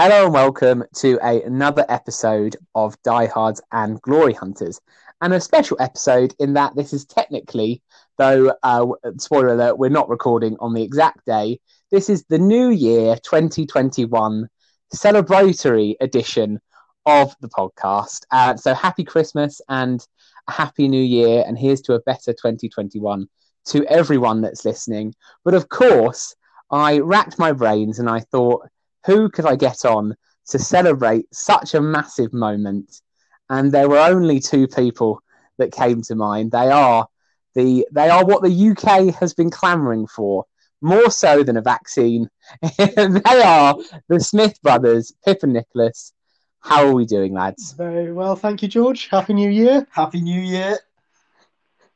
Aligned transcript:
Hello 0.00 0.26
and 0.26 0.32
welcome 0.32 0.84
to 0.94 1.18
a, 1.24 1.42
another 1.42 1.84
episode 1.88 2.54
of 2.76 2.94
Diehards 3.02 3.60
and 3.72 4.00
Glory 4.00 4.32
Hunters, 4.32 4.80
and 5.20 5.34
a 5.34 5.40
special 5.40 5.76
episode 5.80 6.32
in 6.38 6.52
that 6.52 6.76
this 6.76 6.92
is 6.92 7.04
technically, 7.04 7.82
though, 8.16 8.54
uh, 8.62 8.86
spoiler 9.16 9.48
alert, 9.48 9.76
we're 9.76 9.90
not 9.90 10.08
recording 10.08 10.56
on 10.60 10.72
the 10.72 10.84
exact 10.84 11.26
day. 11.26 11.58
This 11.90 12.08
is 12.08 12.24
the 12.28 12.38
New 12.38 12.68
Year 12.68 13.16
2021 13.24 14.48
celebratory 14.94 15.96
edition 16.00 16.60
of 17.04 17.34
the 17.40 17.48
podcast. 17.48 18.20
Uh, 18.30 18.54
so 18.54 18.74
happy 18.74 19.02
Christmas 19.02 19.60
and 19.68 20.06
a 20.46 20.52
happy 20.52 20.86
New 20.86 21.02
Year, 21.02 21.42
and 21.44 21.58
here's 21.58 21.82
to 21.82 21.94
a 21.94 22.02
better 22.02 22.32
2021 22.32 23.26
to 23.64 23.84
everyone 23.86 24.42
that's 24.42 24.64
listening. 24.64 25.12
But 25.44 25.54
of 25.54 25.68
course, 25.68 26.36
I 26.70 27.00
racked 27.00 27.40
my 27.40 27.50
brains 27.50 27.98
and 27.98 28.08
I 28.08 28.20
thought, 28.20 28.68
who 29.08 29.30
could 29.30 29.46
I 29.46 29.56
get 29.56 29.86
on 29.86 30.14
to 30.48 30.58
celebrate 30.58 31.24
such 31.34 31.72
a 31.72 31.80
massive 31.80 32.34
moment? 32.34 33.00
And 33.48 33.72
there 33.72 33.88
were 33.88 33.98
only 33.98 34.38
two 34.38 34.68
people 34.68 35.22
that 35.56 35.72
came 35.72 36.02
to 36.02 36.14
mind. 36.14 36.52
They 36.52 36.70
are 36.70 37.08
the 37.54 37.88
they 37.90 38.10
are 38.10 38.24
what 38.24 38.42
the 38.42 38.70
UK 38.70 39.14
has 39.14 39.32
been 39.32 39.50
clamouring 39.50 40.06
for, 40.06 40.44
more 40.82 41.10
so 41.10 41.42
than 41.42 41.56
a 41.56 41.62
vaccine. 41.62 42.28
they 42.78 43.42
are 43.42 43.76
the 44.08 44.20
Smith 44.20 44.60
brothers, 44.62 45.14
Pip 45.24 45.42
and 45.42 45.54
Nicholas. 45.54 46.12
How 46.60 46.86
are 46.86 46.92
we 46.92 47.06
doing, 47.06 47.32
lads? 47.32 47.72
Very 47.72 48.12
well, 48.12 48.36
thank 48.36 48.60
you, 48.60 48.68
George. 48.68 49.08
Happy 49.08 49.32
New 49.32 49.48
Year. 49.48 49.86
Happy 49.90 50.20
New 50.20 50.40
Year. 50.40 50.78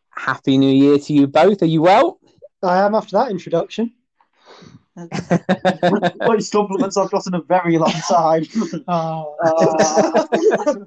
Happy 0.09 0.56
New 0.56 0.73
Year 0.73 0.98
to 0.98 1.12
you 1.12 1.27
both. 1.27 1.62
Are 1.62 1.67
you 1.67 1.83
well? 1.83 2.20
I 2.62 2.79
am 2.79 2.95
after 2.95 3.19
that 3.19 3.31
introduction. 3.31 3.92
Most 4.96 6.52
compliments 6.52 6.96
I've 6.96 7.10
got 7.10 7.27
in 7.27 7.34
a 7.34 7.42
very 7.42 7.78
long 7.78 7.92
time. 8.09 8.45
Oh, 8.88 9.37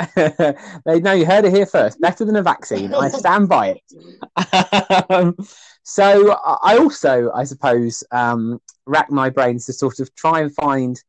Uh, 0.00 0.52
they 0.86 1.00
know 1.00 1.12
you 1.12 1.26
heard 1.26 1.44
it 1.44 1.52
here 1.52 1.66
first. 1.66 2.00
Better 2.00 2.24
than 2.24 2.36
a 2.36 2.42
vaccine. 2.42 2.94
I 2.94 3.08
stand 3.08 3.48
by 3.48 3.76
it. 3.76 5.06
um, 5.10 5.36
so 5.82 6.32
I 6.32 6.78
also, 6.78 7.30
I 7.32 7.44
suppose, 7.44 8.02
um, 8.10 8.60
rack 8.86 9.10
my 9.10 9.30
brains 9.30 9.66
to 9.66 9.72
sort 9.72 10.00
of 10.00 10.14
try 10.14 10.40
and 10.40 10.54
find 10.54 11.02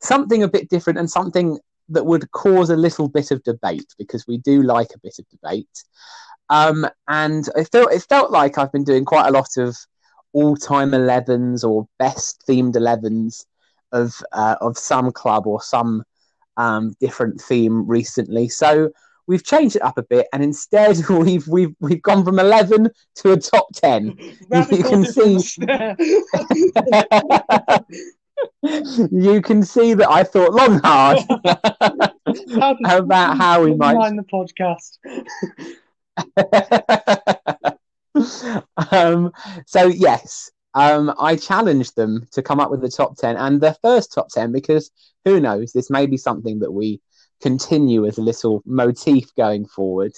something 0.00 0.42
a 0.42 0.48
bit 0.48 0.68
different 0.68 0.98
and 0.98 1.10
something 1.10 1.58
that 1.90 2.06
would 2.06 2.30
cause 2.30 2.70
a 2.70 2.76
little 2.76 3.08
bit 3.08 3.30
of 3.30 3.42
debate 3.42 3.94
because 3.98 4.26
we 4.26 4.38
do 4.38 4.62
like 4.62 4.90
a 4.94 5.00
bit 5.00 5.18
of 5.18 5.28
debate. 5.28 5.84
Um, 6.48 6.86
and 7.08 7.48
it 7.56 7.68
felt 7.70 7.92
it 7.92 8.04
felt 8.08 8.30
like 8.30 8.58
I've 8.58 8.72
been 8.72 8.84
doing 8.84 9.04
quite 9.04 9.28
a 9.28 9.32
lot 9.32 9.56
of 9.56 9.76
all-time 10.32 10.90
11s 10.92 11.64
or 11.68 11.88
best 11.98 12.42
themed 12.48 12.74
11s 12.74 13.44
of 13.92 14.14
uh, 14.32 14.56
of 14.60 14.78
some 14.78 15.10
club 15.12 15.46
or 15.46 15.60
some 15.60 16.04
um, 16.56 16.94
different 17.00 17.40
theme 17.40 17.86
recently. 17.86 18.48
So 18.48 18.90
we've 19.26 19.44
changed 19.44 19.76
it 19.76 19.82
up 19.82 19.98
a 19.98 20.02
bit, 20.02 20.26
and 20.32 20.42
instead 20.42 20.96
we've 21.08 21.46
we've 21.48 21.74
we've 21.80 22.02
gone 22.02 22.24
from 22.24 22.38
11 22.38 22.90
to 23.16 23.32
a 23.32 23.36
top 23.36 23.66
10. 23.74 24.16
you 24.52 24.82
can 24.84 25.04
see 25.04 25.38
you 29.10 29.42
can 29.42 29.62
see 29.62 29.92
that 29.94 30.08
I 30.08 30.24
thought 30.24 30.54
long 30.54 30.78
hard 30.78 31.18
how 32.84 32.98
about 32.98 33.36
how 33.36 33.62
we 33.62 33.74
might 33.74 33.94
mind 33.94 34.18
the 34.18 34.24
podcast? 34.24 34.98
um, 38.90 39.32
so 39.66 39.86
yes, 39.86 40.50
um, 40.74 41.12
I 41.18 41.36
challenged 41.36 41.96
them 41.96 42.26
to 42.32 42.42
come 42.42 42.60
up 42.60 42.70
with 42.70 42.80
the 42.80 42.88
top 42.88 43.16
ten 43.16 43.36
and 43.36 43.60
the 43.60 43.76
first 43.82 44.12
top 44.12 44.28
ten 44.28 44.52
because 44.52 44.90
who 45.24 45.40
knows, 45.40 45.72
this 45.72 45.90
may 45.90 46.06
be 46.06 46.16
something 46.16 46.60
that 46.60 46.72
we 46.72 47.00
continue 47.40 48.06
as 48.06 48.18
a 48.18 48.22
little 48.22 48.62
motif 48.66 49.34
going 49.34 49.66
forward. 49.66 50.12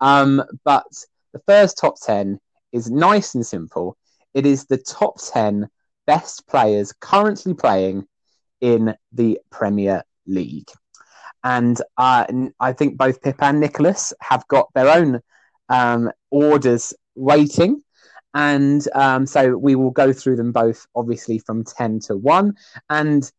Um, 0.00 0.42
but 0.64 0.86
the 1.32 1.40
first 1.46 1.78
top 1.78 1.94
ten 2.00 2.38
is 2.72 2.90
nice 2.90 3.34
and 3.34 3.46
simple. 3.46 3.96
It 4.34 4.46
is 4.46 4.66
the 4.66 4.78
top 4.78 5.16
ten 5.20 5.68
best 6.06 6.46
players 6.46 6.92
currently 6.92 7.54
playing 7.54 8.06
in 8.60 8.94
the 9.12 9.38
Premier 9.50 10.02
League. 10.26 10.70
And 11.42 11.80
uh, 11.98 12.24
I 12.58 12.72
think 12.72 12.96
both 12.96 13.20
Pip 13.20 13.42
and 13.42 13.60
Nicholas 13.60 14.14
have 14.20 14.48
got 14.48 14.68
their 14.74 14.88
own 14.88 15.20
um, 15.68 16.10
orders 16.30 16.94
waiting. 17.14 17.82
And 18.34 18.86
um, 18.94 19.26
so 19.26 19.56
we 19.56 19.76
will 19.76 19.90
go 19.90 20.12
through 20.12 20.36
them 20.36 20.52
both, 20.52 20.86
obviously, 20.94 21.38
from 21.38 21.64
10 21.64 22.00
to 22.00 22.16
1. 22.16 22.54
And 22.90 23.30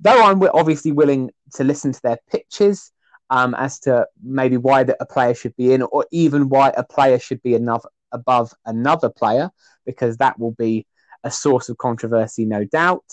though 0.00 0.24
I'm 0.24 0.42
obviously 0.54 0.92
willing 0.92 1.30
to 1.54 1.64
listen 1.64 1.92
to 1.92 2.00
their 2.02 2.18
pitches 2.30 2.90
um, 3.30 3.54
as 3.54 3.78
to 3.80 4.06
maybe 4.22 4.56
why 4.56 4.82
that 4.82 4.96
a 5.00 5.06
player 5.06 5.34
should 5.34 5.54
be 5.56 5.72
in, 5.72 5.82
or 5.82 6.04
even 6.10 6.48
why 6.48 6.72
a 6.76 6.82
player 6.82 7.18
should 7.18 7.42
be 7.42 7.54
another, 7.54 7.88
above 8.10 8.52
another 8.66 9.08
player, 9.08 9.50
because 9.86 10.16
that 10.16 10.38
will 10.38 10.52
be 10.52 10.86
a 11.22 11.30
source 11.30 11.68
of 11.68 11.78
controversy, 11.78 12.44
no 12.44 12.64
doubt. 12.64 13.04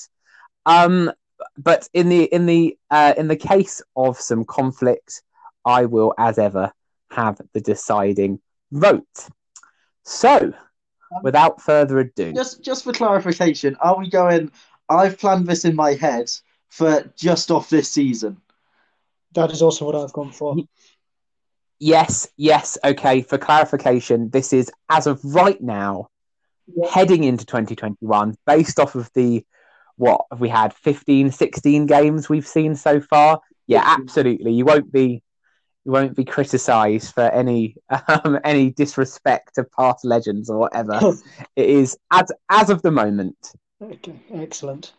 Um, 0.66 1.12
but 1.56 1.88
in 1.94 2.10
the 2.10 2.24
in 2.24 2.48
the 2.48 2.78
uh, 2.90 3.14
in 3.16 3.28
the 3.28 3.36
case 3.36 3.82
of 3.96 4.20
some 4.20 4.44
conflict, 4.44 5.22
I 5.66 5.86
will, 5.86 6.14
as 6.18 6.40
ever, 6.40 6.72
have 7.12 7.40
the 7.54 7.62
deciding 7.62 8.40
vote. 8.72 9.06
So, 10.08 10.38
um, 10.38 11.22
without 11.22 11.62
further 11.62 12.00
ado, 12.00 12.32
just 12.34 12.64
just 12.64 12.86
for 12.86 12.94
clarification, 12.94 13.76
are 13.82 13.98
we 13.98 14.10
going? 14.10 14.52
I've 14.88 15.20
planned 15.20 15.48
this 15.48 15.66
in 15.66 15.76
my 15.76 15.94
head 15.96 16.32
for 16.70 17.04
just 17.18 17.52
off 17.52 17.70
this 17.70 17.92
season. 17.92 18.38
That 19.34 19.52
is 19.52 19.62
also 19.62 19.86
what 19.86 19.96
I've 19.96 20.14
gone 20.14 20.32
for. 20.32 20.56
yes, 21.80 22.30
yes, 22.38 22.78
okay. 22.86 23.22
For 23.22 23.38
clarification, 23.38 24.30
this 24.30 24.54
is 24.54 24.72
as 24.90 25.08
of 25.08 25.20
right 25.26 25.62
now, 25.62 26.08
Yeah. 26.74 26.90
heading 26.90 27.26
into 27.26 27.46
2021, 27.46 28.36
based 28.46 28.80
off 28.80 28.96
of 28.96 29.12
the 29.14 29.46
what 29.98 30.26
have 30.32 30.40
we 30.40 30.48
had 30.48 30.74
15, 30.74 31.32
16 31.32 31.86
games 31.86 32.30
we've 32.30 32.48
seen 32.48 32.76
so 32.76 33.02
far. 33.02 33.42
Yeah, 33.66 33.84
absolutely. 33.84 34.54
You 34.54 34.64
won't 34.64 34.90
be 34.92 35.22
you 35.88 35.94
won't 35.94 36.18
be 36.18 36.26
criticised 36.26 37.14
for 37.14 37.24
any 37.32 37.78
um, 38.10 38.38
any 38.44 38.72
disrespect 38.72 39.56
to 39.56 39.64
past 39.64 40.04
legends 40.04 40.50
or 40.50 40.58
whatever. 40.58 41.00
it 41.56 41.70
is 41.70 41.98
as 42.12 42.30
as 42.50 42.70
of 42.70 42.82
the 42.82 42.92
moment. 42.92 43.54
okay, 43.82 44.20
excellent. 44.34 44.92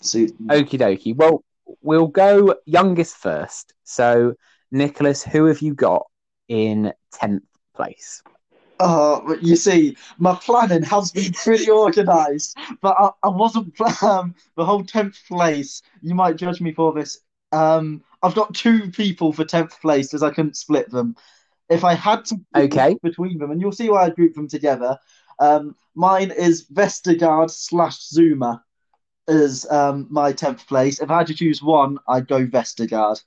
So 0.00 0.18
Okie 0.18 0.78
dokie. 0.80 1.14
Well, 1.14 1.44
we'll 1.82 2.08
go 2.08 2.56
youngest 2.66 3.16
first. 3.16 3.74
So, 3.84 4.34
Nicholas, 4.72 5.22
who 5.22 5.44
have 5.46 5.60
you 5.60 5.72
got 5.72 6.06
in 6.48 6.92
tenth 7.12 7.44
place? 7.74 8.22
Oh, 8.78 9.38
you 9.40 9.56
see, 9.56 9.96
my 10.18 10.34
planning 10.34 10.82
has 10.82 11.12
been 11.12 11.32
pretty 11.32 11.70
organised, 11.70 12.58
but 12.82 12.94
I, 12.98 13.10
I 13.22 13.28
wasn't 13.28 13.80
um, 14.02 14.34
the 14.56 14.64
whole 14.64 14.84
tenth 14.84 15.18
place. 15.28 15.80
You 16.02 16.14
might 16.14 16.36
judge 16.36 16.60
me 16.60 16.72
for 16.72 16.92
this. 16.92 17.20
Um, 17.52 18.02
I've 18.22 18.34
got 18.34 18.54
two 18.54 18.90
people 18.90 19.32
for 19.32 19.44
tenth 19.44 19.80
place 19.80 20.14
as 20.14 20.22
I 20.22 20.30
couldn't 20.30 20.56
split 20.56 20.90
them. 20.90 21.16
If 21.68 21.84
I 21.84 21.94
had 21.94 22.24
to 22.26 22.36
Okay. 22.56 22.96
between 23.02 23.38
them, 23.38 23.50
and 23.50 23.60
you'll 23.60 23.72
see 23.72 23.90
why 23.90 24.04
I 24.04 24.10
grouped 24.10 24.36
them 24.36 24.48
together. 24.48 24.98
Um, 25.38 25.76
mine 25.94 26.30
is 26.30 26.66
Vestergaard 26.68 27.50
slash 27.50 27.98
Zouma 27.98 28.62
as 29.28 29.66
um, 29.70 30.06
my 30.10 30.32
tenth 30.32 30.66
place. 30.66 31.00
If 31.00 31.10
I 31.10 31.18
had 31.18 31.26
to 31.28 31.34
choose 31.34 31.62
one, 31.62 31.98
I'd 32.08 32.28
go 32.28 32.46
Vestergaard. 32.46 33.22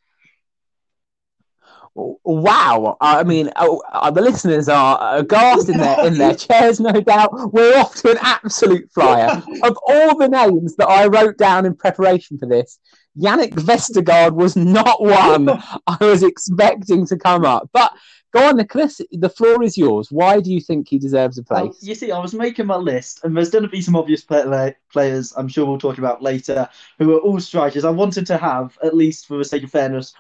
Wow! 1.96 2.97
I 3.02 3.24
mean, 3.24 3.52
oh, 3.58 3.81
uh, 3.91 4.12
the 4.12 4.22
listeners 4.22 4.69
are 4.69 5.18
aghast 5.18 5.68
in 5.69 5.78
their 5.78 6.06
in 6.06 6.18
their 6.18 6.35
chairs, 6.35 6.79
no 6.79 6.94
doubt. 6.94 7.52
We're 7.52 7.78
off 7.78 7.96
to 7.96 8.12
an 8.12 8.18
absolute 8.22 8.90
flyer. 8.94 9.41
of 9.63 9.78
all 9.88 10.18
the 10.18 10.29
names 10.29 10.75
that 10.78 10.88
I 10.88 11.08
wrote 11.08 11.38
down 11.38 11.66
in 11.66 11.75
preparation 11.75 12.38
for 12.38 12.46
this, 12.46 12.79
Jannik 13.20 13.54
Vestergaard 13.54 14.34
was 14.34 14.56
not 14.56 15.02
one 15.02 15.50
I 15.88 15.98
was 16.00 16.24
expecting 16.24 17.06
to 17.08 17.18
come 17.18 17.46
up. 17.46 17.70
But 17.74 17.92
go 18.34 18.48
on, 18.48 18.58
Nicholas. 18.58 19.02
The 19.12 19.30
floor 19.30 19.62
is 19.64 19.78
yours. 19.78 20.12
Why 20.12 20.40
do 20.40 20.52
you 20.52 20.62
think 20.62 20.88
he 20.88 20.98
deserves 21.00 21.38
a 21.38 21.44
Well, 21.50 21.68
place? 21.70 21.84
you 21.84 21.96
see, 21.96 22.12
I 22.12 22.20
was 22.20 22.34
making 22.34 22.66
my 22.68 22.76
list, 22.78 23.22
and 23.24 23.36
there's 23.36 23.50
going 23.50 23.64
to 23.64 23.70
be 23.70 23.82
some 23.82 23.96
obvious 23.96 24.24
play- 24.24 24.76
players 24.92 25.34
I'm 25.38 25.48
sure 25.48 25.66
we'll 25.66 25.78
talk 25.80 25.98
about 25.98 26.22
later 26.22 26.70
who 26.98 27.16
are 27.16 27.20
all 27.20 27.40
strikers. 27.40 27.86
I 27.86 27.90
wanted 27.90 28.26
to 28.28 28.38
have, 28.38 28.78
at 28.84 28.96
least 28.96 29.28
for 29.28 29.38
the 29.38 29.46
sake 29.46 29.64
of 29.64 29.72
fairness, 29.72 30.14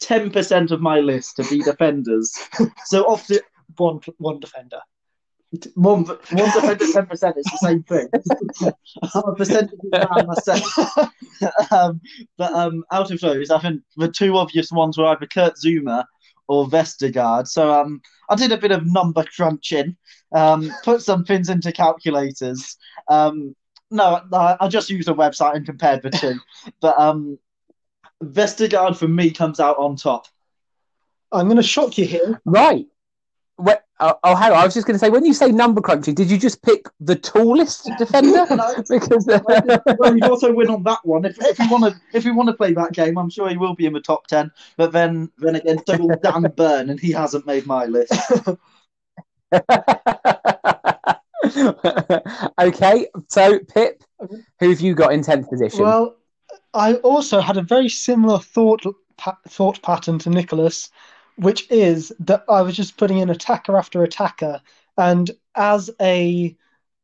10% 0.00 0.70
of 0.70 0.80
my 0.80 1.00
list 1.00 1.36
to 1.36 1.44
be 1.44 1.62
defenders. 1.62 2.36
so 2.86 3.04
off 3.04 3.26
the 3.26 3.40
One 3.76 4.00
one 4.18 4.40
defender. 4.40 4.80
One, 5.74 6.04
one 6.04 6.18
defender, 6.30 6.84
10% 6.84 7.38
is 7.38 7.44
the 7.44 7.58
same 7.60 7.82
thing. 7.82 8.08
I'm 9.14 9.24
a 9.28 9.34
percentage 9.34 9.78
man 9.84 10.26
myself. 10.26 11.10
um, 11.70 12.00
but 12.36 12.52
um, 12.52 12.84
out 12.90 13.10
of 13.10 13.20
those, 13.20 13.50
I 13.50 13.58
think 13.60 13.82
the 13.96 14.08
two 14.10 14.36
obvious 14.36 14.70
ones 14.70 14.96
were 14.96 15.06
either 15.06 15.26
Kurt 15.26 15.54
Zouma 15.56 16.04
or 16.48 16.66
Vestergaard. 16.66 17.46
So 17.48 17.72
um, 17.72 18.00
I 18.28 18.36
did 18.36 18.52
a 18.52 18.58
bit 18.58 18.72
of 18.72 18.86
number 18.86 19.24
crunching, 19.24 19.96
um, 20.32 20.70
put 20.82 21.02
some 21.02 21.24
things 21.24 21.48
into 21.48 21.72
calculators. 21.72 22.76
Um, 23.08 23.54
no, 23.90 24.22
no, 24.30 24.56
I 24.58 24.68
just 24.68 24.90
used 24.90 25.08
a 25.08 25.14
website 25.14 25.56
and 25.56 25.66
compared 25.66 26.02
the 26.02 26.10
two. 26.10 26.38
but 26.80 26.98
um, 26.98 27.38
Vestergaard 28.22 28.96
for 28.96 29.08
me 29.08 29.30
comes 29.30 29.60
out 29.60 29.78
on 29.78 29.96
top. 29.96 30.26
I'm 31.32 31.46
going 31.46 31.56
to 31.56 31.62
shock 31.62 31.98
you 31.98 32.06
here. 32.06 32.40
Right. 32.44 32.86
Wait, 33.58 33.78
oh, 34.00 34.18
oh, 34.22 34.34
hang 34.34 34.52
on. 34.52 34.58
I 34.58 34.64
was 34.64 34.74
just 34.74 34.86
going 34.86 34.94
to 34.94 34.98
say, 34.98 35.10
when 35.10 35.24
you 35.24 35.34
say 35.34 35.50
number 35.50 35.80
crunching, 35.80 36.14
did 36.14 36.30
you 36.30 36.38
just 36.38 36.62
pick 36.62 36.86
the 37.00 37.16
tallest 37.16 37.90
defender? 37.98 38.46
No. 38.50 38.74
because 38.88 39.26
well, 39.26 40.12
he'd 40.14 40.24
uh, 40.24 40.30
also 40.30 40.52
win 40.52 40.70
on 40.70 40.82
that 40.84 41.00
one. 41.04 41.24
If, 41.24 41.36
if 41.40 41.58
you 41.58 41.68
want 41.70 41.84
to, 41.84 42.00
if 42.12 42.24
you 42.24 42.34
want 42.34 42.48
to 42.48 42.54
play 42.54 42.72
that 42.74 42.92
game, 42.92 43.18
I'm 43.18 43.30
sure 43.30 43.48
he 43.48 43.56
will 43.56 43.74
be 43.74 43.86
in 43.86 43.92
the 43.92 44.00
top 44.00 44.26
ten. 44.26 44.50
But 44.76 44.92
then, 44.92 45.30
then 45.38 45.56
again, 45.56 45.78
so 45.86 45.96
will 45.96 46.16
Dan 46.22 46.52
Burn, 46.56 46.90
and 46.90 47.00
he 47.00 47.12
hasn't 47.12 47.46
made 47.46 47.66
my 47.66 47.86
list. 47.86 48.12
okay, 52.60 53.06
so 53.28 53.58
Pip, 53.60 54.02
who 54.60 54.70
have 54.70 54.80
you 54.80 54.94
got 54.94 55.12
in 55.12 55.22
tenth 55.22 55.48
position? 55.48 55.80
Well, 55.82 56.16
I 56.72 56.94
also 56.96 57.40
had 57.40 57.56
a 57.56 57.62
very 57.62 57.88
similar 57.88 58.38
thought 58.38 58.84
pa- 59.16 59.38
thought 59.48 59.80
pattern 59.82 60.18
to 60.20 60.30
Nicholas, 60.30 60.90
which 61.36 61.70
is 61.70 62.12
that 62.20 62.44
I 62.48 62.62
was 62.62 62.76
just 62.76 62.96
putting 62.96 63.18
in 63.18 63.30
attacker 63.30 63.76
after 63.76 64.02
attacker, 64.02 64.60
and 64.96 65.30
as 65.54 65.90
a 66.00 66.56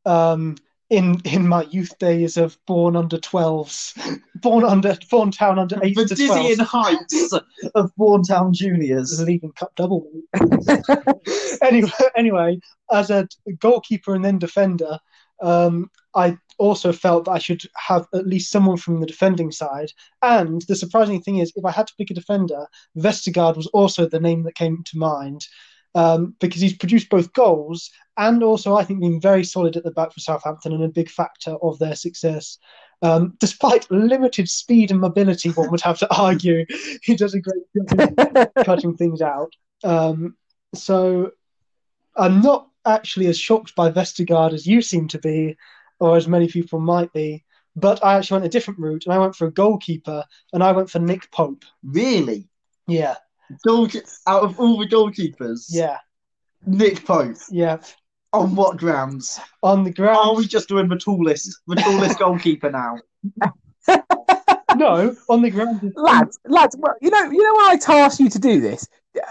um, 0.05 0.55
in 0.89 1.21
in 1.25 1.47
my 1.47 1.63
youth 1.63 1.97
days 1.99 2.37
of 2.37 2.57
born 2.65 2.95
under 2.95 3.17
twelves, 3.17 3.93
born 4.35 4.63
under 4.63 4.97
born 5.09 5.31
town 5.31 5.59
under 5.59 5.79
eight 5.83 5.95
The 5.95 6.05
to 6.05 6.15
dizzying 6.15 6.55
twelve, 6.57 6.69
heights 6.69 7.33
of 7.75 7.95
Bournemouth 7.95 8.53
Juniors. 8.53 9.17
the 9.17 9.25
League 9.25 9.43
and 9.43 9.55
Cup 9.55 9.73
double. 9.75 10.07
anyway, 11.61 11.89
anyway, 12.15 12.59
as 12.91 13.09
a 13.09 13.27
goalkeeper 13.59 14.15
and 14.15 14.23
then 14.23 14.37
defender, 14.37 14.99
um, 15.41 15.89
I 16.13 16.37
also 16.61 16.93
felt 16.93 17.25
that 17.25 17.31
I 17.31 17.39
should 17.39 17.63
have 17.75 18.05
at 18.13 18.27
least 18.27 18.51
someone 18.51 18.77
from 18.77 18.99
the 18.99 19.07
defending 19.07 19.51
side. 19.51 19.91
And 20.21 20.61
the 20.67 20.75
surprising 20.75 21.19
thing 21.19 21.37
is, 21.37 21.51
if 21.55 21.65
I 21.65 21.71
had 21.71 21.87
to 21.87 21.95
pick 21.97 22.11
a 22.11 22.13
defender, 22.13 22.67
Vestergaard 22.95 23.57
was 23.57 23.65
also 23.67 24.07
the 24.07 24.19
name 24.19 24.43
that 24.43 24.55
came 24.55 24.83
to 24.85 24.97
mind. 24.97 25.47
Um, 25.93 26.35
because 26.39 26.61
he's 26.61 26.77
produced 26.77 27.09
both 27.09 27.33
goals 27.33 27.91
and 28.15 28.43
also, 28.43 28.77
I 28.77 28.85
think, 28.85 29.01
been 29.01 29.19
very 29.19 29.43
solid 29.43 29.75
at 29.75 29.83
the 29.83 29.91
back 29.91 30.13
for 30.13 30.21
Southampton 30.21 30.71
and 30.71 30.83
a 30.85 30.87
big 30.87 31.09
factor 31.09 31.57
of 31.61 31.79
their 31.79 31.95
success. 31.95 32.57
Um, 33.01 33.33
despite 33.39 33.91
limited 33.91 34.47
speed 34.47 34.91
and 34.91 35.01
mobility, 35.01 35.49
one 35.49 35.69
would 35.69 35.81
have 35.81 35.99
to 35.99 36.15
argue, 36.15 36.65
he 37.01 37.15
does 37.15 37.33
a 37.33 37.41
great 37.41 37.63
job 37.75 38.53
cutting 38.65 38.95
things 38.95 39.21
out. 39.21 39.51
Um, 39.83 40.37
so 40.73 41.31
I'm 42.15 42.41
not 42.41 42.69
actually 42.85 43.27
as 43.27 43.37
shocked 43.37 43.75
by 43.75 43.91
Vestergaard 43.91 44.53
as 44.53 44.65
you 44.65 44.81
seem 44.81 45.07
to 45.09 45.19
be, 45.19 45.57
or 46.01 46.17
as 46.17 46.27
many 46.27 46.47
people 46.47 46.79
might 46.79 47.13
be. 47.13 47.45
But 47.75 48.03
I 48.03 48.15
actually 48.17 48.35
went 48.41 48.45
a 48.47 48.49
different 48.49 48.79
route, 48.81 49.05
and 49.05 49.13
I 49.13 49.17
went 49.19 49.35
for 49.35 49.47
a 49.47 49.51
goalkeeper, 49.51 50.25
and 50.51 50.61
I 50.61 50.73
went 50.73 50.89
for 50.89 50.99
Nick 50.99 51.31
Pope. 51.31 51.63
Really? 51.83 52.49
Yeah, 52.87 53.15
Goal, 53.65 53.87
out 54.27 54.43
of 54.43 54.59
all 54.59 54.77
the 54.77 54.87
goalkeepers, 54.87 55.67
yeah, 55.69 55.97
Nick 56.65 57.05
Pope. 57.05 57.37
yeah. 57.49 57.77
On 58.33 58.55
what 58.55 58.77
grounds? 58.77 59.39
On 59.61 59.83
the 59.83 59.91
ground, 59.91 60.17
Are 60.21 60.35
we 60.35 60.47
just 60.47 60.69
doing 60.69 60.87
the 60.87 60.97
tallest, 60.97 61.59
the 61.67 61.75
tallest 61.75 62.17
goalkeeper 62.23 62.71
now? 62.71 62.97
no, 64.77 65.15
on 65.29 65.41
the 65.41 65.49
ground. 65.49 65.93
lads, 65.95 66.39
lads, 66.45 66.75
well, 66.77 66.95
you 67.01 67.09
know, 67.09 67.23
you 67.31 67.43
know 67.43 67.53
when 67.55 67.71
I 67.71 67.77
tasked 67.77 68.19
you 68.19 68.29
to 68.29 68.39
do 68.39 68.59
this, 68.61 68.87
uh, 69.17 69.21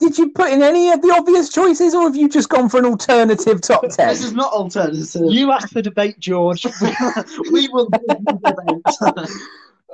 did 0.00 0.16
you 0.18 0.30
put 0.30 0.52
in 0.52 0.62
any 0.62 0.90
of 0.90 1.02
the 1.02 1.10
obvious 1.10 1.48
choices, 1.48 1.94
or 1.94 2.02
have 2.04 2.16
you 2.16 2.28
just 2.28 2.48
gone 2.48 2.68
for 2.68 2.78
an 2.78 2.84
alternative 2.86 3.60
top 3.60 3.82
ten? 3.90 4.08
This 4.08 4.22
is 4.24 4.32
not 4.32 4.52
alternative. 4.52 5.22
You 5.32 5.50
asked 5.52 5.72
for 5.72 5.82
debate, 5.82 6.18
George. 6.18 6.64
we 7.52 7.68
will 7.68 7.88
debate. 7.88 9.28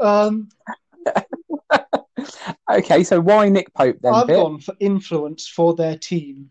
Um, 0.00 0.48
okay, 2.70 3.04
so 3.04 3.20
why 3.20 3.48
Nick 3.48 3.72
Pope 3.74 3.98
then? 4.02 4.14
I've 4.14 4.26
Pip? 4.26 4.36
gone 4.36 4.60
for 4.60 4.74
influence 4.80 5.46
for 5.48 5.74
their 5.74 5.96
team, 5.96 6.50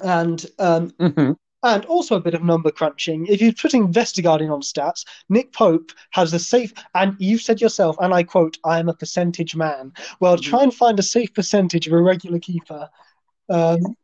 and 0.00 0.44
um, 0.58 0.90
Mhm. 0.92 1.36
And 1.62 1.84
also 1.86 2.16
a 2.16 2.20
bit 2.20 2.34
of 2.34 2.42
number 2.42 2.70
crunching. 2.70 3.26
If 3.26 3.40
you're 3.40 3.52
putting 3.52 3.92
Vestergaard 3.92 4.40
in 4.40 4.50
on 4.50 4.60
stats, 4.62 5.04
Nick 5.28 5.52
Pope 5.52 5.92
has 6.10 6.32
a 6.32 6.38
safe, 6.38 6.72
and 6.94 7.14
you 7.18 7.38
said 7.38 7.60
yourself, 7.60 7.96
and 8.00 8.12
I 8.12 8.22
quote, 8.22 8.58
I 8.64 8.78
am 8.78 8.88
a 8.88 8.94
percentage 8.94 9.54
man. 9.56 9.92
Well, 10.20 10.36
Mm-hmm. 10.36 10.50
try 10.50 10.62
and 10.62 10.74
find 10.74 10.98
a 10.98 11.02
safe 11.02 11.32
percentage 11.34 11.86
of 11.86 11.92
a 11.92 12.02
regular 12.02 12.38
keeper 12.38 12.88
um, 13.48 13.96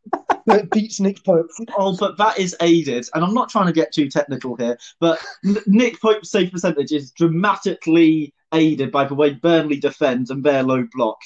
that 0.46 0.70
beats 0.70 1.00
Nick 1.00 1.24
Pope. 1.24 1.48
Oh, 1.76 1.96
but 1.96 2.16
that 2.18 2.38
is 2.38 2.56
aided, 2.60 3.08
and 3.14 3.24
I'm 3.24 3.34
not 3.34 3.48
trying 3.48 3.66
to 3.66 3.72
get 3.72 3.92
too 3.92 4.08
technical 4.08 4.56
here, 4.56 4.76
but 5.00 5.18
Nick 5.66 6.00
Pope's 6.00 6.30
safe 6.30 6.52
percentage 6.52 6.92
is 6.92 7.12
dramatically 7.12 8.34
aided 8.54 8.90
by 8.90 9.04
the 9.04 9.14
way 9.14 9.34
Burnley 9.34 9.78
defend 9.78 10.30
and 10.30 10.42
their 10.44 10.62
low 10.62 10.86
block. 10.92 11.18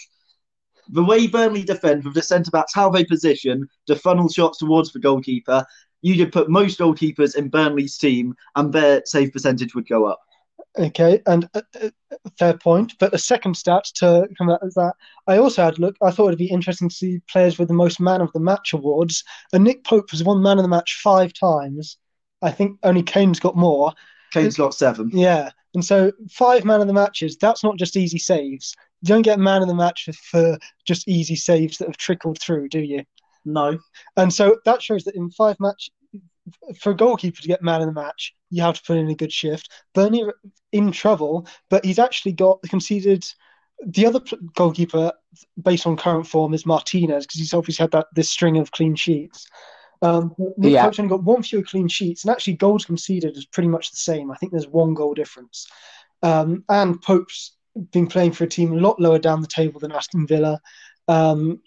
The 0.89 1.05
way 1.05 1.27
Burnley 1.27 1.63
defend 1.63 2.05
with 2.05 2.15
the 2.15 2.23
centre 2.23 2.51
backs, 2.51 2.75
how 2.75 2.91
they 2.91 3.05
position, 3.05 3.69
to 3.87 3.97
funnel 3.97 4.29
shots 4.29 4.59
towards 4.59 4.93
the 4.93 4.99
goalkeeper, 4.99 5.65
you 6.03 6.17
could 6.17 6.33
put 6.33 6.51
most 6.51 6.79
goalkeepers 6.79 7.37
in 7.37 7.49
Burnley's 7.49 7.97
team, 7.97 8.35
and 8.57 8.73
their 8.73 9.03
save 9.07 9.33
percentage 9.33 9.75
would 9.75 9.89
go 9.89 10.05
up. 10.05 10.21
Okay, 10.79 11.21
and 11.27 11.49
uh, 11.55 11.63
uh, 11.81 11.91
fair 12.39 12.57
point. 12.57 12.95
But 12.99 13.15
a 13.15 13.19
second 13.19 13.57
stat 13.57 13.85
to 13.97 14.29
come 14.39 14.51
out 14.51 14.63
of 14.63 14.73
that, 14.75 14.95
I 15.27 15.37
also 15.37 15.63
had 15.65 15.79
a 15.79 15.81
look. 15.81 15.97
I 16.03 16.11
thought 16.11 16.29
it'd 16.29 16.39
be 16.39 16.51
interesting 16.51 16.89
to 16.89 16.95
see 16.95 17.21
players 17.31 17.59
with 17.59 17.69
the 17.69 17.75
most 17.75 18.01
man 18.01 18.21
of 18.21 18.33
the 18.33 18.41
match 18.41 18.73
awards. 18.73 19.23
And 19.53 19.65
Nick 19.65 19.85
Pope 19.85 20.11
has 20.11 20.25
won 20.25 20.43
man 20.43 20.59
of 20.59 20.65
the 20.65 20.69
match 20.69 21.01
five 21.03 21.33
times. 21.33 21.99
I 22.41 22.51
think 22.51 22.79
only 22.83 23.03
Kane's 23.03 23.39
got 23.39 23.57
more. 23.57 23.93
Kane's 24.33 24.57
got 24.57 24.75
seven. 24.75 25.11
Yeah, 25.13 25.51
and 25.75 25.85
so 25.85 26.11
five 26.31 26.65
man 26.65 26.81
of 26.81 26.87
the 26.87 26.95
matches. 26.95 27.37
That's 27.37 27.63
not 27.63 27.77
just 27.77 27.97
easy 27.97 28.19
saves. 28.19 28.75
You 29.03 29.09
don't 29.09 29.23
get 29.23 29.39
man 29.39 29.63
of 29.63 29.69
the 29.69 29.75
match 29.75 30.09
for 30.31 30.59
just 30.87 31.07
easy 31.07 31.37
saves 31.37 31.79
that 31.79 31.89
have 31.89 31.97
trickled 31.99 32.41
through, 32.41 32.71
do 32.71 32.81
you? 32.81 33.05
No. 33.45 33.79
And 34.17 34.33
so 34.33 34.59
that 34.65 34.83
shows 34.83 35.05
that 35.05 35.17
in 35.17 35.31
five 35.31 35.59
match, 35.61 35.91
for 36.79 36.91
a 36.91 36.97
goalkeeper 36.97 37.41
to 37.41 37.49
get 37.49 37.63
man 37.63 37.81
of 37.81 37.87
the 37.87 37.93
match, 37.93 38.35
you 38.51 38.63
have 38.63 38.75
to 38.75 38.83
put 38.85 38.97
in 38.97 39.09
a 39.09 39.15
good 39.15 39.33
shift. 39.33 39.71
Burnley 39.95 40.23
are 40.23 40.35
in 40.73 40.93
trouble, 40.93 41.47
but 41.71 41.85
he's 41.85 41.99
actually 41.99 42.33
got 42.33 42.61
conceded. 42.63 43.25
The 43.87 44.07
other 44.07 44.21
goalkeeper, 44.55 45.13
based 45.63 45.87
on 45.87 45.97
current 45.97 46.27
form, 46.27 46.55
is 46.55 46.67
Martinez 46.67 47.27
because 47.27 47.41
he's 47.41 47.55
obviously 47.55 47.83
had 47.83 47.93
that 47.93 48.07
this 48.15 48.31
string 48.31 48.59
of 48.59 48.71
clean 48.71 48.95
sheets. 48.95 49.47
Um, 50.03 50.35
but 50.37 50.59
Nick 50.59 50.73
Yeah. 50.73 50.85
Pope's 50.85 50.99
only 50.99 51.11
got 51.11 51.23
one 51.23 51.43
fewer 51.43 51.63
clean 51.63 51.89
sheets, 51.89 52.25
and 52.25 52.31
actually 52.31 52.55
goals 52.55 52.85
conceded 52.85 53.37
is 53.37 53.47
pretty 53.47 53.69
much 53.69 53.91
the 53.91 53.97
same. 53.97 54.31
I 54.31 54.37
think 54.37 54.53
there's 54.53 54.69
one 54.69 54.95
goal 54.95 55.15
difference. 55.15 55.69
Um, 56.23 56.65
and 56.69 57.01
Pope's 57.01 57.57
been 57.93 58.07
playing 58.07 58.33
for 58.33 58.45
a 58.45 58.49
team 58.49 58.73
a 58.73 58.77
lot 58.77 59.01
lower 59.01 59.19
down 59.19 59.41
the 59.41 59.47
table 59.47 59.81
than 59.81 59.93
Aston 59.93 60.27
Villa. 60.27 60.61
Um, 61.09 61.61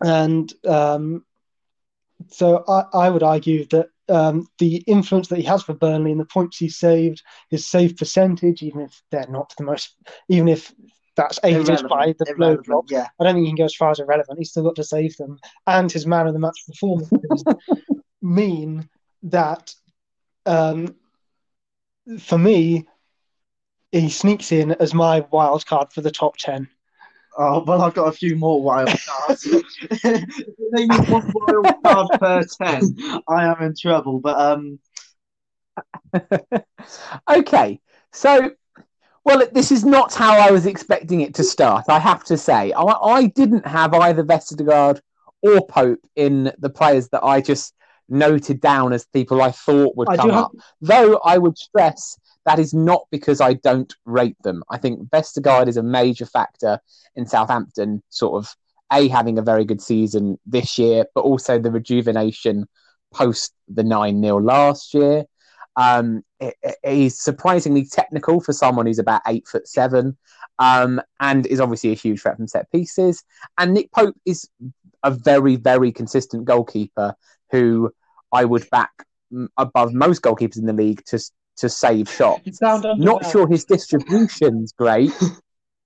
and 0.00 0.52
um, 0.66 1.24
so 2.28 2.64
I, 2.68 3.06
I 3.06 3.10
would 3.10 3.22
argue 3.22 3.66
that 3.66 3.88
um, 4.08 4.46
the 4.58 4.76
influence 4.86 5.28
that 5.28 5.38
he 5.38 5.44
has 5.44 5.62
for 5.62 5.74
Burnley 5.74 6.10
and 6.10 6.20
the 6.20 6.24
points 6.24 6.58
he 6.58 6.68
saved, 6.68 7.22
his 7.48 7.66
save 7.66 7.96
percentage, 7.96 8.62
even 8.62 8.80
if 8.80 9.02
they're 9.10 9.26
not 9.28 9.52
the 9.56 9.64
most, 9.64 9.94
even 10.28 10.48
if 10.48 10.72
that's 11.16 11.38
aided 11.44 11.88
by 11.88 12.14
the 12.18 12.34
low 12.36 12.48
Irrelevant, 12.48 12.66
block, 12.66 12.84
Yeah. 12.88 13.06
I 13.18 13.24
don't 13.24 13.34
think 13.34 13.46
he 13.46 13.50
can 13.50 13.56
go 13.56 13.64
as 13.64 13.74
far 13.74 13.90
as 13.90 14.00
irrelevant. 14.00 14.38
He's 14.38 14.50
still 14.50 14.64
got 14.64 14.76
to 14.76 14.84
save 14.84 15.16
them, 15.16 15.38
and 15.66 15.90
his 15.90 16.06
man 16.06 16.26
of 16.26 16.32
the 16.32 16.40
match 16.40 16.58
performance 16.66 17.10
mean 18.22 18.88
that 19.24 19.74
um, 20.46 20.96
for 22.18 22.38
me, 22.38 22.86
he 23.92 24.08
sneaks 24.08 24.52
in 24.52 24.72
as 24.72 24.94
my 24.94 25.20
wild 25.30 25.66
card 25.66 25.92
for 25.92 26.00
the 26.00 26.10
top 26.10 26.36
ten. 26.36 26.68
Oh, 27.38 27.62
well, 27.64 27.82
I've 27.82 27.94
got 27.94 28.08
a 28.08 28.12
few 28.12 28.36
more 28.36 28.62
wild 28.62 28.88
cards. 28.88 29.46
name 30.04 30.88
one 30.88 31.32
wild 31.34 31.66
card 31.84 32.08
per 32.20 32.44
10, 32.62 32.96
I 33.28 33.44
am 33.44 33.62
in 33.62 33.74
trouble. 33.80 34.20
But 34.20 34.38
um, 34.38 34.78
okay, 37.30 37.80
so 38.12 38.52
well, 39.24 39.46
this 39.52 39.70
is 39.70 39.84
not 39.84 40.14
how 40.14 40.38
I 40.38 40.50
was 40.50 40.66
expecting 40.66 41.20
it 41.20 41.34
to 41.34 41.44
start. 41.44 41.84
I 41.88 41.98
have 41.98 42.24
to 42.24 42.36
say, 42.36 42.72
I, 42.72 42.82
I 42.82 43.26
didn't 43.26 43.66
have 43.66 43.94
either 43.94 44.24
Vestergaard 44.24 45.00
or 45.42 45.66
Pope 45.66 46.00
in 46.16 46.52
the 46.58 46.70
players 46.70 47.08
that 47.10 47.22
I 47.22 47.40
just 47.40 47.74
noted 48.08 48.60
down 48.60 48.92
as 48.92 49.06
people 49.06 49.40
I 49.42 49.52
thought 49.52 49.96
would 49.96 50.08
I 50.08 50.16
come 50.16 50.30
have 50.30 50.44
up. 50.44 50.52
Though 50.80 51.20
I 51.24 51.38
would 51.38 51.56
stress 51.56 52.18
that 52.46 52.58
is 52.58 52.72
not 52.72 53.06
because 53.10 53.40
I 53.40 53.54
don't 53.54 53.92
rate 54.04 54.36
them. 54.42 54.62
I 54.70 54.78
think 54.78 55.08
Vestergaard 55.10 55.68
is 55.68 55.76
a 55.76 55.82
major 55.82 56.26
factor 56.26 56.80
in 57.14 57.26
Southampton, 57.26 58.02
sort 58.08 58.42
of 58.42 58.54
a 58.92 59.08
having 59.08 59.38
a 59.38 59.42
very 59.42 59.64
good 59.64 59.80
season 59.80 60.38
this 60.46 60.78
year, 60.78 61.04
but 61.14 61.22
also 61.22 61.58
the 61.58 61.70
rejuvenation 61.70 62.66
post 63.12 63.52
the 63.68 63.84
nine 63.84 64.22
0 64.22 64.40
last 64.40 64.94
year. 64.94 65.24
Um, 65.76 66.22
he- 66.38 66.52
he- 66.62 66.90
he's 66.94 67.20
surprisingly 67.20 67.84
technical 67.84 68.40
for 68.40 68.52
someone 68.52 68.86
who's 68.86 68.98
about 68.98 69.22
eight 69.26 69.46
foot 69.46 69.68
seven, 69.68 70.16
um, 70.58 71.00
and 71.20 71.46
is 71.46 71.60
obviously 71.60 71.90
a 71.92 71.94
huge 71.94 72.20
threat 72.20 72.36
from 72.36 72.48
set 72.48 72.70
pieces. 72.70 73.22
And 73.58 73.74
Nick 73.74 73.92
Pope 73.92 74.16
is 74.24 74.48
a 75.02 75.10
very, 75.10 75.56
very 75.56 75.92
consistent 75.92 76.44
goalkeeper 76.44 77.14
who 77.50 77.92
I 78.32 78.44
would 78.44 78.68
back 78.70 78.90
above 79.56 79.92
most 79.92 80.22
goalkeepers 80.22 80.58
in 80.58 80.66
the 80.66 80.72
league 80.72 81.04
to 81.06 81.18
to 81.58 81.68
save 81.68 82.08
shots. 82.08 82.60
Not 82.96 83.26
sure 83.26 83.48
his 83.48 83.64
distribution's 83.64 84.72
great 84.72 85.12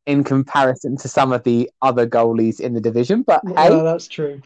in 0.07 0.25
comparison 0.25 0.97
to 0.99 1.09
some 1.09 1.33
of 1.33 1.43
the 1.45 1.71
other 1.83 2.07
goalies 2.07 2.61
in 2.61 2.75
the 2.75 2.81
division, 2.81 3.23
but 3.23 3.43
hey, 3.57 3.71
No, 3.71 3.85
that's 3.85 4.09
true. 4.09 4.43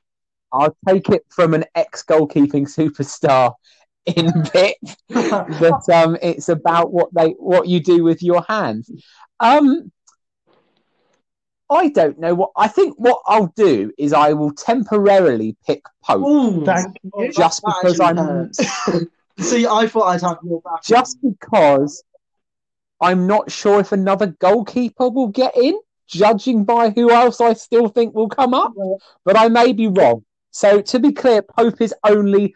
I'll 0.52 0.76
take 0.88 1.10
it 1.10 1.25
from 1.28 1.54
an 1.54 1.64
ex 1.75 2.02
goalkeeping 2.02 2.66
superstar 2.66 3.54
in 4.06 4.32
Pip 4.44 4.76
that 5.10 5.82
um, 5.92 6.16
it's 6.22 6.48
about 6.48 6.92
what 6.92 7.12
they 7.12 7.30
what 7.32 7.68
you 7.68 7.80
do 7.80 8.02
with 8.02 8.22
your 8.22 8.42
hands. 8.48 8.90
Um, 9.40 9.92
I 11.70 11.88
don't 11.88 12.18
know 12.18 12.34
what 12.34 12.50
I 12.56 12.68
think. 12.68 12.94
What 12.96 13.20
I'll 13.26 13.52
do 13.54 13.92
is 13.98 14.14
I 14.14 14.32
will 14.32 14.52
temporarily 14.52 15.56
pick 15.66 15.82
Pope 16.02 16.26
Ooh, 16.26 16.64
Thank 16.64 16.96
Oh, 17.12 17.25
you. 17.25 17.32
just 17.32 17.62
because 17.62 18.00
I'm 18.00 18.16
hurts. 18.16 18.60
See, 19.38 19.66
I 19.66 19.87
thought 19.87 20.04
I'd 20.09 20.21
have 20.23 20.38
your 20.42 20.61
back. 20.62 20.83
just 20.85 21.18
because 21.23 22.02
I'm 23.00 23.26
not 23.26 23.50
sure 23.50 23.80
if 23.80 23.92
another 23.92 24.26
goalkeeper 24.26 25.09
will 25.09 25.28
get 25.28 25.57
in, 25.57 25.78
judging 26.09 26.64
by 26.64 26.90
who 26.90 27.11
else 27.11 27.40
I 27.40 27.52
still 27.52 27.88
think 27.88 28.14
will 28.14 28.28
come 28.28 28.54
up. 28.54 28.73
But 29.25 29.38
I 29.38 29.49
may 29.49 29.73
be 29.73 29.87
wrong. 29.87 30.25
So 30.50 30.80
to 30.80 30.99
be 30.99 31.12
clear, 31.12 31.42
Pope 31.42 31.80
is 31.80 31.95
only. 32.04 32.54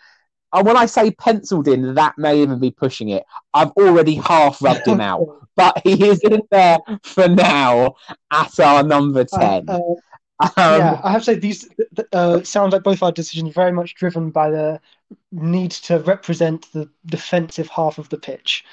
And 0.55 0.67
when 0.67 0.77
I 0.77 0.87
say 0.87 1.11
penciled 1.13 1.69
in, 1.69 1.95
that 1.95 2.19
may 2.19 2.43
even 2.43 2.59
be 2.59 2.71
pushing 2.71 3.09
it. 3.09 3.25
I've 3.55 3.71
already 3.71 4.17
half 4.17 4.61
rubbed 4.61 4.87
him 4.87 5.01
out, 5.01 5.21
but 5.57 5.81
he 5.83 6.07
is 6.07 6.21
in 6.21 6.43
there 6.51 6.79
for 7.03 7.29
now 7.29 7.95
at 8.31 8.59
our 8.61 8.83
number 8.83 9.25
ten. 9.25 9.65
Uh, 9.69 9.81
Um, 10.41 10.51
yeah, 10.57 11.01
I 11.05 11.13
have 11.13 11.21
to 11.21 11.25
say 11.27 11.35
these 11.37 11.69
uh, 12.13 12.43
sounds 12.43 12.73
like 12.73 12.83
both 12.83 13.01
our 13.03 13.13
decisions 13.13 13.51
are 13.51 13.53
very 13.53 13.71
much 13.73 13.95
driven 13.95 14.31
by 14.31 14.51
the 14.51 14.81
need 15.31 15.71
to 15.73 15.99
represent 16.01 16.71
the 16.73 16.89
defensive 17.07 17.69
half 17.69 17.99
of 17.99 18.09
the 18.09 18.19
pitch. 18.19 18.65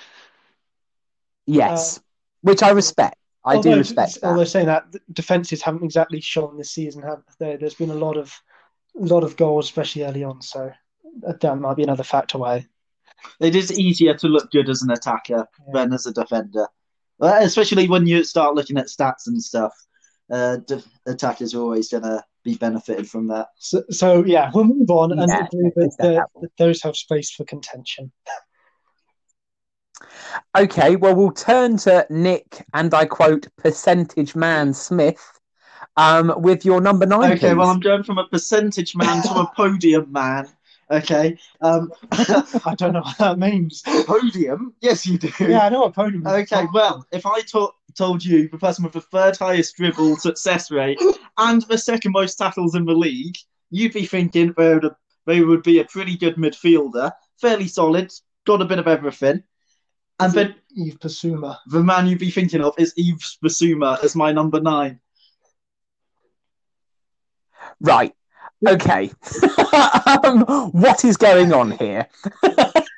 Yes, 1.45 1.99
which 2.41 2.61
I 2.63 2.69
respect. 2.71 3.15
I 3.45 3.53
do 3.53 3.69
Although- 3.69 3.77
respect 3.79 4.17
Although 4.23 4.39
that. 4.41 4.45
saying 4.47 4.65
that, 4.67 4.85
defenses 5.13 5.61
haven't 5.61 5.83
exactly 5.83 6.19
shone 6.21 6.57
this 6.57 6.71
season, 6.71 7.01
have 7.03 7.23
they? 7.39 7.55
There's 7.55 7.73
been 7.75 7.89
a 7.89 7.95
lot 7.95 8.17
of 8.17 8.33
lot 8.95 9.23
of 9.23 9.37
goals, 9.37 9.65
especially 9.65 10.03
early 10.03 10.23
on. 10.23 10.41
So 10.41 10.71
that 11.21 11.59
might 11.59 11.77
be 11.77 11.83
another 11.83 12.03
factor 12.03 12.37
why. 12.37 12.67
It 13.39 13.55
is 13.55 13.71
easier 13.71 14.13
to 14.15 14.27
look 14.27 14.51
good 14.51 14.69
as 14.69 14.81
an 14.81 14.91
attacker 14.91 15.47
Yeah. 15.67 15.73
than 15.73 15.93
as 15.93 16.05
a 16.05 16.13
defender, 16.13 16.67
especially 17.19 17.87
when 17.87 18.05
you 18.07 18.23
start 18.23 18.55
looking 18.55 18.77
at 18.77 18.87
stats 18.87 19.27
and 19.27 19.41
stuff. 19.41 19.73
Uh, 20.31 20.57
de- 20.57 20.83
attackers 21.07 21.55
are 21.55 21.61
always 21.61 21.89
going 21.89 22.03
to 22.03 22.23
be 22.43 22.55
benefited 22.55 23.09
from 23.09 23.27
that. 23.27 23.47
So, 23.57 23.83
so 23.89 24.23
yeah, 24.23 24.51
we'll 24.53 24.65
move 24.65 24.89
on 24.89 25.11
and 25.11 25.21
agree 25.21 25.71
that, 25.75 25.83
it's 25.85 25.95
that 25.97 26.27
that 26.41 26.51
those 26.57 26.81
have 26.83 26.95
space 26.95 27.31
for 27.31 27.43
contention. 27.43 28.11
Okay, 30.57 30.95
well, 30.95 31.15
we'll 31.15 31.31
turn 31.31 31.77
to 31.77 32.05
Nick 32.09 32.65
and 32.73 32.93
I 32.93 33.05
quote, 33.05 33.47
percentage 33.57 34.35
man 34.35 34.73
Smith 34.73 35.39
um, 35.97 36.33
with 36.37 36.63
your 36.65 36.81
number 36.81 37.05
nine. 37.05 37.33
Okay, 37.33 37.53
well. 37.53 37.69
I'm 37.69 37.79
going 37.79 38.03
from 38.03 38.17
a 38.17 38.27
percentage 38.27 38.95
man 38.95 39.21
to 39.23 39.29
a 39.31 39.51
podium 39.55 40.11
man. 40.11 40.47
Okay, 40.91 41.37
um, 41.61 41.91
I 42.11 42.73
don't 42.77 42.93
know 42.93 43.01
what 43.01 43.17
that 43.19 43.37
means. 43.37 43.83
podium? 44.07 44.73
Yes, 44.81 45.05
you 45.05 45.19
do. 45.19 45.31
Yeah, 45.39 45.65
I 45.65 45.69
know 45.69 45.81
what 45.81 45.93
podium 45.93 46.25
is. 46.25 46.33
Okay, 46.51 46.65
well, 46.73 47.05
if 47.11 47.25
I 47.25 47.41
to- 47.41 47.73
told 47.93 48.23
you 48.23 48.47
the 48.49 48.57
person 48.57 48.83
with 48.83 48.93
the 48.93 49.01
third 49.01 49.37
highest 49.37 49.75
dribble 49.75 50.17
success 50.17 50.71
rate 50.71 50.99
and 51.37 51.61
the 51.63 51.77
second 51.77 52.11
most 52.11 52.35
tackles 52.35 52.75
in 52.75 52.85
the 52.85 52.93
league, 52.93 53.37
you'd 53.69 53.93
be 53.93 54.05
thinking 54.05 54.53
they 54.57 54.73
would, 54.73 54.95
they 55.25 55.41
would 55.41 55.63
be 55.63 55.79
a 55.79 55.85
pretty 55.85 56.17
good 56.17 56.35
midfielder, 56.35 57.11
fairly 57.39 57.67
solid, 57.67 58.11
got 58.45 58.61
a 58.61 58.65
bit 58.65 58.79
of 58.79 58.87
everything. 58.87 59.43
And 60.19 60.29
Is 60.29 60.33
then 60.33 60.55
Eve 60.75 60.97
Yves 61.01 61.15
Bissouma. 61.15 61.57
the 61.67 61.83
man 61.83 62.07
you'd 62.07 62.19
be 62.19 62.31
thinking 62.31 62.61
of 62.61 62.73
is 62.77 62.93
Yves 62.97 63.37
Bissouma 63.43 64.03
as 64.03 64.15
my 64.15 64.31
number 64.31 64.59
nine. 64.59 64.99
Right. 67.79 68.13
Okay. 68.67 69.11
um, 70.23 70.41
what 70.71 71.05
is 71.05 71.15
going 71.15 71.53
on 71.53 71.71
here? 71.71 72.07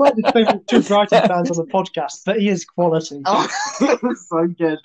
I'd 0.00 0.34
like 0.34 0.34
to 0.34 0.60
two 0.66 0.82
Brighton 0.88 1.28
fans 1.28 1.50
on 1.50 1.56
the 1.56 1.72
podcast 1.72 2.22
but 2.24 2.40
he 2.40 2.48
is 2.48 2.64
quality. 2.64 3.22
Oh, 3.26 3.48
so 4.28 4.46
good. 4.46 4.78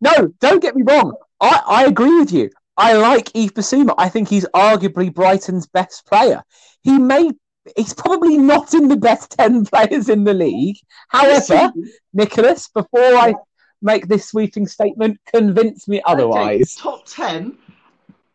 No, 0.00 0.32
don't 0.40 0.62
get 0.62 0.74
me 0.76 0.82
wrong. 0.82 1.14
I, 1.40 1.62
I 1.66 1.84
agree 1.86 2.18
with 2.18 2.32
you. 2.32 2.50
I 2.76 2.94
like 2.94 3.30
Yves 3.34 3.52
Bissouma. 3.52 3.94
I 3.98 4.08
think 4.08 4.28
he's 4.28 4.46
arguably 4.54 5.12
Brighton's 5.12 5.66
best 5.66 6.06
player. 6.06 6.42
He 6.82 6.98
may, 6.98 7.30
he's 7.76 7.92
probably 7.92 8.38
not 8.38 8.72
in 8.72 8.88
the 8.88 8.96
best 8.96 9.32
10 9.32 9.66
players 9.66 10.08
in 10.08 10.24
the 10.24 10.34
league. 10.34 10.76
However, 11.08 11.72
Nicholas, 12.14 12.68
before 12.68 13.14
I 13.14 13.34
make 13.82 14.08
this 14.08 14.28
sweeping 14.28 14.66
statement, 14.66 15.20
convince 15.32 15.88
me 15.88 16.00
otherwise. 16.06 16.78
Okay, 16.78 16.90
top 16.90 17.06
10. 17.06 17.58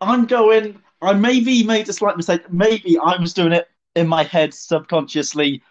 I'm 0.02 0.26
going. 0.26 0.80
I 1.02 1.14
maybe 1.14 1.64
made 1.64 1.90
a 1.90 1.94
slight 1.94 2.18
mistake. 2.18 2.52
Maybe 2.52 2.98
I 2.98 3.20
was 3.20 3.34
doing 3.34 3.52
it 3.52 3.68
in 3.96 4.08
my 4.08 4.24
head 4.24 4.54
subconsciously, 4.54 5.62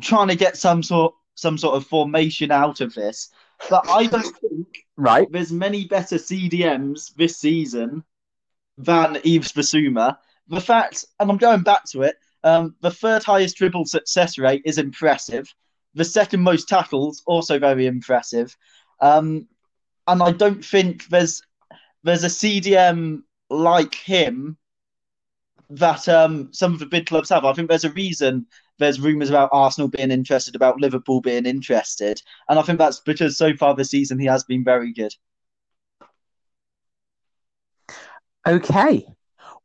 trying 0.00 0.28
to 0.28 0.36
get 0.36 0.56
some 0.56 0.82
sort 0.82 1.14
some 1.34 1.58
sort 1.58 1.76
of 1.76 1.86
formation 1.86 2.50
out 2.50 2.80
of 2.80 2.94
this. 2.94 3.30
But 3.68 3.88
I 3.88 4.06
don't 4.06 4.36
think 4.38 4.84
Right. 4.96 5.30
there's 5.30 5.52
many 5.52 5.84
better 5.86 6.16
CDMs 6.16 7.14
this 7.14 7.36
season 7.38 8.04
than 8.78 9.16
Yves 9.16 9.52
Bissouma. 9.52 10.16
The 10.48 10.60
fact, 10.60 11.04
and 11.20 11.30
I'm 11.30 11.36
going 11.36 11.62
back 11.62 11.84
to 11.90 12.02
it, 12.02 12.16
um, 12.44 12.74
the 12.80 12.90
third 12.90 13.22
highest 13.22 13.56
dribble 13.56 13.84
success 13.86 14.38
rate 14.38 14.62
is 14.64 14.78
impressive. 14.78 15.52
The 15.94 16.04
second 16.04 16.40
most 16.42 16.68
tackles 16.68 17.22
also 17.26 17.58
very 17.58 17.86
impressive. 17.86 18.56
Um, 19.00 19.48
and 20.06 20.22
I 20.22 20.32
don't 20.32 20.64
think 20.64 21.06
there's 21.08 21.42
there's 22.02 22.24
a 22.24 22.28
CDM 22.28 23.22
like 23.50 23.94
him 23.94 24.56
that 25.70 26.08
um, 26.08 26.52
some 26.52 26.72
of 26.72 26.78
the 26.78 26.86
big 26.86 27.06
clubs 27.06 27.30
have. 27.30 27.44
I 27.44 27.52
think 27.52 27.68
there's 27.68 27.84
a 27.84 27.90
reason 27.90 28.46
there's 28.78 29.00
rumours 29.00 29.30
about 29.30 29.50
Arsenal 29.52 29.88
being 29.88 30.10
interested, 30.10 30.54
about 30.54 30.80
Liverpool 30.80 31.20
being 31.20 31.46
interested, 31.46 32.20
and 32.48 32.58
I 32.58 32.62
think 32.62 32.78
that's 32.78 33.00
because 33.00 33.36
so 33.36 33.54
far 33.56 33.74
this 33.74 33.90
season 33.90 34.18
he 34.18 34.26
has 34.26 34.44
been 34.44 34.64
very 34.64 34.92
good. 34.92 35.14
Okay. 38.46 39.06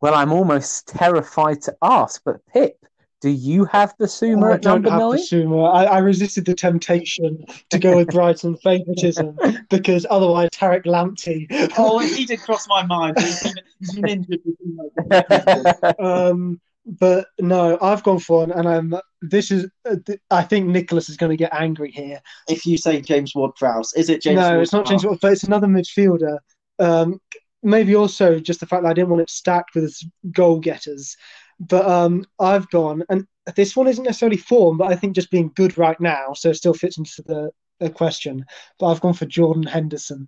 Well, 0.01 0.15
I'm 0.15 0.32
almost 0.32 0.88
terrified 0.88 1.62
to 1.63 1.75
ask, 1.84 2.24
but 2.25 2.44
Pip, 2.48 2.84
do 3.22 3.30
you 3.30 3.65
have 3.65 3.96
Bissouma 4.00 4.51
I 4.51 4.53
at 4.56 4.63
don't 4.63 4.82
number 4.82 4.89
have 4.89 5.00
nine? 5.00 5.12
Bissouma. 5.12 5.72
I, 5.72 5.84
I 5.86 5.98
resisted 6.00 6.44
the 6.46 6.56
temptation 6.56 7.46
to 7.70 7.77
go 7.77 7.96
with 7.96 8.08
Brighton 8.08 8.58
favouritism 8.63 9.38
because 9.70 10.08
otherwise 10.10 10.50
Tariq 10.50 10.86
Lamptey. 10.86 11.46
Oh, 11.77 12.00
he 12.00 12.25
did 12.25 12.41
cross 12.41 12.68
my 12.68 12.84
mind. 12.84 13.20
He's 13.20 13.44
been, 13.44 13.53
he's 13.80 13.94
been 13.94 14.08
injured. 14.10 16.00
um, 16.00 16.60
but 17.00 17.27
no, 17.39 17.77
I've 17.81 18.03
gone 18.03 18.19
for 18.19 18.39
one, 18.39 18.51
and 18.51 18.67
I'm. 18.67 18.93
This 19.21 19.50
is. 19.50 19.69
Uh, 19.89 19.95
I 20.29 20.43
think 20.43 20.67
Nicholas 20.67 21.07
is 21.07 21.15
going 21.15 21.29
to 21.29 21.38
get 21.38 21.53
angry 21.53 21.89
here. 21.89 22.19
If 22.50 22.65
you 22.65 22.77
say 22.77 23.00
James 23.01 23.33
Ward-Prowse, 23.33 23.93
is 23.93 24.10
it 24.10 24.21
James? 24.21 24.36
no, 24.36 24.60
it's 24.60 24.74
not 24.74 24.86
James, 24.86 25.05
Ward-Prowse? 25.05 25.21
But 25.21 25.31
it's 25.31 25.43
another 25.43 25.67
midfielder. 25.67 26.39
Um, 26.79 27.21
maybe 27.63 27.95
also 27.95 28.39
just 28.39 28.60
the 28.60 28.65
fact 28.65 28.83
that 28.83 28.89
I 28.89 28.93
didn't 28.93 29.10
want 29.10 29.21
it 29.21 29.29
stacked 29.29 29.74
with 29.74 29.98
goal 30.31 30.60
getters. 30.60 31.15
But 31.62 31.86
um, 31.86 32.25
I've 32.39 32.69
gone, 32.71 33.03
and 33.10 33.25
this 33.55 33.75
one 33.75 33.88
isn't 33.88 34.03
necessarily 34.03 34.38
form, 34.38 34.77
but 34.77 34.91
I 34.91 34.95
think 34.95 35.15
just 35.15 35.31
being 35.31 35.51
good 35.55 35.77
right 35.77 36.00
now, 36.01 36.33
so 36.33 36.50
it 36.50 36.55
still 36.55 36.74
fits 36.74 36.98
into 36.98 37.24
the, 37.25 37.51
the 37.79 37.89
question. 37.89 38.45
But 38.79 38.88
I've 38.88 39.01
gone 39.01 39.13
for 39.13 39.25
Jordan 39.25 39.63
Henderson. 39.63 40.27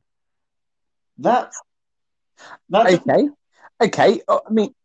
That's 1.17 1.59
that's 2.69 2.93
okay. 2.93 3.29
Okay. 3.81 4.21
Uh, 4.27 4.39
I 4.47 4.51
mean, 4.51 4.67
th- 4.67 4.75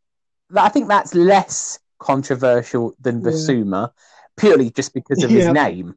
I 0.57 0.69
think 0.69 0.88
that's 0.88 1.14
less 1.14 1.78
controversial 1.99 2.95
than 3.00 3.21
Yeah. 3.21 3.31
Bissouma, 3.31 3.93
purely 4.37 4.71
just 4.71 4.95
because 4.95 5.23
of 5.23 5.31
his 5.31 5.49
name. 5.49 5.95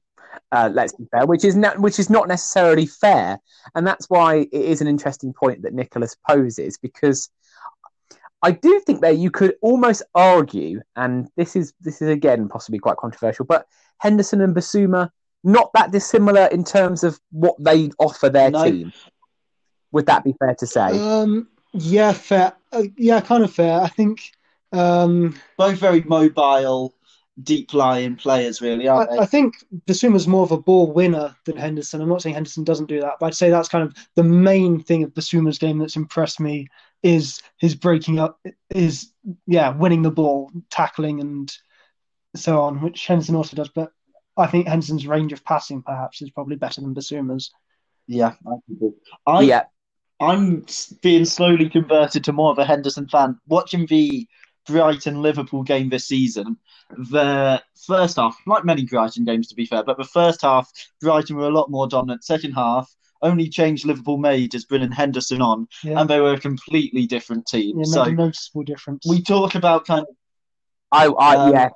Uh, 0.52 0.70
let's 0.74 0.94
be 0.94 1.06
fair, 1.12 1.26
which 1.26 1.46
is 1.46 1.56
not, 1.56 1.80
which 1.80 2.00
is 2.00 2.10
not 2.10 2.28
necessarily 2.28 2.86
fair, 2.86 3.40
and 3.76 3.88
that's 3.88 4.10
why 4.10 4.36
it 4.36 4.54
is 4.54 4.82
an 4.82 4.88
interesting 4.88 5.34
point 5.34 5.62
that 5.62 5.74
Nicholas 5.74 6.16
poses 6.28 6.78
because 6.78 7.30
I 8.42 8.52
do 8.52 8.80
think 8.86 9.02
that 9.02 9.18
you 9.18 9.32
could 9.32 9.56
almost 9.62 10.04
argue, 10.16 10.82
and 10.96 11.30
this 11.38 11.56
is 11.56 11.74
this 11.80 12.02
is 12.02 12.10
again 12.10 12.50
possibly 12.50 12.80
quite 12.80 12.98
controversial, 12.98 13.46
but 13.46 13.66
Henderson 14.00 14.42
and 14.42 14.56
Bissouma 14.56 15.10
not 15.44 15.72
that 15.74 15.92
dissimilar 15.92 16.48
in 16.48 16.64
terms 16.64 17.04
of 17.04 17.20
what 17.32 17.56
they 17.60 17.90
offer 17.98 18.30
their 18.30 18.52
No. 18.52 18.64
team. 18.64 18.94
Would 19.92 20.06
that 20.06 20.24
be 20.24 20.34
fair 20.40 20.56
to 20.56 20.68
say? 20.68 20.98
Um, 21.00 21.48
yeah, 21.74 22.14
fair. 22.14 22.54
Uh, 22.72 22.84
yeah, 22.98 23.22
kind 23.22 23.44
of 23.44 23.52
fair. 23.54 23.82
I 23.82 23.88
think. 23.88 24.32
Um, 24.72 25.36
both 25.58 25.80
very 25.80 26.02
mobile, 26.02 26.96
deep-lying 27.44 28.16
players, 28.16 28.62
really, 28.62 28.88
aren't 28.88 29.12
I, 29.12 29.16
they? 29.16 29.22
I 29.22 29.26
think 29.26 29.56
Bissouma's 29.86 30.28
more 30.28 30.44
of 30.44 30.52
a 30.52 30.58
ball 30.58 30.92
winner 30.92 31.36
than 31.46 31.58
Henderson. 31.58 32.02
I'm 32.02 32.10
not 32.10 32.22
saying 32.22 32.36
Henderson 32.36 32.64
doesn't 32.64 32.88
do 32.88 33.02
that, 33.02 33.16
but 33.20 33.28
I'd 33.28 33.36
say 33.36 33.50
that's 33.50 33.70
kind 33.70 33.84
of 33.84 33.96
the 34.16 34.24
main 34.24 34.80
thing 34.82 35.04
of 35.04 35.14
Bissouma's 35.14 35.58
game 35.58 35.78
that's 35.78 35.96
impressed 35.96 36.40
me 36.40 36.68
is 37.04 37.42
his 37.58 37.76
breaking 37.76 38.20
up, 38.20 38.40
is 38.70 39.12
yeah, 39.48 39.76
winning 39.76 40.04
the 40.04 40.12
ball, 40.12 40.52
tackling, 40.70 41.20
and 41.20 41.52
so 42.36 42.62
on, 42.62 42.82
which 42.82 43.08
Henderson 43.08 43.36
also 43.36 43.56
does. 43.56 43.70
But 43.70 43.92
I 44.38 44.48
think 44.48 44.68
Henderson's 44.68 45.08
range 45.08 45.34
of 45.34 45.44
passing 45.44 45.82
perhaps 45.82 46.22
is 46.22 46.30
probably 46.30 46.56
better 46.56 46.80
than 46.80 46.96
Bissouma's. 46.96 47.52
Yeah, 48.08 48.34
I, 49.26 49.42
yeah. 49.42 49.64
I'm 50.20 50.66
being 51.02 51.26
slowly 51.26 51.70
converted 51.70 52.24
to 52.26 52.34
more 52.34 52.52
of 52.52 52.60
a 52.60 52.66
Henderson 52.66 53.08
fan. 53.08 53.40
Watching 53.48 53.88
the 53.88 54.28
Brighton 54.68 55.22
Liverpool 55.22 55.64
game 55.64 55.90
this 55.90 56.08
season, 56.08 56.58
the 56.90 57.62
first 57.88 58.18
half, 58.18 58.38
like 58.46 58.64
many 58.66 58.86
Brighton 58.86 59.26
games 59.26 59.48
to 59.48 59.56
be 59.56 59.66
fair, 59.66 59.84
but 59.84 59.98
the 59.98 60.04
first 60.04 60.42
half, 60.42 60.72
Brighton 61.02 61.36
were 61.36 61.48
a 61.48 61.52
lot 61.52 61.70
more 61.72 61.88
dominant. 61.88 62.24
Second 62.24 62.54
half, 62.54 62.94
only 63.22 63.48
change 63.50 63.86
Liverpool 63.86 64.18
made 64.18 64.54
is 64.56 64.66
bringing 64.66 64.92
Henderson 64.92 65.42
on, 65.42 65.68
Yeah, 65.84 66.00
and 66.00 66.10
they 66.10 66.20
were 66.20 66.34
a 66.34 66.40
completely 66.40 67.06
different 67.06 67.46
team. 67.48 67.78
yeah, 67.80 67.84
so 67.86 68.04
a 68.04 68.12
noticeable 68.12 68.64
difference. 68.64 69.06
we 69.08 69.22
talk 69.22 69.56
about 69.56 69.86
kind 69.86 70.02
of 70.02 70.16
I, 70.92 71.08
I 71.08 71.36
Um, 71.36 71.54
yeah, 71.54 71.70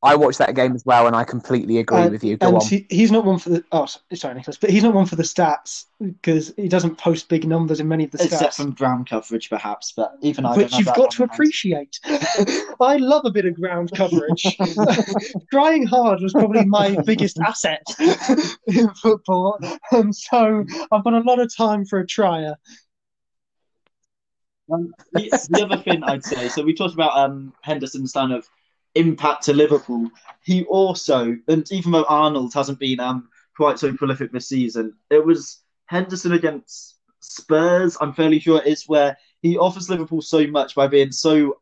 I 0.00 0.14
watched 0.14 0.38
that 0.38 0.54
game 0.54 0.76
as 0.76 0.84
well, 0.86 1.08
and 1.08 1.16
I 1.16 1.24
completely 1.24 1.78
agree 1.78 1.98
Uh, 2.02 2.08
with 2.10 2.22
you. 2.22 2.36
Go 2.36 2.46
and 2.48 2.56
on. 2.58 2.66
he, 2.66 2.86
he's 2.88 3.10
not 3.10 3.24
one 3.24 3.38
for 3.40 3.48
the. 3.50 3.64
Oh, 3.72 3.86
sorry, 4.14 4.34
Nicholas, 4.34 4.56
but 4.56 4.70
he's 4.70 4.84
not 4.84 4.94
one 4.94 5.06
for 5.06 5.16
the 5.16 5.24
stats 5.24 5.86
because 6.00 6.54
he 6.56 6.68
doesn't 6.68 6.98
post 6.98 7.28
big 7.28 7.44
numbers 7.48 7.80
in 7.80 7.88
many 7.88 8.04
of 8.04 8.12
the 8.12 8.22
except 8.22 8.52
stats. 8.52 8.56
from 8.62 8.70
ground 8.74 9.08
coverage, 9.08 9.50
perhaps, 9.50 9.92
but 9.96 10.14
even 10.20 10.46
I 10.46 10.56
which 10.56 10.76
you've 10.76 10.86
that 10.86 10.94
got 10.96 11.10
to 11.12 11.24
appreciate. 11.24 11.98
I 12.80 12.96
love 12.98 13.22
a 13.24 13.30
bit 13.32 13.44
of 13.44 13.54
ground 13.56 13.90
coverage. 13.92 14.56
Trying 15.52 15.84
hard 15.86 16.20
was 16.20 16.32
probably 16.32 16.64
my 16.64 16.96
biggest 17.04 17.40
asset 17.44 17.82
in 18.68 18.90
football, 18.94 19.58
and 19.90 20.14
so 20.14 20.64
I've 20.92 21.02
got 21.02 21.14
a 21.14 21.20
lot 21.20 21.40
of 21.40 21.52
time 21.56 21.84
for 21.84 21.98
a 21.98 22.06
trier. 22.06 22.54
Um, 24.72 24.92
the, 25.12 25.48
the 25.50 25.64
other 25.64 25.82
thing 25.82 26.04
I'd 26.04 26.24
say, 26.24 26.48
so 26.50 26.62
we 26.62 26.74
talked 26.74 26.94
about 26.94 27.16
um, 27.16 27.52
Henderson's 27.62 28.12
kind 28.12 28.32
of 28.32 28.46
impact 28.98 29.44
to 29.44 29.52
Liverpool. 29.52 30.08
He 30.42 30.64
also, 30.64 31.36
and 31.48 31.70
even 31.72 31.92
though 31.92 32.04
Arnold 32.04 32.52
hasn't 32.54 32.78
been 32.78 33.00
um, 33.00 33.28
quite 33.56 33.78
so 33.78 33.92
prolific 33.92 34.32
this 34.32 34.48
season, 34.48 34.94
it 35.10 35.24
was 35.24 35.62
Henderson 35.86 36.32
against 36.32 36.98
Spurs. 37.20 37.96
I'm 38.00 38.12
fairly 38.12 38.38
sure 38.38 38.60
it 38.60 38.66
is 38.66 38.88
where 38.88 39.16
he 39.42 39.56
offers 39.56 39.88
Liverpool 39.88 40.22
so 40.22 40.46
much 40.46 40.74
by 40.74 40.86
being 40.86 41.12
so 41.12 41.58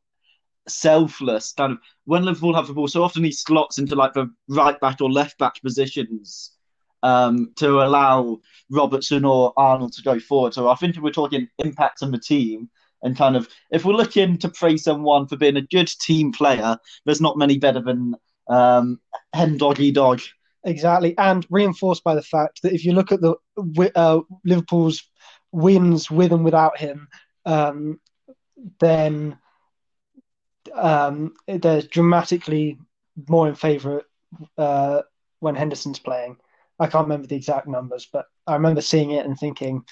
selfless. 0.69 1.52
Kind 1.52 1.73
of 1.73 1.78
when 2.05 2.25
Liverpool 2.25 2.55
have 2.55 2.66
the 2.66 2.75
ball, 2.75 2.88
so 2.88 3.02
often 3.02 3.25
he 3.25 3.33
slots 3.33 3.78
into 3.78 3.95
like 3.95 4.14
the 4.14 4.33
right 4.49 4.78
back 4.81 5.00
or 5.00 5.11
left 5.11 5.38
back 5.38 5.61
positions 5.62 6.57
um, 7.02 7.52
to 7.57 7.83
allow 7.83 8.40
Robertson 8.71 9.25
or 9.25 9.52
Arnold 9.57 9.93
to 9.95 10.02
go 10.02 10.19
forward. 10.19 10.55
So 10.55 10.69
I 10.69 10.75
think 10.75 10.97
if 10.97 11.02
we're 11.02 11.11
talking 11.11 11.49
impact 11.59 12.02
on 12.02 12.11
the 12.11 12.19
team 12.19 12.71
and 13.03 13.17
kind 13.17 13.37
of 13.37 13.49
if 13.71 13.85
we're 13.85 13.95
looking 13.95 14.38
to 14.38 14.49
praise 14.49 14.85
someone 14.85 15.26
for 15.26 15.37
being 15.37 15.57
a 15.57 15.62
good 15.62 15.88
team 16.00 16.33
player, 16.33 16.79
there's 17.05 17.21
not 17.21 17.38
many 17.38 17.59
better 17.59 17.81
than 17.81 18.15
um, 18.49 19.00
Hen 19.33 19.57
Doggy 19.57 19.93
Dog. 19.93 20.21
Exactly, 20.65 21.17
and 21.19 21.47
reinforced 21.50 22.03
by 22.03 22.15
the 22.15 22.23
fact 22.23 22.62
that 22.62 22.73
if 22.73 22.85
you 22.85 22.93
look 22.93 23.12
at 23.12 23.21
the 23.21 23.37
uh, 23.95 24.21
Liverpool's 24.45 25.03
wins 25.53 26.11
with 26.11 26.33
and 26.33 26.45
without 26.45 26.79
him, 26.79 27.09
um, 27.45 28.00
then 28.81 29.38
um, 30.75 31.35
they're 31.47 31.83
dramatically 31.83 32.79
more 33.29 33.49
in 33.49 33.55
favour 33.55 34.03
uh, 34.59 35.03
when 35.41 35.55
Henderson's 35.55 35.99
playing. 35.99 36.37
I 36.79 36.87
can't 36.87 37.07
remember 37.07 37.26
the 37.26 37.37
exact 37.37 37.67
numbers, 37.69 38.09
but 38.12 38.26
I 38.47 38.55
remember 38.55 38.83
seeing 38.83 39.12
it 39.12 39.25
and 39.25 39.38
thinking, 39.38 39.85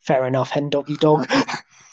"Fair 0.00 0.26
enough, 0.26 0.50
hen 0.50 0.70
doggy 0.70 0.96
dog." 0.96 1.28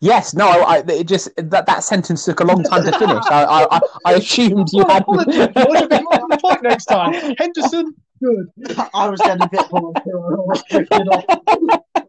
Yes, 0.00 0.34
no, 0.34 0.46
I, 0.48 0.82
it 0.88 1.06
just 1.06 1.28
that 1.36 1.66
that 1.66 1.84
sentence 1.84 2.24
took 2.24 2.40
a 2.40 2.44
long 2.44 2.62
time 2.62 2.84
to 2.84 2.98
finish. 2.98 3.22
I 3.30 3.44
I, 3.44 3.76
I, 3.76 3.80
I 4.06 4.12
assumed 4.14 4.68
you 4.72 4.84
had. 4.88 5.02
apologies. 5.02 5.48
I 5.56 5.78
should 5.78 5.90
be 5.90 6.00
more 6.00 6.22
on 6.22 6.28
the 6.30 6.38
point 6.40 6.62
next 6.62 6.86
time. 6.86 7.12
Henderson, 7.38 7.94
good. 8.22 8.46
I 8.94 9.08
was 9.08 9.20
getting 9.20 9.42
a 9.42 9.48
bit 9.48 9.66
more. 9.70 9.92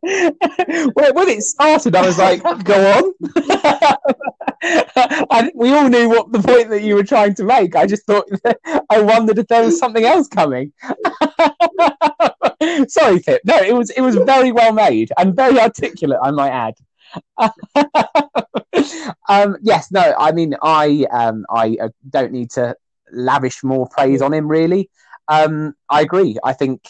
when, 0.94 1.16
when 1.16 1.28
it 1.28 1.42
started, 1.44 1.96
I 1.96 2.06
was 2.06 2.18
like, 2.18 2.42
"Go 2.64 2.92
on." 2.92 3.14
I 4.62 5.42
think 5.44 5.54
we 5.56 5.72
all 5.74 5.90
knew 5.90 6.10
what 6.10 6.32
the 6.32 6.42
point 6.42 6.70
that 6.70 6.84
you 6.84 6.96
were 6.96 7.04
trying 7.04 7.34
to 7.36 7.44
make. 7.44 7.76
I 7.76 7.86
just 7.86 8.06
thought 8.06 8.26
I 8.90 9.02
wondered 9.02 9.40
if 9.40 9.48
there 9.48 9.64
was 9.64 9.80
something 9.80 10.06
else 10.06 10.28
coming. 10.28 10.72
Sorry, 12.88 13.20
Pip. 13.20 13.42
No, 13.46 13.58
it 13.58 13.74
was 13.74 13.90
it 13.92 14.02
was 14.02 14.16
very 14.16 14.52
well 14.52 14.74
made 14.74 15.12
and 15.18 15.36
very 15.36 15.60
articulate. 15.60 16.20
I 16.22 16.32
might 16.32 16.52
add. 16.52 16.76
um, 19.30 19.58
yes, 19.62 19.92
no, 19.92 20.14
I 20.18 20.32
mean, 20.32 20.56
I 20.62 21.06
um, 21.12 21.46
I 21.50 21.78
uh, 21.82 21.90
don't 22.10 22.32
need 22.32 22.52
to 22.52 22.76
lavish 23.12 23.64
more 23.64 23.88
praise 23.88 24.22
on 24.22 24.34
him. 24.34 24.48
Really, 24.48 24.90
um, 25.28 25.74
I 25.90 26.02
agree. 26.02 26.38
I 26.44 26.54
think 26.54 26.88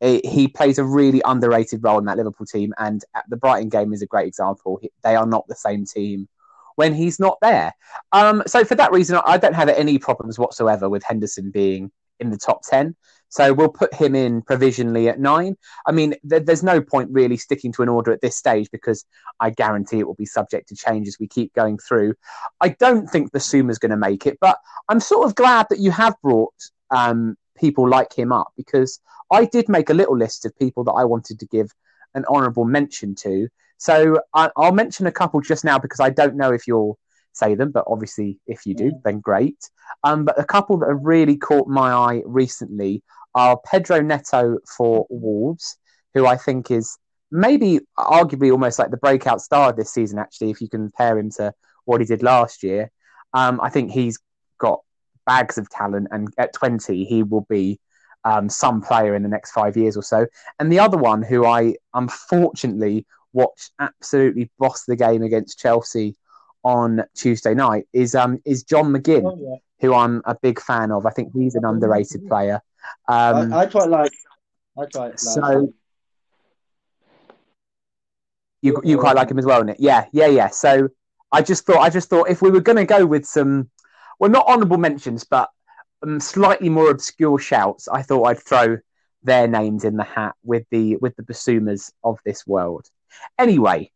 he 0.00 0.20
he 0.24 0.48
plays 0.48 0.78
a 0.78 0.84
really 0.84 1.22
underrated 1.24 1.82
role 1.82 1.98
in 1.98 2.06
that 2.06 2.16
Liverpool 2.16 2.46
team, 2.46 2.72
and 2.78 3.04
the 3.28 3.36
Brighton 3.36 3.68
game 3.68 3.92
is 3.92 4.02
a 4.02 4.06
great 4.06 4.26
example. 4.26 4.80
They 5.02 5.14
are 5.14 5.26
not 5.26 5.46
the 5.46 5.54
same 5.54 5.84
team 5.84 6.28
when 6.76 6.94
he's 6.94 7.20
not 7.20 7.38
there. 7.42 7.72
Um, 8.12 8.42
so 8.46 8.64
for 8.64 8.74
that 8.76 8.92
reason, 8.92 9.20
I 9.26 9.36
don't 9.36 9.54
have 9.54 9.68
any 9.68 9.98
problems 9.98 10.38
whatsoever 10.38 10.88
with 10.88 11.02
Henderson 11.02 11.50
being 11.50 11.92
in 12.24 12.30
the 12.30 12.38
top 12.38 12.62
ten. 12.62 12.96
So 13.28 13.54
we'll 13.54 13.70
put 13.70 13.94
him 13.94 14.14
in 14.14 14.42
provisionally 14.42 15.08
at 15.08 15.18
nine. 15.18 15.56
I 15.86 15.92
mean, 15.92 16.14
th- 16.28 16.44
there's 16.44 16.62
no 16.62 16.82
point 16.82 17.08
really 17.10 17.38
sticking 17.38 17.72
to 17.72 17.82
an 17.82 17.88
order 17.88 18.12
at 18.12 18.20
this 18.20 18.36
stage 18.36 18.70
because 18.70 19.06
I 19.40 19.48
guarantee 19.48 20.00
it 20.00 20.06
will 20.06 20.14
be 20.14 20.26
subject 20.26 20.68
to 20.68 20.76
change 20.76 21.08
as 21.08 21.16
we 21.18 21.28
keep 21.28 21.54
going 21.54 21.78
through. 21.78 22.12
I 22.60 22.68
don't 22.68 23.08
think 23.08 23.32
Bissouma's 23.32 23.78
going 23.78 23.90
to 23.90 23.96
make 23.96 24.26
it, 24.26 24.36
but 24.38 24.58
I'm 24.86 25.00
sort 25.00 25.26
of 25.26 25.34
glad 25.34 25.66
that 25.70 25.78
you 25.78 25.90
have 25.92 26.14
brought 26.22 26.52
um, 26.90 27.36
people 27.56 27.88
like 27.88 28.12
him 28.12 28.32
up 28.32 28.52
because 28.54 29.00
I 29.30 29.46
did 29.46 29.66
make 29.66 29.88
a 29.88 29.94
little 29.94 30.16
list 30.16 30.44
of 30.44 30.58
people 30.58 30.84
that 30.84 30.92
I 30.92 31.04
wanted 31.06 31.40
to 31.40 31.46
give 31.46 31.70
an 32.14 32.26
honourable 32.26 32.66
mention 32.66 33.14
to. 33.14 33.48
So 33.78 34.20
I, 34.34 34.50
I'll 34.58 34.72
mention 34.72 35.06
a 35.06 35.12
couple 35.12 35.40
just 35.40 35.64
now 35.64 35.78
because 35.78 36.00
I 36.00 36.10
don't 36.10 36.36
know 36.36 36.52
if 36.52 36.66
you'll 36.66 36.98
say 37.32 37.54
them, 37.54 37.70
but 37.70 37.84
obviously 37.86 38.38
if 38.46 38.66
you 38.66 38.74
do, 38.74 38.92
then 39.04 39.20
great. 39.20 39.70
Um, 40.04 40.24
but 40.24 40.38
a 40.38 40.44
couple 40.44 40.78
that 40.78 40.88
have 40.88 41.02
really 41.02 41.36
caught 41.36 41.68
my 41.68 41.92
eye 41.92 42.22
recently 42.24 43.02
are 43.34 43.60
Pedro 43.64 44.00
Neto 44.00 44.58
for 44.76 45.06
Wolves, 45.08 45.76
who 46.14 46.26
I 46.26 46.36
think 46.36 46.70
is 46.70 46.98
maybe 47.30 47.80
arguably 47.98 48.52
almost 48.52 48.78
like 48.78 48.90
the 48.90 48.96
breakout 48.98 49.40
star 49.40 49.72
this 49.72 49.92
season, 49.92 50.18
actually, 50.18 50.50
if 50.50 50.60
you 50.60 50.68
compare 50.68 51.18
him 51.18 51.30
to 51.30 51.52
what 51.84 52.00
he 52.00 52.06
did 52.06 52.22
last 52.22 52.62
year. 52.62 52.90
Um, 53.32 53.60
I 53.62 53.70
think 53.70 53.90
he's 53.90 54.18
got 54.58 54.80
bags 55.26 55.56
of 55.56 55.68
talent, 55.70 56.08
and 56.10 56.28
at 56.36 56.52
20, 56.52 57.04
he 57.04 57.22
will 57.22 57.46
be 57.48 57.80
um, 58.24 58.48
some 58.48 58.82
player 58.82 59.14
in 59.14 59.22
the 59.22 59.28
next 59.28 59.52
five 59.52 59.76
years 59.76 59.96
or 59.96 60.02
so. 60.02 60.26
And 60.58 60.70
the 60.70 60.78
other 60.78 60.98
one, 60.98 61.22
who 61.22 61.46
I 61.46 61.74
unfortunately 61.94 63.06
watched 63.32 63.70
absolutely 63.78 64.50
boss 64.58 64.84
the 64.84 64.96
game 64.96 65.22
against 65.22 65.58
Chelsea 65.58 66.16
on 66.64 67.02
Tuesday 67.14 67.54
night, 67.54 67.86
is 67.92 68.14
um, 68.14 68.40
is 68.44 68.62
John 68.62 68.92
McGinn, 68.92 69.24
Oh, 69.24 69.38
yeah. 69.40 69.56
who 69.80 69.94
I'm 69.94 70.22
a 70.24 70.34
big 70.34 70.60
fan 70.60 70.90
of. 70.92 71.06
I 71.06 71.10
think 71.10 71.32
he's 71.34 71.54
an 71.54 71.64
underrated 71.64 72.26
player. 72.28 72.60
Um, 73.08 73.52
I, 73.52 73.60
I 73.60 73.66
quite 73.66 73.88
like. 73.88 74.12
I 74.78 74.86
quite 74.86 74.94
like. 74.94 75.18
so 75.18 75.72
you 78.62 78.80
you 78.84 78.98
quite 78.98 79.16
like 79.16 79.30
him 79.30 79.38
as 79.38 79.44
well, 79.44 79.62
Nick? 79.64 79.76
Yeah, 79.80 80.06
yeah, 80.12 80.26
yeah. 80.28 80.48
So 80.48 80.88
I 81.32 81.42
just 81.42 81.66
thought 81.66 81.78
I 81.80 81.90
just 81.90 82.08
thought 82.08 82.30
if 82.30 82.42
we 82.42 82.50
were 82.50 82.60
going 82.60 82.76
to 82.76 82.84
go 82.84 83.04
with 83.04 83.24
some, 83.26 83.70
well, 84.18 84.30
not 84.30 84.46
honourable 84.46 84.78
mentions, 84.78 85.24
but 85.24 85.48
um, 86.02 86.20
slightly 86.20 86.68
more 86.68 86.90
obscure 86.90 87.38
shouts, 87.38 87.88
I 87.88 88.02
thought 88.02 88.24
I'd 88.24 88.42
throw 88.42 88.78
their 89.24 89.46
names 89.48 89.84
in 89.84 89.96
the 89.96 90.04
hat 90.04 90.34
with 90.44 90.64
the 90.70 90.96
with 90.96 91.16
the 91.16 91.22
Bissoumas 91.22 91.90
of 92.04 92.18
this 92.24 92.46
world. 92.46 92.86
Anyway, 93.38 93.90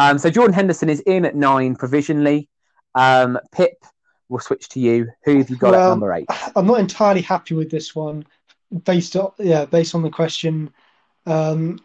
um, 0.00 0.18
so 0.18 0.30
Jordan 0.30 0.54
Henderson 0.54 0.88
is 0.88 1.00
in 1.00 1.24
at 1.24 1.34
nine 1.36 1.76
provisionally. 1.76 2.48
Um, 2.94 3.38
Pip, 3.52 3.74
we'll 4.28 4.40
switch 4.40 4.68
to 4.70 4.80
you. 4.80 5.08
Who 5.24 5.38
have 5.38 5.50
you 5.50 5.56
got 5.56 5.74
at 5.74 5.88
number 5.88 6.12
eight? 6.14 6.26
I'm 6.56 6.66
not 6.66 6.80
entirely 6.80 7.22
happy 7.22 7.54
with 7.54 7.70
this 7.70 7.94
one, 7.94 8.24
based 8.84 9.16
on 9.16 9.32
yeah, 9.38 9.64
based 9.64 9.94
on 9.94 10.02
the 10.02 10.10
question. 10.10 10.70
Um, 11.26 11.78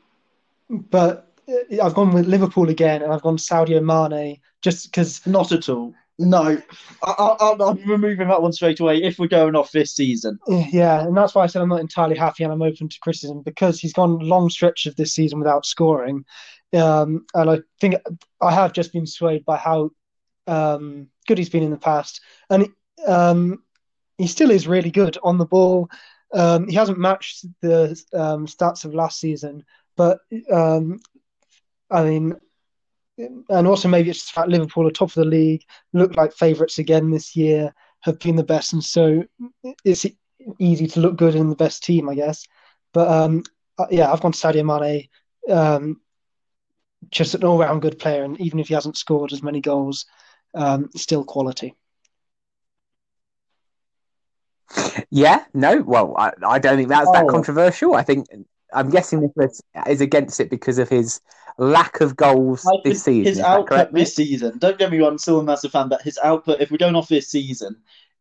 but 0.69 1.33
uh, 1.47 1.83
I've 1.83 1.93
gone 1.93 2.13
with 2.13 2.25
Liverpool 2.27 2.69
again, 2.69 3.01
and 3.01 3.11
I've 3.11 3.21
gone 3.21 3.37
Sadio 3.37 3.83
Mane 3.83 4.39
just 4.61 4.85
because. 4.91 5.25
Not 5.27 5.51
at 5.51 5.69
all. 5.69 5.93
No, 6.17 6.57
I, 7.03 7.11
I, 7.11 7.35
I'm- 7.41 7.61
I'm 7.61 7.89
removing 7.89 8.29
that 8.29 8.41
one 8.41 8.53
straight 8.53 8.79
away. 8.79 9.03
If 9.03 9.19
we're 9.19 9.27
going 9.27 9.53
off 9.55 9.71
this 9.73 9.91
season, 9.93 10.39
Yeah, 10.47 11.01
and 11.01 11.15
that's 11.15 11.35
why 11.35 11.43
I 11.43 11.47
said 11.47 11.61
I'm 11.61 11.67
not 11.69 11.81
entirely 11.81 12.15
happy, 12.15 12.43
and 12.45 12.53
I'm 12.53 12.61
open 12.61 12.87
to 12.87 12.99
criticism 13.01 13.41
because 13.43 13.79
he's 13.81 13.91
gone 13.91 14.19
long 14.19 14.49
stretch 14.49 14.85
of 14.85 14.95
this 14.95 15.13
season 15.13 15.39
without 15.39 15.65
scoring, 15.65 16.23
um, 16.75 17.25
and 17.33 17.49
I 17.49 17.59
think 17.79 17.95
I 18.41 18.51
have 18.53 18.73
just 18.73 18.93
been 18.93 19.07
swayed 19.07 19.45
by 19.45 19.57
how 19.57 19.91
um, 20.47 21.07
good 21.27 21.37
he's 21.37 21.49
been 21.49 21.63
in 21.63 21.71
the 21.71 21.77
past, 21.77 22.21
and 22.49 22.69
um, 23.07 23.63
he 24.17 24.27
still 24.27 24.51
is 24.51 24.67
really 24.67 24.91
good 24.91 25.17
on 25.23 25.37
the 25.37 25.45
ball. 25.45 25.89
Um, 26.33 26.67
he 26.67 26.75
hasn't 26.75 26.99
matched 26.99 27.45
the 27.61 28.01
um, 28.13 28.47
stats 28.47 28.85
of 28.85 28.93
last 28.93 29.19
season, 29.19 29.63
but 29.95 30.19
um, 30.51 30.99
I 31.89 32.03
mean, 32.03 32.35
and 33.17 33.67
also 33.67 33.87
maybe 33.87 34.09
it's 34.09 34.19
just 34.23 34.35
that 34.35 34.49
Liverpool 34.49 34.87
are 34.87 34.91
top 34.91 35.09
of 35.09 35.15
the 35.15 35.25
league, 35.25 35.63
look 35.93 36.15
like 36.15 36.33
favourites 36.33 36.79
again 36.79 37.11
this 37.11 37.35
year, 37.35 37.73
have 38.01 38.19
been 38.19 38.35
the 38.35 38.43
best, 38.43 38.73
and 38.73 38.83
so 38.83 39.23
it's 39.83 40.05
easy 40.59 40.87
to 40.87 40.99
look 40.99 41.15
good 41.15 41.35
in 41.35 41.49
the 41.49 41.55
best 41.55 41.83
team, 41.83 42.09
I 42.09 42.15
guess. 42.15 42.45
But 42.93 43.07
uh, 43.77 43.87
yeah, 43.89 44.11
I've 44.11 44.21
gone 44.21 44.31
to 44.31 44.37
Sadio 44.37 44.65
Mane. 44.65 45.07
Um, 45.49 46.01
just 47.11 47.35
an 47.35 47.43
all-round 47.43 47.81
good 47.81 47.99
player, 47.99 48.23
and 48.23 48.39
even 48.39 48.59
if 48.59 48.67
he 48.67 48.73
hasn't 48.73 48.97
scored 48.97 49.33
as 49.33 49.43
many 49.43 49.61
goals, 49.61 50.05
um, 50.53 50.89
still 50.95 51.23
quality. 51.23 51.75
Yeah, 55.09 55.43
no, 55.53 55.81
well, 55.81 56.15
I, 56.17 56.31
I 56.45 56.59
don't 56.59 56.77
think 56.77 56.89
that's 56.89 57.11
that 57.11 57.25
Oh. 57.25 57.29
controversial. 57.29 57.95
I 57.95 58.03
think 58.03 58.27
I'm 58.73 58.89
guessing 58.89 59.21
Nicholas 59.21 59.61
is 59.87 60.01
against 60.01 60.39
it 60.39 60.49
because 60.49 60.79
of 60.79 60.89
his 60.89 61.21
lack 61.57 62.01
of 62.01 62.15
goals 62.15 62.65
I 62.65 62.77
this 62.83 63.03
season. 63.03 63.25
his 63.25 63.39
output 63.39 63.67
correct? 63.67 63.93
This 63.93 64.15
season. 64.15 64.57
Don't 64.57 64.77
get 64.77 64.91
me 64.91 64.99
wrong, 64.99 65.11
I'm 65.11 65.17
still 65.17 65.39
a 65.39 65.43
massive 65.43 65.71
fan, 65.71 65.87
but 65.87 66.01
his 66.01 66.19
output, 66.23 66.59
if 66.59 66.71
we're 66.71 66.77
going 66.77 66.95
off 66.95 67.07
this 67.07 67.29
season, 67.29 67.77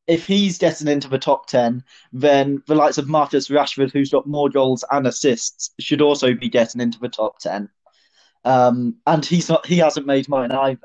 if 0.07 0.27
he's 0.27 0.59
getting 0.59 0.87
into 0.87 1.09
the 1.09 1.19
top 1.19 1.47
ten, 1.47 1.83
then 2.13 2.63
the 2.67 2.75
likes 2.75 2.99
of 2.99 3.09
Marcus 3.09 3.49
Rashford, 3.49 3.91
who's 3.91 4.11
got 4.11 4.27
more 4.27 4.51
goals 4.51 4.85
and 4.91 5.07
assists, 5.07 5.71
should 5.81 6.03
also 6.03 6.35
be 6.35 6.49
getting 6.49 6.81
into 6.81 7.01
the 7.01 7.09
top 7.09 7.39
ten. 7.39 7.69
Um, 8.45 8.97
and 9.07 9.25
he's 9.25 9.49
not. 9.49 9.67
He 9.67 9.79
hasn't 9.79 10.07
made 10.07 10.29
mine 10.29 10.53
either. 10.53 10.81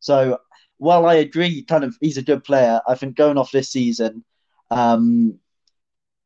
So 0.00 0.38
while 0.78 1.06
I 1.06 1.14
agree, 1.14 1.62
kind 1.62 1.84
of, 1.84 1.96
he's 2.00 2.18
a 2.18 2.22
good 2.22 2.42
player. 2.44 2.80
I 2.88 2.94
think 2.94 3.16
going 3.16 3.38
off 3.38 3.52
this 3.52 3.68
season, 3.68 4.24
um, 4.70 5.38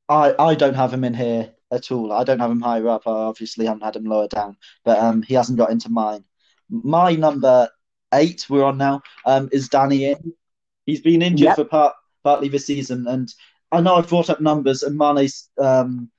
I 0.08 0.34
I 0.38 0.54
don't 0.54 0.74
have 0.74 0.92
him 0.92 1.04
in 1.04 1.14
here 1.14 1.52
at 1.70 1.90
all. 1.90 2.12
I 2.12 2.24
don't 2.24 2.38
have 2.38 2.50
him 2.50 2.60
higher 2.60 2.88
up. 2.88 3.06
I 3.06 3.10
obviously 3.10 3.66
haven't 3.66 3.82
had 3.82 3.96
him 3.96 4.04
lower 4.04 4.28
down, 4.28 4.56
but 4.84 4.98
um, 4.98 5.22
he 5.22 5.34
hasn't 5.34 5.58
got 5.58 5.70
into 5.70 5.88
mine. 5.90 6.24
My 6.70 7.14
number 7.14 7.68
eight, 8.14 8.46
we're 8.48 8.64
on 8.64 8.78
now, 8.78 9.02
um, 9.24 9.48
is 9.52 9.68
Danny 9.68 10.04
In. 10.06 10.32
He's 10.86 11.00
been 11.00 11.22
injured 11.22 11.46
Yep. 11.46 11.56
for 11.56 11.64
part 11.64 11.94
partly 12.22 12.48
this 12.48 12.66
season, 12.66 13.06
and 13.08 13.32
I 13.72 13.80
know 13.80 13.96
I've 13.96 14.08
brought 14.08 14.30
up 14.30 14.40
numbers, 14.40 14.82
and 14.84 14.96
Mane's 14.96 15.48
um, 15.58 16.10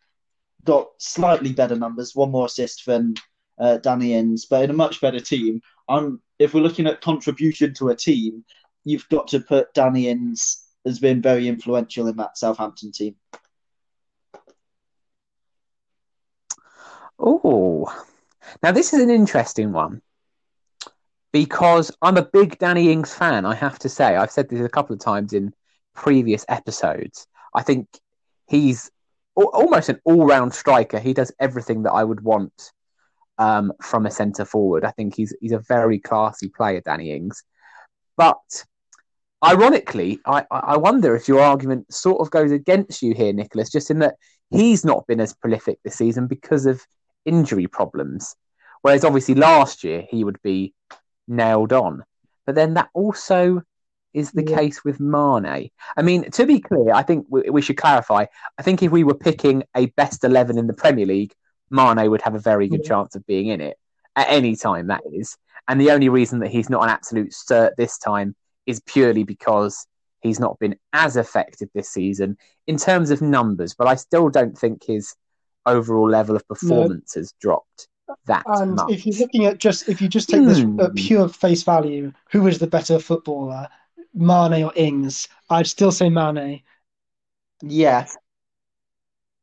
got 0.65 0.89
slightly 0.99 1.53
better 1.53 1.75
numbers, 1.75 2.15
one 2.15 2.31
more 2.31 2.45
assist 2.45 2.85
than 2.85 3.15
uh, 3.59 3.77
Danny 3.77 4.13
Ings, 4.13 4.45
but 4.45 4.63
in 4.63 4.69
a 4.69 4.73
much 4.73 5.01
better 5.01 5.19
team. 5.19 5.61
I'm, 5.89 6.21
if 6.39 6.53
we're 6.53 6.61
looking 6.61 6.87
at 6.87 7.01
contribution 7.01 7.73
to 7.75 7.89
a 7.89 7.95
team, 7.95 8.43
you've 8.83 9.07
got 9.09 9.27
to 9.29 9.39
put 9.39 9.73
Danny 9.73 10.07
Ings 10.09 10.63
as 10.85 10.99
being 10.99 11.21
very 11.21 11.47
influential 11.47 12.07
in 12.07 12.17
that 12.17 12.37
Southampton 12.37 12.91
team. 12.91 13.15
Oh, 17.19 17.91
now 18.61 18.71
this 18.71 18.93
is 18.93 19.01
an 19.01 19.09
interesting 19.09 19.71
one 19.71 20.01
because 21.31 21.91
I'm 22.01 22.17
a 22.17 22.25
big 22.25 22.57
Danny 22.59 22.91
Ings 22.91 23.13
fan. 23.13 23.45
I 23.45 23.55
have 23.55 23.79
to 23.79 23.89
say, 23.89 24.15
I've 24.15 24.31
said 24.31 24.49
this 24.49 24.61
a 24.61 24.69
couple 24.69 24.93
of 24.93 24.99
times 24.99 25.33
in 25.33 25.53
previous 25.95 26.45
episodes. 26.47 27.27
I 27.53 27.63
think 27.63 27.87
he's 28.47 28.91
almost 29.35 29.89
an 29.89 29.99
all-round 30.05 30.53
striker. 30.53 30.99
He 30.99 31.13
does 31.13 31.31
everything 31.39 31.83
that 31.83 31.91
I 31.91 32.03
would 32.03 32.21
want 32.21 32.71
um, 33.37 33.71
from 33.81 34.05
a 34.05 34.11
centre 34.11 34.45
forward. 34.45 34.83
I 34.85 34.91
think 34.91 35.15
he's 35.15 35.35
he's 35.41 35.51
a 35.51 35.59
very 35.59 35.99
classy 35.99 36.49
player, 36.49 36.81
Danny 36.81 37.11
Ings. 37.11 37.43
But 38.15 38.65
ironically, 39.43 40.19
I, 40.25 40.45
I 40.49 40.77
wonder 40.77 41.15
if 41.15 41.27
your 41.27 41.41
argument 41.41 41.91
sort 41.93 42.21
of 42.21 42.31
goes 42.31 42.51
against 42.51 43.01
you 43.01 43.13
here, 43.13 43.33
Nicholas, 43.33 43.69
just 43.71 43.91
in 43.91 43.99
that 43.99 44.15
he's 44.49 44.83
not 44.83 45.05
been 45.07 45.19
as 45.19 45.33
prolific 45.33 45.79
this 45.83 45.95
season 45.95 46.27
because 46.27 46.65
of 46.65 46.81
injury 47.25 47.67
problems. 47.67 48.35
Whereas 48.81 49.03
obviously 49.03 49.35
last 49.35 49.83
year 49.83 50.03
he 50.09 50.23
would 50.23 50.41
be 50.41 50.73
nailed 51.27 51.73
on. 51.73 52.03
But 52.45 52.55
then 52.55 52.75
that 52.75 52.89
also 52.93 53.61
is 54.13 54.31
the 54.31 54.43
Yeah. 54.47 54.57
case 54.57 54.83
with 54.83 54.99
Mane. 54.99 55.69
I 55.97 56.01
mean, 56.01 56.31
to 56.31 56.45
be 56.45 56.59
clear, 56.59 56.93
I 56.93 57.03
think 57.03 57.27
we, 57.29 57.49
we 57.49 57.61
should 57.61 57.77
clarify. 57.77 58.25
I 58.57 58.61
think 58.63 58.81
if 58.81 58.91
we 58.91 59.03
were 59.03 59.13
picking 59.13 59.63
a 59.75 59.87
best 59.87 60.23
11 60.23 60.57
in 60.57 60.67
the 60.67 60.73
Premier 60.73 61.05
League, 61.05 61.33
Mane 61.69 62.09
would 62.09 62.21
have 62.21 62.35
a 62.35 62.39
very 62.39 62.67
good 62.67 62.81
Yeah. 62.83 62.89
chance 62.89 63.15
of 63.15 63.25
being 63.25 63.47
in 63.47 63.61
it 63.61 63.77
at 64.15 64.27
any 64.29 64.55
time, 64.55 64.87
that 64.87 65.01
is. 65.11 65.37
And 65.67 65.79
the 65.81 65.91
only 65.91 66.09
reason 66.09 66.39
that 66.39 66.49
he's 66.51 66.69
not 66.69 66.83
an 66.83 66.89
absolute 66.89 67.31
cert 67.31 67.71
this 67.77 67.97
time 67.97 68.35
is 68.65 68.79
purely 68.85 69.23
because 69.23 69.85
he's 70.21 70.39
not 70.39 70.57
been 70.59 70.75
as 70.93 71.17
effective 71.17 71.69
this 71.73 71.89
season 71.89 72.37
in 72.67 72.77
terms 72.77 73.11
of 73.11 73.21
numbers. 73.21 73.75
But 73.75 73.87
I 73.87 73.95
still 73.95 74.29
don't 74.29 74.57
think 74.57 74.83
his 74.83 75.13
overall 75.65 76.09
level 76.09 76.35
of 76.35 76.47
performance 76.47 77.15
has 77.15 77.33
dropped 77.41 77.87
that 78.25 78.47
much. 78.47 78.61
And 78.61 78.75
much. 78.75 78.89
if 78.91 79.05
you're 79.05 79.17
looking 79.17 79.45
at 79.45 79.57
just 79.57 79.89
if 79.89 80.01
you 80.01 80.07
just 80.07 80.29
take 80.29 80.45
this 80.45 80.59
Hmm. 80.61 80.79
at 80.79 80.95
pure 80.95 81.27
face 81.27 81.63
value, 81.63 82.13
who 82.31 82.47
is 82.47 82.57
the 82.59 82.67
better 82.67 82.99
footballer, 82.99 83.67
Mane 84.13 84.63
or 84.63 84.71
Ings? 84.75 85.27
I'd 85.49 85.67
still 85.67 85.91
say 85.91 86.09
Mane. 86.09 86.61
Yeah, 87.61 88.07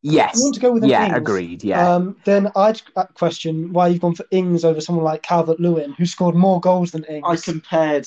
yes, 0.04 0.36
You 0.36 0.42
want 0.42 0.54
to 0.54 0.60
go 0.60 0.72
with 0.72 0.84
an 0.84 0.90
yeah, 0.90 1.06
Ings? 1.06 1.16
agreed. 1.16 1.64
Yeah, 1.64 1.94
Um, 1.94 2.16
then 2.24 2.50
I'd 2.54 2.80
uh, 2.94 3.06
question 3.14 3.72
why 3.72 3.88
you've 3.88 4.00
gone 4.02 4.14
for 4.14 4.26
Ings 4.30 4.64
over 4.64 4.80
someone 4.80 5.04
like 5.04 5.22
Calvert 5.22 5.58
Lewin, 5.60 5.92
who 5.94 6.06
scored 6.06 6.34
more 6.34 6.60
goals 6.60 6.92
than 6.92 7.04
Ings. 7.04 7.24
I 7.26 7.36
compared. 7.36 8.06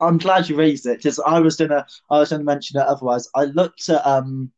I'm 0.00 0.18
glad 0.18 0.48
you 0.48 0.56
raised 0.56 0.86
it 0.86 0.98
because 0.98 1.20
I 1.20 1.38
was 1.38 1.56
gonna 1.56 1.86
I 2.10 2.18
was 2.18 2.30
gonna 2.30 2.44
mention 2.44 2.80
it 2.80 2.86
otherwise. 2.86 3.28
I 3.34 3.44
looked 3.44 3.88
at 3.88 4.04
um. 4.06 4.50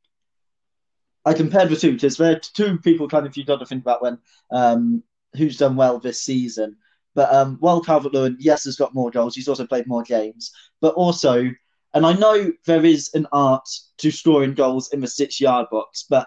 I 1.26 1.32
compared 1.32 1.70
the 1.70 1.76
two 1.76 1.94
because 1.94 2.16
there 2.18 2.36
are 2.36 2.38
two 2.38 2.78
people 2.78 3.08
kind 3.08 3.26
of 3.26 3.36
you've 3.36 3.46
got 3.46 3.58
to 3.60 3.66
think 3.66 3.82
about 3.82 4.02
when 4.02 4.18
um 4.50 5.02
who's 5.36 5.56
done 5.56 5.76
well 5.76 5.98
this 5.98 6.20
season. 6.22 6.76
But 7.14 7.32
um, 7.32 7.56
while 7.60 7.80
Calvert 7.80 8.12
Lewin, 8.12 8.36
yes, 8.40 8.64
has 8.64 8.76
got 8.76 8.94
more 8.94 9.10
goals, 9.10 9.34
he's 9.36 9.48
also 9.48 9.66
played 9.66 9.86
more 9.86 10.02
games. 10.02 10.50
But 10.80 10.94
also, 10.94 11.48
and 11.94 12.04
I 12.04 12.12
know 12.12 12.52
there 12.66 12.84
is 12.84 13.10
an 13.14 13.26
art 13.32 13.68
to 13.98 14.10
scoring 14.10 14.54
goals 14.54 14.92
in 14.92 15.00
the 15.00 15.06
six 15.06 15.40
yard 15.40 15.66
box, 15.70 16.04
but 16.10 16.26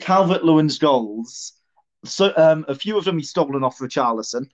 Calvert 0.00 0.44
Lewin's 0.44 0.78
goals, 0.78 1.54
so 2.04 2.32
um, 2.36 2.64
a 2.68 2.74
few 2.74 2.96
of 2.98 3.04
them 3.04 3.18
he's 3.18 3.30
stolen 3.30 3.64
off 3.64 3.78
Richarlison, 3.78 4.48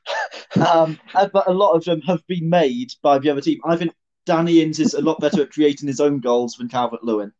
um, 0.67 0.99
but 1.13 1.49
a 1.49 1.53
lot 1.53 1.73
of 1.73 1.85
them 1.85 2.01
have 2.03 2.27
been 2.27 2.49
made 2.49 2.93
by 3.03 3.19
the 3.19 3.31
other 3.31 3.41
team. 3.41 3.59
I 3.65 3.77
think 3.77 3.93
Danny 4.27 4.61
Ings 4.63 4.79
is 4.81 4.95
a 4.95 5.01
lot 5.01 5.21
better 5.21 5.43
at 5.43 5.51
creating 5.51 5.89
his 5.89 6.01
own 6.01 6.21
goals 6.21 6.55
than 6.55 6.69
Calvert 6.69 7.03
Lewin. 7.03 7.33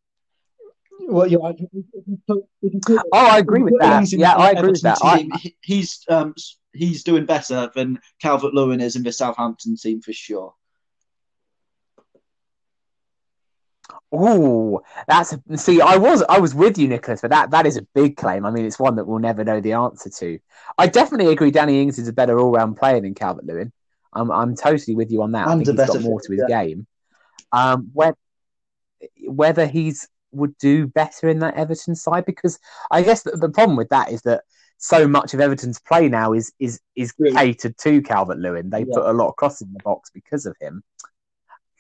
Well, 1.01 1.27
you're 1.27 1.41
right. 1.41 1.55
If 1.59 1.69
you 1.73 2.19
put- 2.27 2.45
if 2.63 2.75
you 2.75 2.81
put- 2.81 3.07
oh, 3.13 3.27
I 3.27 3.39
agree 3.39 3.63
with 3.63 3.75
that. 3.81 4.11
Yeah, 4.13 4.35
I 4.35 4.51
agree 4.51 4.73
with 4.73 4.83
that. 4.83 4.99
Everton 5.03 5.31
I, 5.33 5.55
he's 5.63 6.05
um, 6.09 6.35
he's 6.73 7.05
doing 7.05 7.25
better 7.25 7.71
than 7.75 8.01
Calvert 8.21 8.53
Lewin 8.55 8.81
is 8.81 8.97
in 8.97 9.03
the 9.03 9.13
Southampton 9.13 9.77
team 9.77 10.01
for 10.01 10.13
sure. 10.13 10.55
Oh, 14.11 14.81
that's 15.07 15.37
see. 15.57 15.81
I 15.81 15.97
was 15.97 16.23
I 16.29 16.39
was 16.39 16.55
with 16.55 16.79
you, 16.79 16.89
Nicholas, 16.89 17.21
but 17.21 17.31
that 17.31 17.51
that 17.51 17.67
is 17.67 17.77
a 17.77 17.87
big 17.95 18.17
claim. 18.17 18.47
I 18.47 18.51
mean, 18.51 18.65
it's 18.65 18.79
one 18.79 18.97
that 18.97 19.07
we'll 19.07 19.19
never 19.19 19.45
know 19.45 19.61
the 19.61 19.73
answer 19.73 20.09
to. 20.09 20.39
I 20.79 20.87
definitely 20.87 21.31
agree. 21.33 21.51
Danny 21.51 21.83
Ings 21.83 21.99
is 21.99 22.09
a 22.09 22.13
better 22.13 22.39
all 22.39 22.51
round 22.51 22.77
player 22.79 23.01
than 23.01 23.15
Calvert 23.15 23.45
Lewin. 23.45 23.73
I'm 24.15 24.31
I'm 24.31 24.57
totally 24.57 24.95
with 24.95 25.11
you 25.11 25.23
on 25.23 25.33
that. 25.33 25.47
I 25.47 25.57
think 25.57 25.69
he's 25.69 25.87
got 25.87 26.03
more 26.03 26.21
to 26.21 26.33
his 26.33 26.41
fit, 26.41 26.49
game. 26.49 26.87
Um, 27.53 27.91
whether 27.93 28.17
whether 29.27 29.67
he's 29.67 30.09
would 30.33 30.57
do 30.59 30.87
better 30.87 31.29
in 31.29 31.39
that 31.41 31.55
Everton 31.55 31.95
side 31.95 32.25
because 32.25 32.59
I 32.91 33.03
guess 33.03 33.23
the, 33.23 33.33
the 33.33 33.49
problem 33.49 33.77
with 33.77 33.89
that 33.91 34.11
is 34.11 34.23
that 34.23 34.43
so 34.79 35.09
much 35.09 35.35
of 35.35 35.41
Everton's 35.41 35.81
play 35.81 36.09
now 36.09 36.33
is 36.33 36.53
is 36.59 36.81
is 36.97 37.13
catered 37.35 37.77
to 37.79 38.03
Calvert 38.03 38.39
Lewin. 38.39 38.71
They 38.71 38.81
Yeah. 38.81 38.95
put 38.95 39.07
a 39.07 39.13
lot 39.13 39.29
of 39.29 39.37
crosses 39.37 39.63
in 39.67 39.73
the 39.73 39.83
box 39.83 40.11
because 40.11 40.47
of 40.47 40.57
him. 40.61 40.83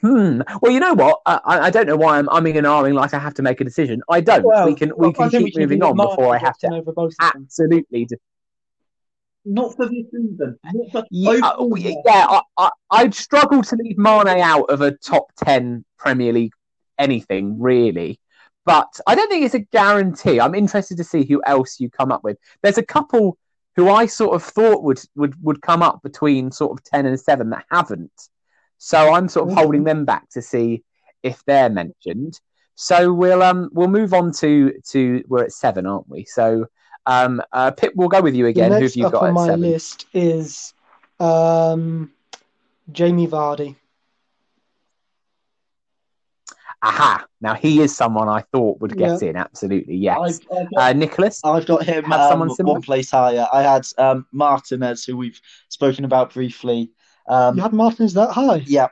Hmm. 0.00 0.42
Well, 0.62 0.70
you 0.70 0.78
know 0.78 0.94
what? 0.94 1.20
I, 1.26 1.40
I 1.44 1.70
don't 1.70 1.86
know 1.86 1.96
why 1.96 2.18
I'm 2.18 2.28
umming 2.28 2.56
and 2.56 2.66
ahhing 2.66 2.94
like 2.94 3.14
I 3.14 3.18
have 3.18 3.34
to 3.34 3.42
make 3.42 3.60
a 3.60 3.64
decision. 3.64 4.00
I 4.08 4.20
don't. 4.20 4.44
Well, 4.44 4.66
we 4.66 4.74
can 4.74 4.92
we 4.96 5.08
I 5.08 5.12
can 5.12 5.30
keep 5.30 5.56
we 5.56 5.62
moving 5.62 5.82
on 5.82 5.96
before 5.96 6.34
I 6.34 6.38
have 6.38 6.56
to 6.58 6.68
absolutely. 7.20 8.04
De- 8.04 8.16
Not 9.44 9.74
for 9.74 9.86
this 9.86 10.06
season. 10.12 10.58
Not 10.64 10.92
for- 10.92 11.04
yeah, 11.10 11.30
uh, 11.42 11.74
yeah. 11.74 11.92
I, 12.06 12.40
I 12.56 12.70
I'd 12.90 13.14
struggle 13.14 13.62
to 13.62 13.76
leave 13.76 13.98
Mane 13.98 14.28
out 14.28 14.70
of 14.70 14.82
a 14.82 14.92
top 14.92 15.32
ten 15.36 15.84
Premier 15.98 16.32
League 16.32 16.52
anything 16.96 17.60
really, 17.60 18.20
but 18.64 19.00
I 19.04 19.16
don't 19.16 19.28
think 19.28 19.44
it's 19.44 19.54
a 19.54 19.60
guarantee. 19.60 20.40
I'm 20.40 20.54
interested 20.54 20.96
to 20.98 21.04
see 21.04 21.24
who 21.24 21.42
else 21.44 21.80
you 21.80 21.90
come 21.90 22.12
up 22.12 22.22
with. 22.22 22.38
There's 22.62 22.78
a 22.78 22.84
couple 22.84 23.36
who 23.74 23.88
I 23.88 24.06
sort 24.06 24.36
of 24.36 24.44
thought 24.44 24.84
would 24.84 25.00
would 25.16 25.34
would 25.42 25.60
come 25.60 25.82
up 25.82 26.02
between 26.04 26.52
sort 26.52 26.70
of 26.78 26.84
ten 26.84 27.04
and 27.04 27.18
seven 27.18 27.50
that 27.50 27.64
haven't. 27.68 28.12
So 28.78 29.12
I'm 29.14 29.28
sort 29.28 29.50
of 29.50 29.56
holding 29.56 29.84
them 29.84 30.04
back 30.04 30.28
to 30.30 30.42
see 30.42 30.84
if 31.22 31.44
they're 31.44 31.68
mentioned. 31.68 32.40
So 32.76 33.12
we'll 33.12 33.42
um 33.42 33.70
we'll 33.72 33.88
move 33.88 34.14
on 34.14 34.32
to 34.34 34.72
to 34.90 35.22
we're 35.28 35.44
at 35.44 35.52
seven, 35.52 35.84
aren't 35.84 36.08
we? 36.08 36.24
So 36.24 36.66
um 37.06 37.42
uh, 37.52 37.72
Pip, 37.72 37.92
we'll 37.96 38.08
go 38.08 38.20
with 38.20 38.34
you 38.34 38.46
again. 38.46 38.72
Who've 38.72 38.94
you 38.94 39.06
up 39.06 39.12
got 39.12 39.24
on 39.24 39.34
my 39.34 39.46
seven? 39.46 39.60
list 39.62 40.06
is 40.14 40.74
um, 41.18 42.12
Jamie 42.92 43.26
Vardy. 43.26 43.74
Aha! 46.80 47.24
Now 47.40 47.54
he 47.54 47.80
is 47.80 47.96
someone 47.96 48.28
I 48.28 48.42
thought 48.52 48.80
would 48.80 48.96
get 48.96 49.20
in. 49.22 49.34
Absolutely, 49.34 49.96
yes. 49.96 50.16
I've, 50.20 50.58
I've 50.58 50.70
got, 50.70 50.80
Uh, 50.80 50.92
Nicholas. 50.92 51.40
I've 51.44 51.66
got 51.66 51.82
him 51.82 52.04
have 52.04 52.20
um, 52.20 52.28
someone 52.30 52.50
similar? 52.50 52.74
one 52.74 52.82
place 52.82 53.10
higher. 53.10 53.48
I 53.52 53.62
had 53.62 53.84
um, 53.98 54.26
Martinez, 54.30 55.04
who 55.04 55.16
we've 55.16 55.40
spoken 55.68 56.04
about 56.04 56.32
briefly. 56.32 56.92
Um, 57.28 57.56
you 57.56 57.62
had 57.62 57.72
Martinez 57.72 58.14
that 58.14 58.30
high? 58.32 58.62
yeah, 58.66 58.88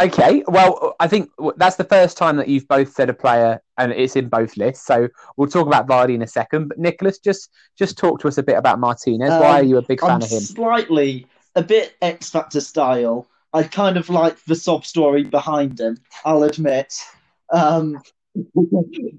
Okay, 0.00 0.42
well, 0.48 0.96
I 0.98 1.06
think 1.06 1.30
that's 1.56 1.76
the 1.76 1.84
first 1.84 2.16
time 2.16 2.36
that 2.38 2.48
you've 2.48 2.66
both 2.66 2.92
said 2.92 3.08
a 3.08 3.14
player, 3.14 3.62
and 3.78 3.92
it's 3.92 4.16
in 4.16 4.28
both 4.28 4.56
lists. 4.56 4.84
So 4.84 5.08
we'll 5.36 5.48
talk 5.48 5.68
about 5.68 5.86
Vardy 5.86 6.16
in 6.16 6.22
a 6.22 6.26
second. 6.26 6.68
But 6.68 6.78
Nicholas, 6.78 7.20
just 7.20 7.50
just 7.78 7.96
talk 7.96 8.18
to 8.20 8.28
us 8.28 8.36
a 8.36 8.42
bit 8.42 8.56
about 8.56 8.80
Martinez. 8.80 9.30
Why 9.30 9.60
are 9.60 9.62
Um, 9.62 9.68
you 9.68 9.76
a 9.78 9.82
big 9.82 10.00
fan 10.00 10.16
I'm 10.16 10.22
of 10.22 10.30
him? 10.30 10.40
slightly 10.40 11.26
a 11.54 11.62
bit 11.62 11.94
X 12.02 12.30
Factor 12.30 12.60
style. 12.60 13.28
I 13.52 13.62
kind 13.62 13.96
of 13.96 14.10
like 14.10 14.42
the 14.46 14.56
sob 14.56 14.84
story 14.84 15.22
behind 15.22 15.78
him. 15.78 15.96
I'll 16.24 16.42
admit. 16.42 16.92
Um, 17.52 18.02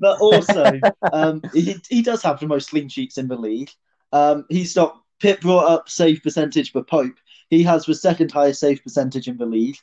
but 0.01 0.19
also, 0.19 0.81
um, 1.13 1.41
he, 1.53 1.77
he 1.87 2.01
does 2.01 2.21
have 2.23 2.41
the 2.41 2.47
most 2.47 2.69
clean 2.71 2.89
sheets 2.89 3.17
in 3.17 3.29
the 3.29 3.37
league. 3.37 3.71
Um, 4.11 4.45
he's 4.49 4.73
got 4.73 5.01
Pip 5.19 5.41
brought 5.41 5.65
up 5.71 5.89
save 5.89 6.21
percentage 6.23 6.71
for 6.71 6.83
Pope. 6.83 7.15
He 7.49 7.63
has 7.63 7.85
the 7.85 7.95
second 7.95 8.31
highest 8.31 8.59
save 8.59 8.83
percentage 8.83 9.27
in 9.27 9.37
the 9.37 9.45
league. 9.45 9.77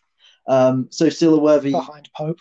Um, 0.48 0.88
so 0.90 1.08
still 1.08 1.34
a 1.34 1.38
worthy 1.38 1.70
behind 1.72 2.08
Pope. 2.16 2.40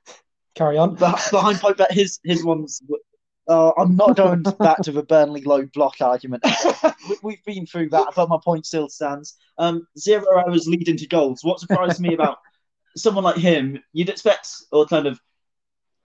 Carry 0.54 0.76
on. 0.78 0.96
Beh- 0.96 1.30
behind 1.30 1.58
Pope. 1.60 1.76
But 1.76 1.92
his 1.92 2.20
his 2.24 2.44
ones. 2.44 2.82
Uh, 3.48 3.72
I'm 3.78 3.96
not 3.96 4.14
going 4.14 4.42
back 4.58 4.82
to 4.82 4.92
the 4.92 5.02
Burnley 5.02 5.42
low 5.42 5.64
block 5.72 5.96
argument. 6.00 6.44
We- 7.08 7.16
We've 7.22 7.44
been 7.44 7.64
through 7.66 7.88
that, 7.90 8.12
but 8.14 8.28
my 8.28 8.36
point 8.44 8.66
still 8.66 8.88
stands. 8.90 9.34
Um, 9.56 9.86
zero 9.98 10.24
hours 10.38 10.66
leading 10.66 10.98
to 10.98 11.06
goals. 11.06 11.40
What 11.42 11.58
surprised 11.60 12.00
me 12.00 12.12
about 12.12 12.36
someone 12.96 13.24
like 13.24 13.36
him, 13.36 13.82
you'd 13.94 14.10
expect, 14.10 14.48
or 14.72 14.84
kind 14.84 15.06
of, 15.06 15.18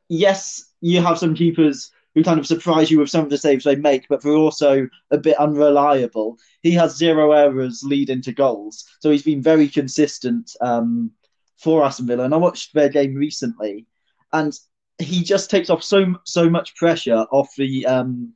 yes, 0.08 0.72
you 0.80 1.02
have 1.02 1.18
some 1.20 1.36
keepers 1.36 1.92
who 2.16 2.24
kind 2.24 2.40
of 2.40 2.48
surprise 2.48 2.92
you 2.92 3.00
with 3.00 3.10
some 3.10 3.24
of 3.24 3.30
the 3.30 3.38
saves 3.38 3.66
they 3.66 3.76
make, 3.76 4.08
but 4.08 4.22
they're 4.22 4.34
also 4.34 4.88
a 5.12 5.18
bit 5.18 5.38
unreliable. 5.38 6.38
He 6.62 6.72
has 6.72 6.96
zero 6.96 7.32
errors 7.32 7.82
leading 7.84 8.22
to 8.24 8.32
goals, 8.32 8.86
so 9.00 9.10
he's 9.10 9.24
been 9.24 9.42
very 9.42 9.68
consistent 9.68 10.52
um, 10.62 11.12
for 11.58 11.84
Aston 11.84 12.08
Villa. 12.08 12.24
And 12.24 12.34
I 12.34 12.38
watched 12.38 12.74
their 12.74 12.90
game 12.90 13.16
recently, 13.16 13.88
and 14.32 14.54
he 15.00 15.24
just 15.24 15.50
takes 15.50 15.70
off 15.70 15.84
so 15.84 16.16
so 16.24 16.50
much 16.50 16.76
pressure 16.76 17.26
off 17.32 17.50
the 17.58 17.86
um, 17.86 18.34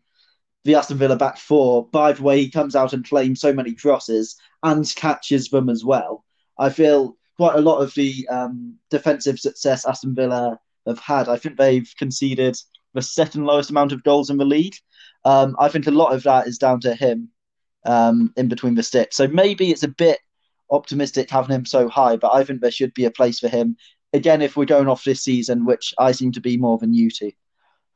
the 0.64 0.76
Aston 0.76 0.98
Villa 0.98 1.16
back 1.16 1.38
four 1.38 1.88
by 1.88 2.12
the 2.12 2.24
way 2.24 2.42
he 2.42 2.50
comes 2.50 2.76
out 2.76 2.94
and 2.94 3.08
claims 3.08 3.40
so 3.40 3.54
many 3.54 3.74
crosses 3.74 4.36
and 4.64 4.94
catches 4.96 5.50
them 5.50 5.70
as 5.70 5.86
well. 5.86 6.26
I 6.60 6.70
feel 6.70 7.16
quite 7.38 7.56
a 7.56 7.62
lot 7.62 7.80
of 7.80 7.94
the 7.94 8.28
um, 8.30 8.76
defensive 8.90 9.40
success 9.40 9.86
Aston 9.86 10.16
Villa 10.16 10.60
have 10.88 11.00
had. 11.00 11.30
I 11.30 11.38
think 11.38 11.58
they've 11.58 11.90
conceded 11.98 12.58
the 12.98 13.04
second 13.04 13.46
lowest 13.46 13.70
amount 13.70 13.92
of 13.92 14.04
goals 14.04 14.32
in 14.32 14.38
the 14.38 14.46
league. 14.46 14.76
Um, 15.24 15.56
I 15.60 15.70
think 15.70 15.86
a 15.86 15.92
lot 15.92 16.14
of 16.14 16.24
that 16.24 16.48
is 16.48 16.58
down 16.58 16.80
to 16.82 16.96
him 16.96 17.30
um, 17.86 18.34
in 18.36 18.48
between 18.48 18.74
the 18.74 18.82
sticks. 18.82 19.16
So 19.16 19.28
maybe 19.28 19.70
it's 19.70 19.84
a 19.84 19.88
bit 19.88 20.18
optimistic 20.72 21.30
having 21.30 21.56
him 21.56 21.66
so 21.66 21.88
high, 21.90 22.18
but 22.18 22.34
I 22.34 22.44
think 22.44 22.60
there 22.60 22.72
should 22.72 22.94
be 22.96 23.06
a 23.06 23.12
place 23.12 23.40
for 23.40 23.50
him. 23.50 23.78
Again, 24.14 24.42
if 24.42 24.58
we're 24.58 24.66
going 24.66 24.88
off 24.88 25.04
this 25.04 25.22
season, 25.24 25.64
which 25.64 25.94
I 26.00 26.12
seem 26.12 26.32
to 26.32 26.42
be 26.42 26.58
more 26.58 26.80
than 26.80 26.94
you 26.94 27.12
two. 27.12 27.32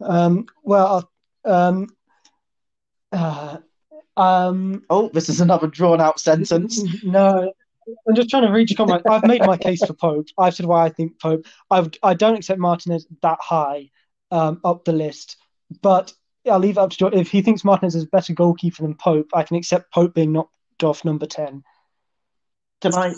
Um, 0.02 0.46
well, 0.64 1.10
um, 1.46 1.88
uh, 3.12 3.58
um, 4.16 4.84
Oh, 4.92 5.10
this 5.12 5.30
is 5.30 5.42
another 5.42 5.66
drawn 5.66 6.00
out 6.00 6.20
sentence. 6.20 6.84
no, 7.04 7.52
I'm 8.08 8.16
just 8.16 8.30
trying 8.30 8.46
to 8.46 8.52
read 8.52 8.70
your 8.70 8.78
comment. 8.78 9.02
I've 9.10 9.26
made 9.26 9.42
my 9.42 9.58
case 9.58 9.84
for 9.84 9.94
Pope. 9.94 10.28
I've 10.38 10.54
said 10.54 10.68
why 10.68 10.86
I 10.86 10.90
think 10.90 11.20
Pope. 11.20 11.48
I 11.72 11.90
I 12.04 12.14
don't 12.14 12.36
accept 12.36 12.60
Martinez 12.60 13.08
that 13.24 13.40
high 13.42 13.90
um, 14.32 14.60
up 14.64 14.86
the 14.86 14.94
list, 14.94 15.38
but 15.82 16.14
I'll 16.50 16.60
leave 16.60 16.78
it 16.78 16.82
up 16.82 16.90
to 16.90 16.98
George. 16.98 17.14
If 17.14 17.30
he 17.30 17.42
thinks 17.42 17.64
Martinez 17.64 17.96
is 17.96 18.04
a 18.04 18.08
better 18.08 18.34
goalkeeper 18.34 18.84
than 18.84 18.96
Pope, 18.96 19.30
I 19.34 19.44
can 19.44 19.58
accept 19.58 19.94
Pope 19.94 20.14
being 20.14 20.32
knocked 20.32 20.84
off 20.84 21.06
number 21.06 21.26
ten. 21.26 21.64
Can 22.82 22.96
I? 22.96 23.14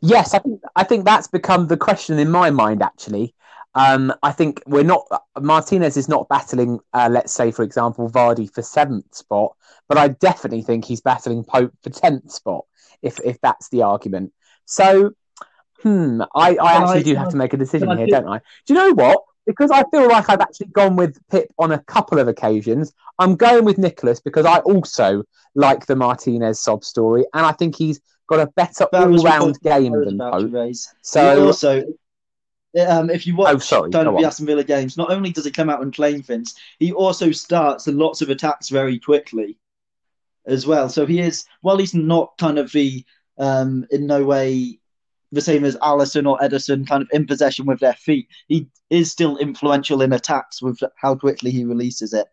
Yes, 0.00 0.34
I 0.34 0.38
think 0.38 0.60
I 0.76 0.84
think 0.84 1.04
that's 1.04 1.26
become 1.26 1.66
the 1.66 1.76
question 1.76 2.18
in 2.18 2.30
my 2.30 2.50
mind. 2.50 2.82
Actually, 2.82 3.34
um, 3.74 4.12
I 4.22 4.32
think 4.32 4.62
we're 4.66 4.84
not 4.84 5.06
Martinez 5.40 5.96
is 5.96 6.08
not 6.08 6.28
battling. 6.28 6.78
Uh, 6.92 7.08
let's 7.10 7.32
say, 7.32 7.50
for 7.50 7.62
example, 7.62 8.08
Vardy 8.08 8.52
for 8.52 8.62
seventh 8.62 9.14
spot, 9.14 9.56
but 9.88 9.98
I 9.98 10.08
definitely 10.08 10.62
think 10.62 10.84
he's 10.84 11.00
battling 11.00 11.44
Pope 11.44 11.72
for 11.82 11.90
tenth 11.90 12.30
spot. 12.30 12.64
If 13.02 13.18
if 13.24 13.40
that's 13.40 13.68
the 13.70 13.82
argument, 13.82 14.32
so 14.64 15.12
hmm, 15.82 16.22
I, 16.34 16.56
I 16.56 16.74
actually 16.74 17.02
do 17.02 17.14
have 17.14 17.30
to 17.30 17.36
make 17.36 17.52
a 17.52 17.56
decision 17.56 17.96
here, 17.96 18.06
do- 18.06 18.12
don't 18.12 18.28
I? 18.28 18.38
Do 18.66 18.74
you 18.74 18.74
know 18.74 18.92
what? 18.94 19.22
Because 19.44 19.72
I 19.72 19.82
feel 19.90 20.08
like 20.08 20.30
I've 20.30 20.40
actually 20.40 20.68
gone 20.68 20.94
with 20.94 21.18
Pip 21.28 21.52
on 21.58 21.72
a 21.72 21.78
couple 21.80 22.20
of 22.20 22.28
occasions. 22.28 22.92
I'm 23.18 23.34
going 23.34 23.64
with 23.64 23.76
Nicholas 23.76 24.20
because 24.20 24.46
I 24.46 24.58
also 24.58 25.24
like 25.56 25.86
the 25.86 25.96
Martinez 25.96 26.60
sob 26.60 26.84
story, 26.84 27.24
and 27.34 27.44
I 27.44 27.52
think 27.52 27.76
he's 27.76 28.00
got 28.28 28.38
a 28.38 28.46
better 28.54 28.84
all-round 28.92 29.60
game 29.60 29.92
than 29.92 30.18
Pope. 30.18 30.74
So 31.02 31.46
also, 31.46 31.82
um, 32.86 33.10
if 33.10 33.26
you 33.26 33.36
watch 33.36 33.54
Oh, 33.54 33.58
sorry, 33.58 33.90
go 33.90 34.04
the 34.04 34.10
on. 34.10 34.24
Aston 34.24 34.46
Villa 34.46 34.64
games, 34.64 34.96
not 34.96 35.10
only 35.10 35.32
does 35.32 35.44
he 35.44 35.50
come 35.50 35.68
out 35.68 35.82
and 35.82 35.92
claim 35.92 36.22
things, 36.22 36.54
he 36.78 36.92
also 36.92 37.32
starts 37.32 37.88
lots 37.88 38.22
of 38.22 38.30
attacks 38.30 38.68
very 38.68 38.98
quickly 38.98 39.58
as 40.46 40.66
well. 40.66 40.88
So 40.88 41.04
he 41.04 41.20
is, 41.20 41.44
while 41.60 41.78
he's 41.78 41.94
not 41.94 42.38
kind 42.38 42.58
of 42.58 42.70
the, 42.72 43.04
um, 43.38 43.86
in 43.90 44.06
no 44.06 44.24
way 44.24 44.78
the 45.32 45.40
same 45.40 45.64
as 45.64 45.76
Alisson 45.76 46.28
or 46.28 46.38
Ederson, 46.38 46.86
kind 46.86 47.02
of 47.02 47.08
in 47.12 47.26
possession 47.26 47.66
with 47.66 47.80
their 47.80 47.94
feet, 47.94 48.28
he 48.48 48.68
is 48.90 49.10
still 49.10 49.38
influential 49.38 50.02
in 50.02 50.12
attacks 50.12 50.62
with 50.62 50.78
how 50.96 51.14
quickly 51.14 51.50
he 51.50 51.64
releases 51.64 52.12
it. 52.12 52.26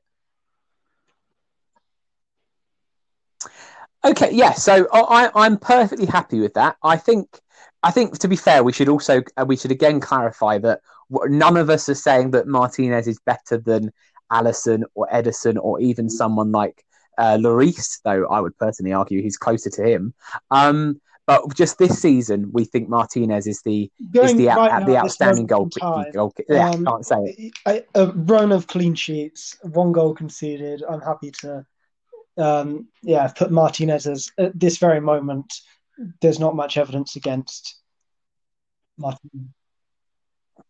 Okay, 4.06 4.32
yeah. 4.32 4.54
So 4.54 4.88
I, 4.94 5.30
I'm 5.36 5.58
perfectly 5.58 6.06
happy 6.06 6.40
with 6.40 6.54
that. 6.54 6.78
I 6.84 6.98
think, 6.98 7.40
I 7.84 7.92
think 7.92 8.18
to 8.20 8.28
be 8.28 8.36
fair, 8.36 8.64
we 8.64 8.72
should 8.72 8.90
also 8.90 9.22
uh, 9.36 9.46
we 9.46 9.58
should 9.58 9.72
again 9.72 10.00
clarify 10.00 10.58
that 10.60 10.82
none 11.10 11.58
of 11.58 11.70
us 11.70 11.90
are 11.90 11.96
saying 11.96 12.32
that 12.32 12.48
Martinez 12.48 13.08
is 13.08 13.20
better 13.26 13.58
than 13.58 13.92
Alisson 14.32 14.84
or 14.94 15.08
Ederson 15.12 15.58
or 15.62 15.80
even 15.82 16.10
someone 16.10 16.52
like 16.52 16.86
uh, 17.18 17.38
Lloris, 17.38 18.00
though 18.04 18.26
I 18.28 18.40
would 18.40 18.58
personally 18.58 18.94
argue 18.94 19.22
he's 19.22 19.38
closer 19.38 19.70
to 19.70 19.84
him. 19.84 20.14
Um, 20.52 21.02
but 21.30 21.54
just 21.54 21.78
this 21.78 22.02
season, 22.02 22.50
we 22.52 22.66
think 22.66 22.90
Martinez 22.90 23.46
is 23.46 23.62
the 23.62 23.92
is 24.16 24.36
the 24.36 24.48
right 24.48 24.72
out, 24.72 24.80
now 24.80 24.86
the 24.88 24.98
outstanding 24.98 25.46
goal, 25.46 25.70
time, 25.70 26.12
goal, 26.12 26.34
Yeah, 26.50 26.72
um, 26.72 26.84
can't 26.84 27.06
say 27.06 27.52
it. 27.68 27.86
a, 27.94 28.02
a 28.02 28.12
run 28.14 28.52
of 28.52 28.66
clean 28.66 28.96
sheets, 28.96 29.56
one 29.62 29.92
goal 29.92 30.16
conceded. 30.16 30.84
I'm 30.90 31.02
happy 31.02 31.30
to, 31.42 31.64
um, 32.38 32.88
yeah, 33.04 33.28
put 33.28 33.52
Martinez 33.52 34.08
as 34.08 34.32
at 34.40 34.60
this 34.60 34.80
very 34.80 35.00
moment. 35.00 35.54
There's 36.20 36.40
not 36.40 36.56
much 36.56 36.78
evidence 36.78 37.16
against 37.16 37.76
Martinez. 38.98 39.50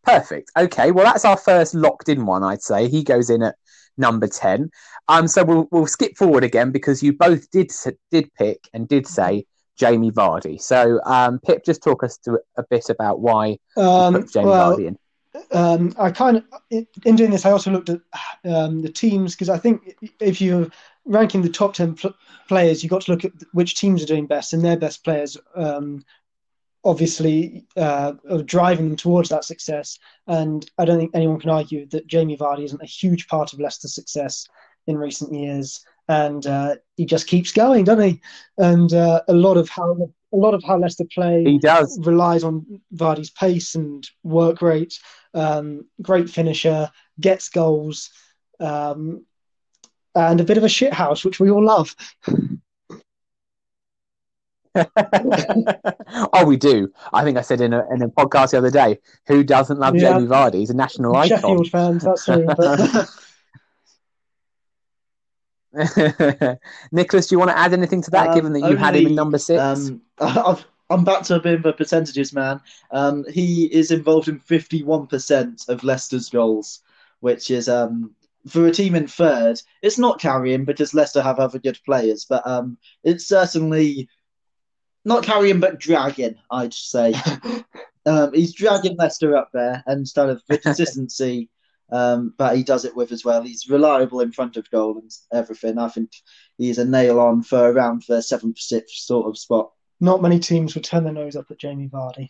Perfect. 0.04 0.52
Okay, 0.58 0.91
well 0.91 1.06
that's 1.06 1.24
our 1.24 1.38
first 1.38 1.74
locked 1.74 2.10
in 2.10 2.26
one. 2.26 2.43
I'd 2.43 2.62
say 2.62 2.89
he 2.89 3.04
goes 3.04 3.30
in 3.30 3.43
at 3.43 3.56
number 3.98 4.28
ten. 4.28 4.72
Um, 5.08 5.26
so 5.30 5.45
we'll 5.45 5.69
we'll 5.72 5.88
skip 5.88 6.17
forward 6.17 6.43
again 6.43 6.72
because 6.72 7.02
you 7.02 7.13
both 7.13 7.50
did 7.50 7.72
did 8.12 8.34
pick 8.34 8.67
and 8.74 8.89
did 8.89 9.08
say 9.08 9.45
Jamie 9.80 10.12
Vardy. 10.12 10.62
So 10.62 11.00
um, 11.06 11.39
Pip, 11.39 11.65
just 11.65 11.82
talk 11.82 12.04
us 12.04 12.18
to 12.20 12.39
a 12.58 12.63
bit 12.63 12.89
about 12.89 13.22
why 13.22 13.58
you 13.78 13.84
Um, 13.84 14.13
put 14.13 14.32
Jamie 14.32 14.48
well, 14.48 14.78
Vardy 14.78 14.88
in. 14.88 14.98
um, 15.52 15.96
I 15.98 16.12
kind 16.12 16.38
of 16.38 16.44
in, 16.70 16.86
in 17.06 17.15
doing 17.15 17.32
this, 17.32 17.46
I 17.46 17.52
also 17.52 17.72
looked 17.72 17.89
at 17.89 18.02
um, 18.46 18.82
the 18.82 18.92
teams 18.92 19.36
because 19.36 19.50
I 19.50 19.58
think 19.58 19.96
if 20.20 20.42
you're 20.42 20.68
ranking 21.06 21.42
the 21.42 21.50
top 21.50 21.74
ten 21.74 21.96
pl- 21.96 22.15
players, 22.48 22.84
you've 22.84 22.92
got 22.92 23.04
to 23.04 23.12
look 23.12 23.26
at 23.26 23.32
which 23.54 23.76
teams 23.76 24.04
are 24.04 24.08
doing 24.08 24.28
best 24.28 24.54
and 24.54 24.63
their 24.63 24.78
best 24.78 25.04
players. 25.04 25.38
Um, 25.56 26.04
obviously, 26.84 27.65
uh, 27.78 28.13
are 28.30 28.42
driving 28.44 28.88
them 28.88 28.96
towards 28.96 29.30
that 29.30 29.44
success. 29.44 30.00
And 30.28 30.70
I 30.78 30.86
don't 30.86 30.98
think 30.98 31.12
anyone 31.13 31.39
can 31.39 31.50
argue 31.50 31.86
that 31.88 32.08
Jamie 32.08 32.38
Vardy 32.38 32.63
isn't 32.63 32.82
a 32.82 32.86
huge 32.86 33.28
part 33.28 33.54
of 33.54 33.60
Leicester's 33.60 33.96
success 33.96 34.48
in 34.88 34.98
recent 34.98 35.34
years. 35.34 35.82
And 36.10 36.45
uh, 36.45 36.76
he 36.98 37.06
just 37.06 37.28
keeps 37.28 37.52
going, 37.54 37.86
doesn't 37.86 38.04
he? 38.10 38.22
And 38.58 38.91
uh, 38.91 39.22
a 39.28 39.34
lot 39.34 39.56
of 39.58 39.69
how 39.69 40.10
a 40.34 40.36
lot 40.36 40.54
of 40.54 40.63
how 40.63 40.78
Leicester 40.78 41.06
play 41.13 41.43
He 41.43 41.58
does. 41.60 41.98
relies 42.04 42.43
on 42.43 42.82
Vardy's 42.93 43.30
pace 43.30 43.76
and 43.76 44.08
work 44.24 44.62
rate. 44.62 45.00
Um, 45.34 45.86
great 46.02 46.30
finisher, 46.30 46.89
gets 47.19 47.50
goals, 47.50 48.10
um, 48.60 49.24
and 50.15 50.41
a 50.41 50.43
bit 50.43 50.58
of 50.58 50.63
a 50.63 50.67
shithouse, 50.67 51.24
which 51.24 51.39
we 51.39 51.50
all 51.52 51.63
love. 51.63 51.95
oh, 56.34 56.45
we 56.45 56.58
do. 56.58 56.91
I 57.13 57.24
think 57.24 57.38
I 57.38 57.41
said 57.41 57.62
in 57.62 57.74
a, 57.74 57.86
in 57.93 58.02
a 58.02 58.10
podcast 58.10 58.52
the 58.52 58.58
other 58.60 58.72
day, 58.72 59.00
who 59.28 59.43
doesn't 59.43 59.80
love 59.80 59.95
Yeah. 59.95 60.13
Jamie 60.13 60.28
Vardy? 60.28 60.56
He's 60.56 60.69
a 60.69 60.76
national 60.76 61.15
icon. 61.15 61.38
Sheffield 61.39 61.69
fans, 61.69 62.04
that's 62.04 62.26
true. 62.26 62.45
But 62.45 62.80
Nicholas, 66.92 67.28
do 67.28 67.36
you 67.36 67.40
want 67.40 67.52
to 67.52 67.58
add 67.58 67.74
anything 67.74 68.02
to 68.04 68.12
that, 68.12 68.30
Um, 68.30 68.36
given 68.36 68.54
that 68.54 68.70
you 68.70 68.76
had 68.76 68.96
him 68.96 69.08
in 69.08 69.16
number 69.16 69.38
six? 69.38 69.62
Um, 69.62 70.02
I've, 70.20 70.66
I'm 70.90 71.04
back 71.04 71.24
to 71.24 71.36
a 71.36 71.40
bit 71.40 71.60
of 71.60 71.66
a 71.66 71.74
percentages 71.74 72.34
man. 72.34 72.62
Um, 72.92 73.24
he 73.32 73.66
is 73.66 73.92
involved 73.92 74.28
in 74.28 74.40
51% 74.40 75.70
of 75.70 75.84
Leicester's 75.84 76.30
goals, 76.30 76.80
which 77.20 77.52
is 77.52 77.70
um, 77.70 78.16
for 78.48 78.66
a 78.66 78.72
team 78.72 78.96
in 78.96 79.08
third. 79.08 79.62
It's 79.84 80.00
not 80.00 80.20
carrying 80.20 80.66
because 80.66 80.96
Leicester 80.96 81.22
have 81.22 81.40
other 81.40 81.60
good 81.60 81.80
players, 81.86 82.26
but 82.26 82.46
um, 82.48 82.78
it's 83.04 83.28
certainly 83.28 84.10
not 85.06 85.24
carrying, 85.24 85.60
but 85.60 85.80
dragging, 85.80 86.36
I'd 86.50 86.74
say. 86.74 87.14
um, 88.08 88.34
he's 88.34 88.54
dragging 88.54 88.98
Leicester 88.98 89.36
up 89.36 89.50
there 89.54 89.84
and 89.86 90.08
kind 90.16 90.32
of 90.32 90.42
the 90.48 90.58
consistency 90.58 91.50
um, 91.91 92.34
that 92.38 92.56
he 92.56 92.63
does 92.63 92.86
it 92.86 92.95
with 92.95 93.12
as 93.12 93.25
well. 93.25 93.41
He's 93.41 93.69
reliable 93.69 94.21
in 94.21 94.32
front 94.32 94.58
of 94.58 94.69
goal 94.69 94.97
and 94.99 95.12
everything. 95.34 95.78
I 95.78 95.89
think 95.89 96.12
he's 96.58 96.78
a 96.78 96.86
nail 96.86 97.19
on 97.19 97.41
for 97.43 97.71
around 97.71 98.04
the 98.08 98.21
seventh, 98.21 98.60
sixth 98.60 98.97
sort 98.97 99.28
of 99.28 99.38
spot. 99.38 99.71
Not 99.99 100.21
many 100.21 100.39
teams 100.39 100.75
would 100.75 100.84
turn 100.84 101.04
their 101.04 101.13
nose 101.13 101.36
up 101.36 101.52
at 101.52 101.60
Jamie 101.60 101.89
Vardy. 101.89 102.30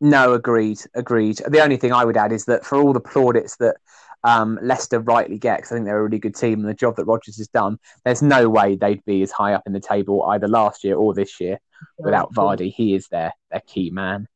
No, 0.00 0.32
agreed, 0.32 0.80
agreed. 0.94 1.40
The 1.48 1.60
only 1.60 1.76
thing 1.76 1.92
I 1.92 2.04
would 2.04 2.16
add 2.16 2.32
is 2.32 2.46
that 2.46 2.64
for 2.64 2.80
all 2.80 2.92
the 2.92 3.00
plaudits 3.00 3.56
that 3.56 3.76
um, 4.24 4.58
Leicester 4.62 4.98
rightly 4.98 5.38
get, 5.38 5.58
because 5.58 5.72
I 5.72 5.74
think 5.76 5.86
they're 5.86 5.98
a 5.98 6.02
really 6.02 6.18
good 6.18 6.34
team 6.34 6.60
and 6.60 6.68
the 6.68 6.74
job 6.74 6.96
that 6.96 7.04
Rodgers 7.04 7.36
has 7.36 7.48
done, 7.48 7.78
there's 8.04 8.22
no 8.22 8.48
way 8.48 8.76
they'd 8.76 9.04
be 9.04 9.22
as 9.22 9.30
high 9.30 9.52
up 9.52 9.62
in 9.66 9.72
the 9.72 9.80
table 9.80 10.22
either 10.24 10.48
last 10.48 10.84
year 10.84 10.96
or 10.96 11.12
this 11.12 11.40
year 11.40 11.58
without 11.98 12.32
Vardy. 12.34 12.72
He 12.72 12.94
is 12.94 13.08
their 13.08 13.32
their 13.50 13.62
key 13.66 13.90
man. 13.90 14.26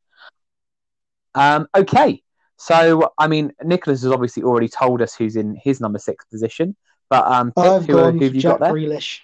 Um, 1.34 1.66
okay, 1.74 2.22
so 2.56 3.12
I 3.18 3.26
mean, 3.28 3.52
Nicholas 3.62 4.02
has 4.02 4.12
obviously 4.12 4.42
already 4.42 4.68
told 4.68 5.02
us 5.02 5.14
who's 5.14 5.36
in 5.36 5.56
his 5.62 5.80
number 5.80 5.98
six 5.98 6.24
position, 6.26 6.76
but 7.10 7.24
um, 7.30 7.52
Pip, 7.52 7.64
I've 7.64 7.86
who, 7.86 7.92
gone 7.92 8.18
who 8.18 8.24
have 8.24 8.34
you 8.34 8.40
Jack 8.40 8.58
got 8.58 8.60
there? 8.60 8.72
Grealish. 8.72 9.20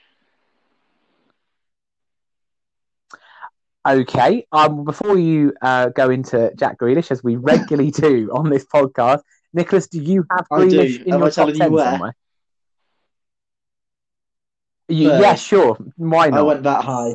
Okay. 3.87 4.47
Um, 4.53 4.85
before 4.85 5.19
you 5.19 5.55
uh, 5.63 5.89
go 5.89 6.11
into 6.11 6.53
Jack 6.57 6.79
Grealish, 6.79 7.11
as 7.11 7.25
we 7.25 7.37
regularly 7.37 7.91
do 7.91 8.31
on 8.33 8.51
this 8.51 8.67
podcast, 8.67 9.23
Nicholas, 9.53 9.87
do 9.89 10.01
you 10.01 10.27
have 10.31 10.47
I. 10.51 10.61
Grealish 10.61 11.03
in 11.05 11.15
Am 11.15 11.21
your 11.21 11.29
I 11.29 11.31
top 11.31 11.35
telling 11.35 11.55
you 11.55 11.61
ten 11.61 11.73
where? 11.73 11.91
somewhere? 11.91 12.17
You, 14.89 15.11
yeah, 15.13 15.35
sure. 15.37 15.79
Why 15.97 16.31
not? 16.31 16.41
I 16.41 16.43
went 16.43 16.63
that 16.65 16.85
high. 16.85 17.15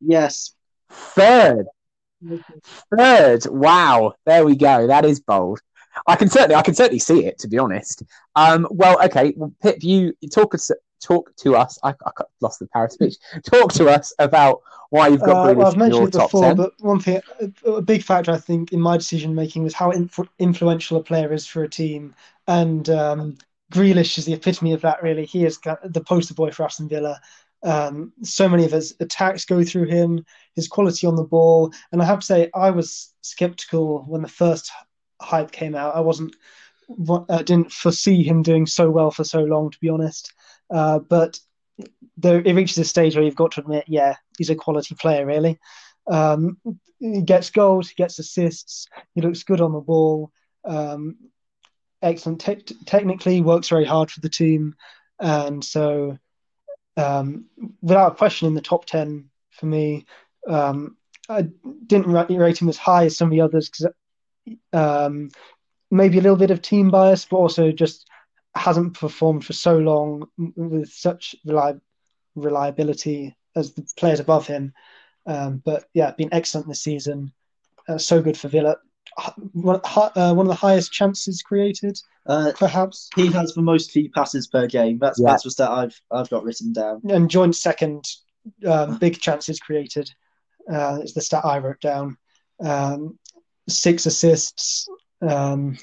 Yes. 0.00 0.52
Third. 0.90 1.66
Third. 2.96 3.46
Wow. 3.46 4.14
There 4.26 4.44
we 4.44 4.56
go. 4.56 4.86
That 4.86 5.04
is 5.04 5.20
bold. 5.20 5.60
I 6.06 6.16
can 6.16 6.28
certainly, 6.28 6.56
I 6.56 6.62
can 6.62 6.74
certainly 6.74 6.98
see 6.98 7.24
it. 7.24 7.38
To 7.38 7.48
be 7.48 7.58
honest. 7.58 8.02
Um. 8.34 8.66
Well, 8.70 9.02
okay. 9.04 9.32
Well, 9.36 9.52
Pip, 9.62 9.82
you 9.82 10.14
talk 10.32 10.54
us, 10.54 10.70
talk 11.02 11.34
to 11.36 11.56
us. 11.56 11.78
I, 11.82 11.90
I 11.90 12.10
lost 12.40 12.58
the 12.58 12.66
power 12.72 12.86
of 12.86 12.92
speech. 12.92 13.14
Talk 13.44 13.72
to 13.74 13.88
us 13.88 14.12
about 14.18 14.60
why 14.90 15.08
you've 15.08 15.20
got 15.20 15.50
Uh, 15.50 15.54
well, 15.54 15.66
I've 15.68 15.76
mentioned 15.76 16.08
it 16.08 16.12
before, 16.12 16.54
but 16.54 16.72
one 16.80 17.00
thing, 17.00 17.20
a, 17.40 17.70
a 17.70 17.82
big 17.82 18.02
factor 18.02 18.32
I 18.32 18.38
think 18.38 18.72
in 18.72 18.80
my 18.80 18.96
decision 18.96 19.34
making 19.34 19.64
was 19.64 19.74
how 19.74 19.90
inf- 19.90 20.28
influential 20.38 20.98
a 20.98 21.02
player 21.02 21.32
is 21.32 21.46
for 21.46 21.64
a 21.64 21.68
team, 21.68 22.14
and 22.46 22.88
um, 22.90 23.36
Grealish 23.72 24.18
is 24.18 24.24
the 24.24 24.34
epitome 24.34 24.72
of 24.72 24.82
that. 24.82 25.02
Really, 25.02 25.26
he 25.26 25.44
is 25.44 25.58
the 25.84 26.04
poster 26.04 26.34
boy 26.34 26.50
for 26.50 26.64
Aston 26.64 26.88
Villa. 26.88 27.20
Um, 27.62 28.12
so 28.22 28.48
many 28.48 28.64
of 28.64 28.72
his 28.72 28.94
attacks 29.00 29.46
go 29.46 29.64
through 29.64 29.86
him, 29.86 30.24
his 30.54 30.68
quality 30.68 31.06
on 31.06 31.16
the 31.16 31.24
ball, 31.24 31.72
and 31.90 32.00
I 32.00 32.04
have 32.04 32.20
to 32.20 32.26
say 32.26 32.50
I 32.54 32.70
was 32.70 33.12
skeptical 33.22 34.04
when 34.06 34.22
the 34.22 34.28
first 34.28 34.70
hype 35.20 35.52
came 35.52 35.74
out. 35.74 35.96
I 35.96 36.00
wasn't, 36.00 36.36
I 37.28 37.42
didn't 37.42 37.72
foresee 37.72 38.22
him 38.22 38.42
doing 38.42 38.66
so 38.66 38.90
well 38.90 39.10
for 39.10 39.24
so 39.24 39.40
long, 39.40 39.70
to 39.70 39.78
be 39.80 39.88
honest. 39.88 40.32
Uh, 40.70 40.98
but 40.98 41.38
it 42.22 42.54
reaches 42.54 42.78
a 42.78 42.84
stage 42.84 43.14
where 43.14 43.24
you've 43.24 43.34
got 43.34 43.52
to 43.52 43.60
admit, 43.60 43.84
yeah, 43.88 44.16
he's 44.38 44.50
a 44.50 44.54
quality 44.54 44.94
player, 44.94 45.26
really. 45.26 45.58
Um, 46.06 46.58
he 46.98 47.22
gets 47.22 47.50
goals, 47.50 47.88
he 47.88 47.94
gets 47.94 48.18
assists, 48.18 48.88
he 49.14 49.20
looks 49.20 49.42
good 49.42 49.60
on 49.60 49.72
the 49.72 49.80
ball, 49.80 50.30
um, 50.64 51.16
excellent 52.02 52.40
te- 52.40 52.76
technically, 52.84 53.40
works 53.40 53.68
very 53.68 53.84
hard 53.84 54.10
for 54.10 54.20
the 54.20 54.28
team, 54.28 54.74
and 55.18 55.64
so 55.64 56.18
um, 56.96 57.46
without 57.82 58.18
question 58.18 58.46
in 58.46 58.54
the 58.54 58.60
top 58.60 58.84
ten 58.84 59.30
for 59.50 59.66
me. 59.66 60.06
Um, 60.48 60.96
I 61.28 61.46
didn't 61.86 62.10
rate 62.12 62.60
him 62.60 62.68
as 62.68 62.76
high 62.76 63.06
as 63.06 63.16
some 63.16 63.28
of 63.28 63.32
the 63.32 63.40
others 63.40 63.70
because 63.70 63.92
um, 64.72 65.30
maybe 65.90 66.18
a 66.18 66.20
little 66.22 66.36
bit 66.36 66.50
of 66.50 66.60
team 66.60 66.90
bias, 66.90 67.24
but 67.24 67.36
also 67.36 67.72
just 67.72 68.08
hasn't 68.54 68.98
performed 68.98 69.44
for 69.44 69.52
so 69.52 69.78
long 69.78 70.26
with 70.56 70.90
such 70.90 71.34
reli- 71.46 71.80
reliability 72.34 73.36
as 73.56 73.72
the 73.72 73.86
players 73.96 74.20
above 74.20 74.46
him. 74.46 74.72
Um, 75.26 75.62
but 75.64 75.84
yeah, 75.94 76.10
been 76.12 76.32
excellent 76.32 76.68
this 76.68 76.82
season. 76.82 77.32
Uh, 77.88 77.98
so 77.98 78.20
good 78.20 78.36
for 78.36 78.48
Villa. 78.48 78.76
H- 79.18 79.32
One, 79.52 79.80
uh, 79.84 80.34
one 80.34 80.46
of 80.46 80.48
the 80.48 80.54
highest 80.54 80.92
chances 80.92 81.42
created, 81.42 81.98
Uh, 82.26 82.52
perhaps, 82.58 83.08
he 83.16 83.30
has 83.32 83.54
the 83.54 83.62
most 83.62 83.92
key 83.92 84.08
passes 84.08 84.46
per 84.46 84.66
game. 84.66 84.98
That's 84.98 85.20
Yeah. 85.20 85.28
that's 85.30 85.44
the 85.44 85.50
stat 85.50 85.70
I've 85.70 86.00
I've 86.10 86.30
got 86.30 86.44
written 86.44 86.72
down. 86.72 87.00
and 87.08 87.30
joint 87.30 87.54
second. 87.56 88.04
Um, 88.66 88.98
big 88.98 89.20
chances 89.20 89.58
created 89.58 90.10
uh, 90.70 91.00
is 91.02 91.14
the 91.14 91.20
stat 91.20 91.44
I 91.44 91.58
wrote 91.58 91.80
down. 91.80 92.16
Um, 92.60 93.18
six 93.68 94.06
assists, 94.06 94.88
um, 95.22 95.76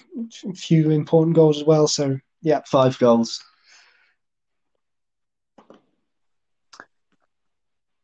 a 0.50 0.54
few 0.54 0.92
important 0.92 1.36
goals 1.36 1.58
as 1.58 1.64
well. 1.64 1.88
So 1.88 2.20
yeah, 2.42 2.62
Five 2.66 2.98
goals. 3.00 3.44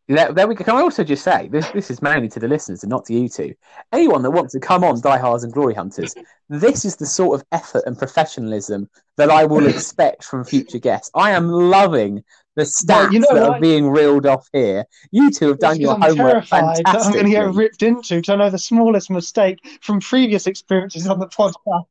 There, 0.08 0.32
there 0.32 0.48
we 0.48 0.56
go. 0.56 0.64
Can 0.64 0.76
I 0.76 0.82
also 0.82 1.04
just 1.04 1.24
say 1.24 1.50
this? 1.50 1.70
This 1.72 1.92
is 1.92 2.02
mainly 2.02 2.30
to 2.30 2.40
the 2.40 2.48
listeners 2.48 2.84
and 2.84 2.90
not 2.90 3.06
to 3.06 3.14
you 3.14 3.28
two. 3.28 3.54
Anyone 3.92 4.22
that 4.24 4.32
wants 4.32 4.54
to 4.54 4.60
come 4.60 4.84
on 4.84 5.02
Diehards 5.02 5.44
and 5.44 5.52
Glory 5.52 5.74
Hunters, 5.74 6.16
this 6.48 6.86
is 6.86 6.96
the 6.96 7.06
sort 7.06 7.40
of 7.40 7.46
effort 7.52 7.84
and 7.86 7.98
professionalism 7.98 8.90
that 9.18 9.30
I 9.30 9.44
will 9.44 9.68
expect 9.68 10.24
from 10.24 10.46
future 10.46 10.80
guests. 10.80 11.12
I 11.14 11.32
am 11.32 11.50
loving 11.50 12.24
the 12.56 12.64
stats 12.64 12.88
Well, 12.88 13.14
you 13.14 13.20
know 13.20 13.28
that 13.34 13.50
are 13.50 13.60
being 13.60 13.90
reeled 13.90 14.26
off 14.26 14.48
here. 14.54 14.86
You 15.12 15.30
two 15.30 15.50
have 15.50 15.60
done 15.60 15.74
It's 15.74 15.82
your 15.82 15.94
I'm 15.94 16.02
homework 16.02 16.32
terrified 16.48 16.82
I'm 16.86 17.12
going 17.12 17.26
to 17.26 17.32
get 17.32 17.54
ripped 17.54 17.84
into 17.84 18.16
because 18.16 18.30
I 18.30 18.36
know 18.38 18.50
the 18.50 18.58
smallest 18.58 19.10
mistake 19.10 19.60
from 19.82 20.00
previous 20.00 20.48
experiences 20.48 21.08
on 21.08 21.20
the 21.20 21.28
podcast. 21.28 21.86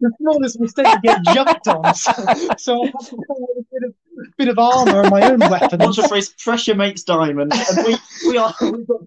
The 0.00 0.12
smallest 0.18 0.60
mistake 0.60 0.86
to 0.86 1.00
get 1.02 1.24
jumped 1.34 1.68
on. 1.68 1.94
So, 1.94 2.12
so 2.58 2.82
I 2.82 2.86
have 2.86 3.08
to 3.10 3.16
put 3.16 3.82
a 3.82 3.94
bit 4.44 4.50
of, 4.50 4.58
armour 4.58 5.02
and 5.02 5.10
my 5.10 5.30
own 5.30 5.38
What's 5.38 5.96
the 5.96 6.06
phrase? 6.08 6.34
Pressure 6.38 6.74
makes 6.74 7.02
diamond, 7.02 7.52
and 7.52 7.86
we 7.86 7.96
we 8.28 8.36
are 8.36 8.54
we've 8.60 8.86
got 8.86 9.00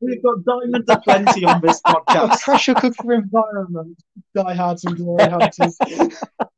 we've 0.00 0.22
got 0.22 0.44
diamonds 0.44 0.88
aplenty 0.88 1.44
on 1.44 1.60
this 1.60 1.80
podcast. 1.86 2.40
pressure 2.42 2.74
cooker 2.74 3.12
environment, 3.12 3.98
diehards 4.34 4.84
and 4.84 4.96
glory 4.96 5.28
hunters. 5.30 5.76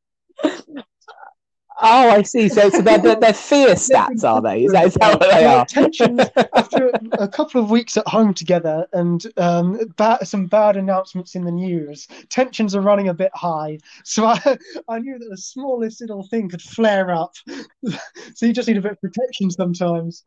Oh, 1.89 2.11
I 2.11 2.23
see. 2.23 2.49
So, 2.49 2.69
so 2.69 2.83
they're, 2.83 2.99
they're, 2.99 3.15
they're 3.15 3.33
fear 3.33 3.69
stats, 3.77 4.25
are 4.25 4.43
they? 4.43 4.65
Is 4.65 4.73
that, 4.73 4.87
is 4.87 4.95
that 4.95 5.21
what 5.21 5.31
they 5.31 5.45
are? 5.45 5.65
tensions 5.65 6.21
after 6.55 6.91
a 7.13 7.29
couple 7.29 7.61
of 7.63 7.71
weeks 7.71 7.97
at 7.97 8.09
home 8.09 8.35
together 8.35 8.89
and 8.93 9.25
um, 9.37 9.79
ba- 9.97 10.19
some 10.25 10.47
bad 10.47 10.77
announcements 10.77 11.37
in 11.37 11.45
the 11.45 11.53
news, 11.53 12.09
tensions 12.29 12.75
are 12.75 12.81
running 12.81 13.09
a 13.09 13.15
bit 13.15 13.31
high. 13.35 13.79
So 14.03 14.27
I, 14.27 14.59
I 14.89 14.99
knew 14.99 15.17
that 15.17 15.29
the 15.31 15.37
smallest 15.37 16.01
little 16.01 16.25
thing 16.25 16.49
could 16.49 16.63
flare 16.63 17.13
up. 17.13 17.35
so 18.35 18.47
you 18.47 18.53
just 18.53 18.67
need 18.67 18.79
a 18.79 18.83
bit 18.83 18.93
of 18.93 19.01
protection 19.01 19.53
sometimes. 19.53 20.25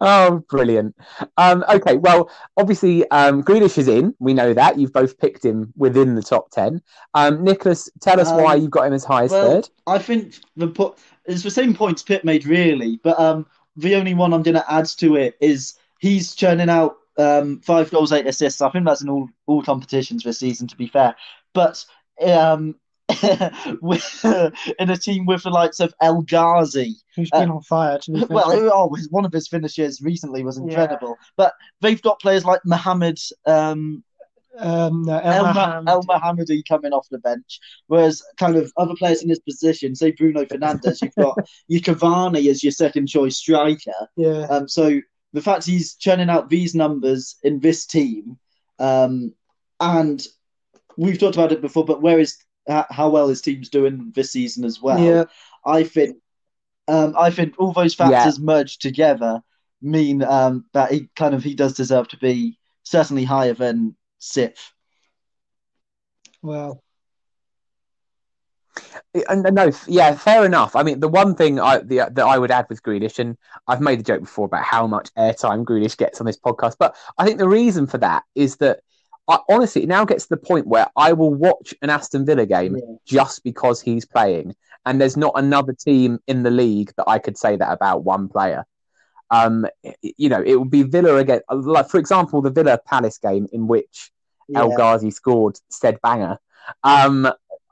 Oh, 0.00 0.44
brilliant. 0.48 0.94
Um, 1.36 1.64
okay, 1.68 1.96
well, 1.96 2.30
obviously, 2.56 3.08
um, 3.10 3.42
Grealish 3.42 3.78
is 3.78 3.88
in. 3.88 4.14
We 4.18 4.34
know 4.34 4.54
that. 4.54 4.78
You've 4.78 4.92
both 4.92 5.18
picked 5.18 5.44
him 5.44 5.72
within 5.76 6.14
the 6.14 6.22
top 6.22 6.50
10. 6.50 6.80
Um, 7.14 7.42
Nicholas, 7.42 7.90
tell 8.00 8.20
us 8.20 8.28
Um, 8.28 8.42
why 8.42 8.54
you've 8.54 8.70
got 8.70 8.86
him 8.86 8.92
as 8.92 9.04
high 9.04 9.24
as 9.24 9.30
well, 9.30 9.50
third. 9.56 9.70
I 9.86 9.98
think 9.98 10.34
the 10.56 10.68
po- 10.68 10.94
it's 11.24 11.42
the 11.42 11.50
same 11.50 11.74
points 11.74 12.02
Pip 12.02 12.24
made 12.24 12.46
really, 12.46 13.00
but 13.02 13.18
um, 13.18 13.46
the 13.76 13.96
only 13.96 14.14
one 14.14 14.32
I'm 14.32 14.42
going 14.42 14.54
to 14.54 14.72
add 14.72 14.86
to 14.98 15.16
it 15.16 15.36
is 15.40 15.74
he's 15.98 16.34
churning 16.34 16.68
out 16.70 16.96
um 17.18 17.60
five 17.60 17.90
goals, 17.90 18.12
eight 18.12 18.28
assists. 18.28 18.62
I 18.62 18.70
think 18.70 18.84
that's 18.84 19.02
in 19.02 19.08
all 19.08 19.28
all 19.46 19.62
competitions 19.62 20.22
this 20.22 20.38
season, 20.38 20.68
to 20.68 20.76
be 20.76 20.86
fair. 20.86 21.16
But 21.52 21.84
um, 22.24 22.76
with, 23.80 24.24
in 24.78 24.90
a 24.90 24.96
team 24.96 25.26
with 25.26 25.42
the 25.42 25.50
likes 25.50 25.80
of 25.80 25.94
El 26.00 26.22
Ghazi, 26.22 26.96
Who's 27.16 27.30
been 27.30 27.50
on 27.50 27.62
fire? 27.62 27.98
To 27.98 28.12
be 28.12 28.24
well, 28.28 28.70
oh, 28.72 28.94
his- 28.94 29.10
one 29.10 29.24
of 29.24 29.32
his 29.32 29.48
finishes 29.48 30.00
recently 30.00 30.44
was 30.44 30.58
incredible. 30.58 31.16
But 31.36 31.54
they've 31.80 32.00
got 32.02 32.20
players 32.20 32.44
like 32.44 32.60
Mohamed 32.64 33.18
um, 33.46 34.04
um, 34.58 35.02
no, 35.02 35.18
El, 35.18 35.46
El 35.46 35.54
Ma- 35.54 35.82
Elmohamady 35.82 36.62
coming 36.68 36.92
off 36.92 37.06
the 37.10 37.18
bench, 37.18 37.60
whereas 37.86 38.22
kind 38.38 38.56
of 38.56 38.72
other 38.76 38.94
players 38.96 39.22
in 39.22 39.28
his 39.28 39.38
position, 39.40 39.94
say 39.94 40.10
Bruno 40.10 40.44
Fernandes, 40.44 41.00
you've 41.02 41.14
got 41.14 41.38
your 41.68 41.80
Cavani 41.80 42.48
as 42.50 42.62
your 42.64 42.72
second 42.72 43.06
choice 43.06 43.36
striker. 43.36 43.92
yeah. 44.16 44.46
Um, 44.50 44.68
so 44.68 45.00
the 45.32 45.42
fact 45.42 45.64
he's 45.66 45.94
churning 45.94 46.30
out 46.30 46.48
these 46.48 46.74
numbers 46.74 47.36
in 47.42 47.60
this 47.60 47.86
team, 47.86 48.38
um, 48.78 49.32
and 49.78 50.26
we've 50.96 51.18
talked 51.18 51.36
about 51.36 51.52
it 51.52 51.60
before, 51.60 51.84
but 51.84 52.02
where 52.02 52.18
is 52.18 52.36
how 52.68 53.08
well 53.10 53.28
his 53.28 53.40
team's 53.40 53.68
doing 53.68 54.12
this 54.14 54.32
season 54.32 54.64
as 54.64 54.80
well? 54.80 55.00
Yeah. 55.02 55.24
I 55.64 55.84
think, 55.84 56.18
um, 56.86 57.14
I 57.18 57.30
think 57.30 57.54
all 57.58 57.72
those 57.72 57.94
factors 57.94 58.38
merged 58.38 58.82
together 58.82 59.42
mean 59.80 60.22
um, 60.22 60.64
that 60.72 60.92
he 60.92 61.08
kind 61.16 61.34
of 61.34 61.42
he 61.42 61.54
does 61.54 61.74
deserve 61.74 62.08
to 62.08 62.18
be 62.18 62.58
certainly 62.82 63.24
higher 63.24 63.54
than 63.54 63.96
sixth. 64.18 64.72
Well, 66.42 66.82
and 69.28 69.42
no, 69.54 69.70
yeah, 69.86 70.14
fair 70.14 70.44
enough. 70.44 70.76
I 70.76 70.82
mean, 70.82 71.00
the 71.00 71.08
one 71.08 71.34
thing 71.34 71.58
I 71.60 71.78
the, 71.78 72.08
that 72.12 72.26
I 72.26 72.38
would 72.38 72.50
add 72.50 72.66
with 72.68 72.82
Grealish, 72.82 73.18
and 73.18 73.36
I've 73.66 73.80
made 73.80 73.98
the 73.98 74.04
joke 74.04 74.20
before 74.20 74.46
about 74.46 74.64
how 74.64 74.86
much 74.86 75.12
airtime 75.14 75.64
Grealish 75.64 75.96
gets 75.96 76.20
on 76.20 76.26
this 76.26 76.38
podcast, 76.38 76.76
but 76.78 76.96
I 77.16 77.24
think 77.24 77.38
the 77.38 77.48
reason 77.48 77.86
for 77.86 77.98
that 77.98 78.24
is 78.34 78.56
that 78.56 78.80
I, 79.28 79.38
honestly, 79.50 79.82
it 79.82 79.88
now 79.88 80.04
gets 80.04 80.24
to 80.24 80.30
the 80.30 80.36
point 80.38 80.66
where 80.66 80.86
I 80.96 81.12
will 81.12 81.34
watch 81.34 81.74
an 81.82 81.90
Aston 81.90 82.24
Villa 82.24 82.46
game 82.46 82.76
Yeah. 82.76 82.94
just 83.04 83.44
because 83.44 83.80
he's 83.80 84.04
playing, 84.06 84.54
and 84.86 85.00
there's 85.00 85.16
not 85.16 85.32
another 85.36 85.74
team 85.74 86.18
in 86.26 86.42
the 86.42 86.50
league 86.50 86.92
that 86.96 87.04
I 87.06 87.18
could 87.18 87.36
say 87.36 87.56
that 87.56 87.70
about 87.72 88.04
one 88.04 88.28
player. 88.28 88.64
Um, 89.30 89.66
you 90.02 90.30
know, 90.30 90.42
it 90.42 90.56
would 90.56 90.70
be 90.70 90.82
Villa 90.84 91.16
again. 91.16 91.40
Like 91.50 91.90
for 91.90 91.98
example, 91.98 92.40
the 92.40 92.50
Villa 92.50 92.78
Palace 92.86 93.18
game 93.18 93.46
in 93.52 93.66
which 93.66 94.10
El 94.54 94.70
Ghazi 94.76 95.10
scored 95.10 95.58
said 95.68 96.00
banger. 96.02 96.38
Um, 96.82 97.26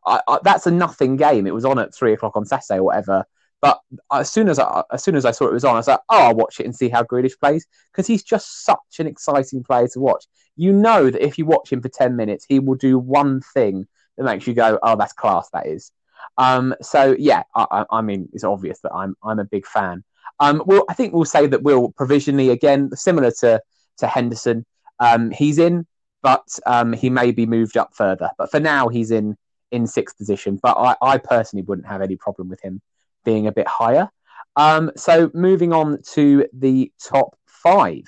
I, 0.06 0.20
I, 0.28 0.38
that's 0.42 0.66
a 0.66 0.70
nothing 0.70 1.16
game. 1.16 1.46
It 1.46 1.54
was 1.54 1.64
on 1.64 1.78
at 1.78 1.94
three 1.94 2.12
o'clock 2.12 2.36
on 2.36 2.44
Saturday 2.44 2.78
or 2.80 2.84
whatever. 2.84 3.24
But 3.60 3.80
as 4.12 4.30
soon 4.30 4.48
as 4.48 4.58
I, 4.58 4.82
as 4.92 5.02
soon 5.02 5.16
as 5.16 5.24
I 5.24 5.30
saw 5.30 5.46
it 5.46 5.52
was 5.52 5.64
on, 5.64 5.74
I 5.74 5.78
was 5.78 5.88
like, 5.88 6.00
"Oh, 6.08 6.26
I'll 6.26 6.34
watch 6.34 6.60
it 6.60 6.66
and 6.66 6.76
see 6.76 6.88
how 6.88 7.02
Grealish 7.02 7.38
plays," 7.40 7.66
because 7.90 8.06
he's 8.06 8.22
just 8.22 8.64
such 8.64 8.98
an 8.98 9.06
exciting 9.06 9.64
player 9.64 9.88
to 9.88 10.00
watch. 10.00 10.26
You 10.56 10.72
know 10.72 11.10
that 11.10 11.24
if 11.24 11.38
you 11.38 11.46
watch 11.46 11.72
him 11.72 11.80
for 11.80 11.88
ten 11.88 12.16
minutes, 12.16 12.44
he 12.48 12.58
will 12.60 12.74
do 12.74 12.98
one 12.98 13.40
thing 13.54 13.86
that 14.16 14.24
makes 14.24 14.46
you 14.46 14.54
go, 14.54 14.78
"Oh, 14.82 14.96
that's 14.96 15.12
class." 15.12 15.48
That 15.52 15.66
is. 15.66 15.90
Um, 16.38 16.74
so 16.82 17.16
yeah, 17.18 17.44
I, 17.54 17.84
I, 17.90 18.02
mean, 18.02 18.28
it's 18.32 18.44
obvious 18.44 18.80
that 18.80 18.92
I'm 18.92 19.16
I'm 19.22 19.38
a 19.38 19.44
big 19.44 19.66
fan. 19.66 20.04
Um, 20.40 20.62
well, 20.66 20.84
I 20.88 20.94
think 20.94 21.14
we'll 21.14 21.24
say 21.24 21.46
that 21.46 21.62
we'll 21.62 21.92
provisionally 21.92 22.50
again, 22.50 22.90
similar 22.94 23.30
to 23.40 23.62
to 23.98 24.06
Henderson. 24.06 24.66
Um, 25.00 25.30
he's 25.30 25.58
in, 25.58 25.86
but 26.22 26.46
um, 26.66 26.92
he 26.92 27.10
may 27.10 27.32
be 27.32 27.46
moved 27.46 27.76
up 27.76 27.94
further. 27.94 28.30
But 28.38 28.50
for 28.50 28.60
now, 28.60 28.88
he's 28.88 29.10
in 29.10 29.36
in 29.72 29.86
sixth 29.86 30.18
position. 30.18 30.58
But 30.62 30.76
I, 30.76 30.96
I 31.00 31.18
personally 31.18 31.62
wouldn't 31.64 31.88
have 31.88 32.02
any 32.02 32.16
problem 32.16 32.48
with 32.48 32.60
him 32.60 32.82
being 33.26 33.46
a 33.46 33.52
bit 33.52 33.68
higher. 33.68 34.08
Um, 34.56 34.90
so 34.96 35.30
moving 35.34 35.74
on 35.74 36.00
to 36.14 36.46
the 36.54 36.90
top 36.98 37.36
five, 37.44 38.04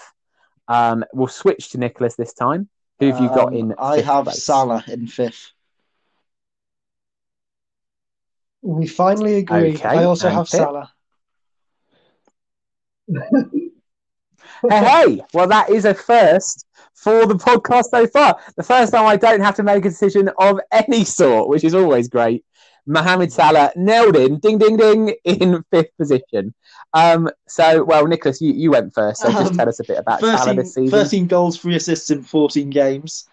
um, 0.69 1.05
we'll 1.13 1.29
switch 1.29 1.69
to 1.71 1.79
Nicholas 1.79 2.17
this 2.17 2.33
time. 2.33 2.71
Who 3.01 3.07
have 3.07 3.21
you 3.21 3.29
got 3.29 3.49
Um, 3.49 3.55
in? 3.55 3.75
I 3.79 4.01
have 4.01 4.25
place? 4.25 4.43
Salah 4.43 4.83
in 4.89 5.07
fifth. 5.07 5.53
We 8.63 8.87
finally 8.87 9.37
agree. 9.37 9.77
Okay, 9.77 9.89
I 9.89 10.05
also 10.05 10.31
have 10.31 10.47
Pip? 10.51 10.61
Salah. 10.61 10.93
hey, 14.69 14.85
hey, 14.85 15.23
well, 15.33 15.47
that 15.47 15.71
is 15.71 15.85
a 15.85 15.95
first 15.95 16.67
for 16.95 17.27
the 17.27 17.35
podcast 17.35 17.85
so 17.91 18.07
far. 18.07 18.39
The 18.57 18.63
first 18.63 18.93
time 18.93 19.07
I 19.07 19.17
don't 19.17 19.41
have 19.41 19.55
to 19.57 19.63
make 19.63 19.85
a 19.85 19.89
decision 19.89 20.29
of 20.39 20.61
any 20.73 21.05
sort, 21.05 21.49
which 21.49 21.65
is 21.65 21.75
always 21.75 22.09
great. 22.09 22.45
Mohamed 22.89 23.31
Salah 23.33 23.71
nailed 23.77 24.17
in, 24.17 24.39
ding, 24.39 24.57
ding, 24.57 24.77
ding, 24.79 25.15
in 25.25 25.63
fifth 25.71 25.95
position. 25.99 26.55
Um, 26.95 27.29
so, 27.47 27.85
well, 27.85 28.07
Nicholas, 28.07 28.41
you, 28.41 28.53
you 28.55 28.71
went 28.71 28.95
first, 28.95 29.21
so 29.21 29.29
just 29.31 29.51
Um, 29.51 29.57
tell 29.59 29.69
us 29.69 29.79
a 29.79 29.85
bit 29.85 29.99
about 29.99 30.21
Salah 30.21 30.39
13, 30.39 30.57
this 30.57 30.75
season. 30.75 30.99
13 30.99 31.27
goals, 31.27 31.59
3 31.59 31.77
assists 31.77 32.11
in 32.11 32.23
14 32.23 32.71
games. 32.71 33.29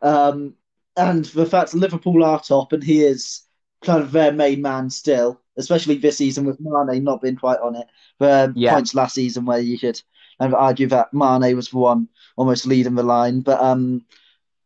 Um, 0.00 0.54
and 0.96 1.24
the 1.26 1.44
fact 1.44 1.72
that 1.72 1.78
Liverpool 1.78 2.24
are 2.24 2.40
top 2.40 2.72
and 2.72 2.82
he 2.82 3.02
is 3.02 3.42
kind 3.82 4.02
of 4.02 4.12
their 4.12 4.32
main 4.32 4.62
man 4.62 4.88
still, 4.90 5.40
especially 5.56 5.96
this 5.96 6.18
season 6.18 6.44
with 6.44 6.60
Mane 6.60 7.02
not 7.02 7.20
being 7.20 7.36
quite 7.36 7.58
on 7.60 7.74
it. 7.76 7.86
There 8.20 8.48
are 8.48 8.52
Yeah. 8.54 8.74
points 8.74 8.94
last 8.94 9.14
season 9.14 9.44
where 9.44 9.58
you 9.60 9.78
could 9.78 10.00
kind 10.40 10.52
of 10.52 10.58
argue 10.58 10.86
that 10.88 11.12
Mane 11.12 11.56
was 11.56 11.70
the 11.70 11.78
one 11.78 12.08
almost 12.36 12.66
leading 12.66 12.94
the 12.94 13.02
line. 13.02 13.40
But 13.40 13.60
um, 13.60 14.04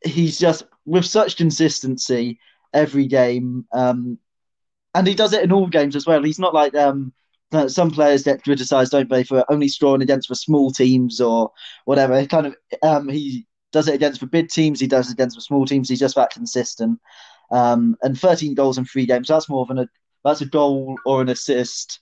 he's 0.04 0.38
just, 0.38 0.64
with 0.84 1.06
such 1.06 1.36
consistency 1.38 2.38
every 2.74 3.06
game, 3.06 3.66
um, 3.72 4.18
and 4.94 5.06
he 5.06 5.14
does 5.14 5.32
it 5.32 5.42
in 5.42 5.52
all 5.52 5.66
games 5.66 5.96
as 5.96 6.06
well. 6.06 6.22
He's 6.22 6.38
not 6.38 6.54
like 6.54 6.74
um, 6.74 7.12
some 7.66 7.90
players 7.90 8.22
get 8.22 8.42
criticised, 8.42 8.92
don't 8.92 9.08
they, 9.08 9.24
for 9.24 9.44
only 9.50 9.68
scoring 9.68 10.02
against 10.02 10.28
the 10.28 10.36
small 10.36 10.70
teams 10.70 11.20
or 11.20 11.52
whatever. 11.84 12.18
He 12.20 12.26
kind 12.26 12.46
of 12.46 12.56
um, 12.82 13.08
he 13.08 13.46
does 13.72 13.88
it 13.88 13.94
against 13.94 14.20
the 14.20 14.26
big 14.26 14.48
teams. 14.48 14.80
He 14.80 14.86
does 14.86 15.08
it 15.08 15.14
against 15.14 15.36
the 15.36 15.42
small 15.42 15.66
teams. 15.66 15.88
He's 15.88 16.00
just 16.00 16.14
that 16.16 16.32
consistent. 16.32 17.00
Um, 17.50 17.96
and 18.02 18.18
13 18.18 18.54
goals 18.54 18.78
in 18.78 18.84
three 18.84 19.06
games. 19.06 19.28
That's 19.28 19.48
more 19.48 19.66
than 19.66 19.78
a 19.78 19.88
that's 20.24 20.40
a 20.40 20.46
goal 20.46 20.96
or 21.04 21.20
an 21.20 21.28
assist, 21.28 22.00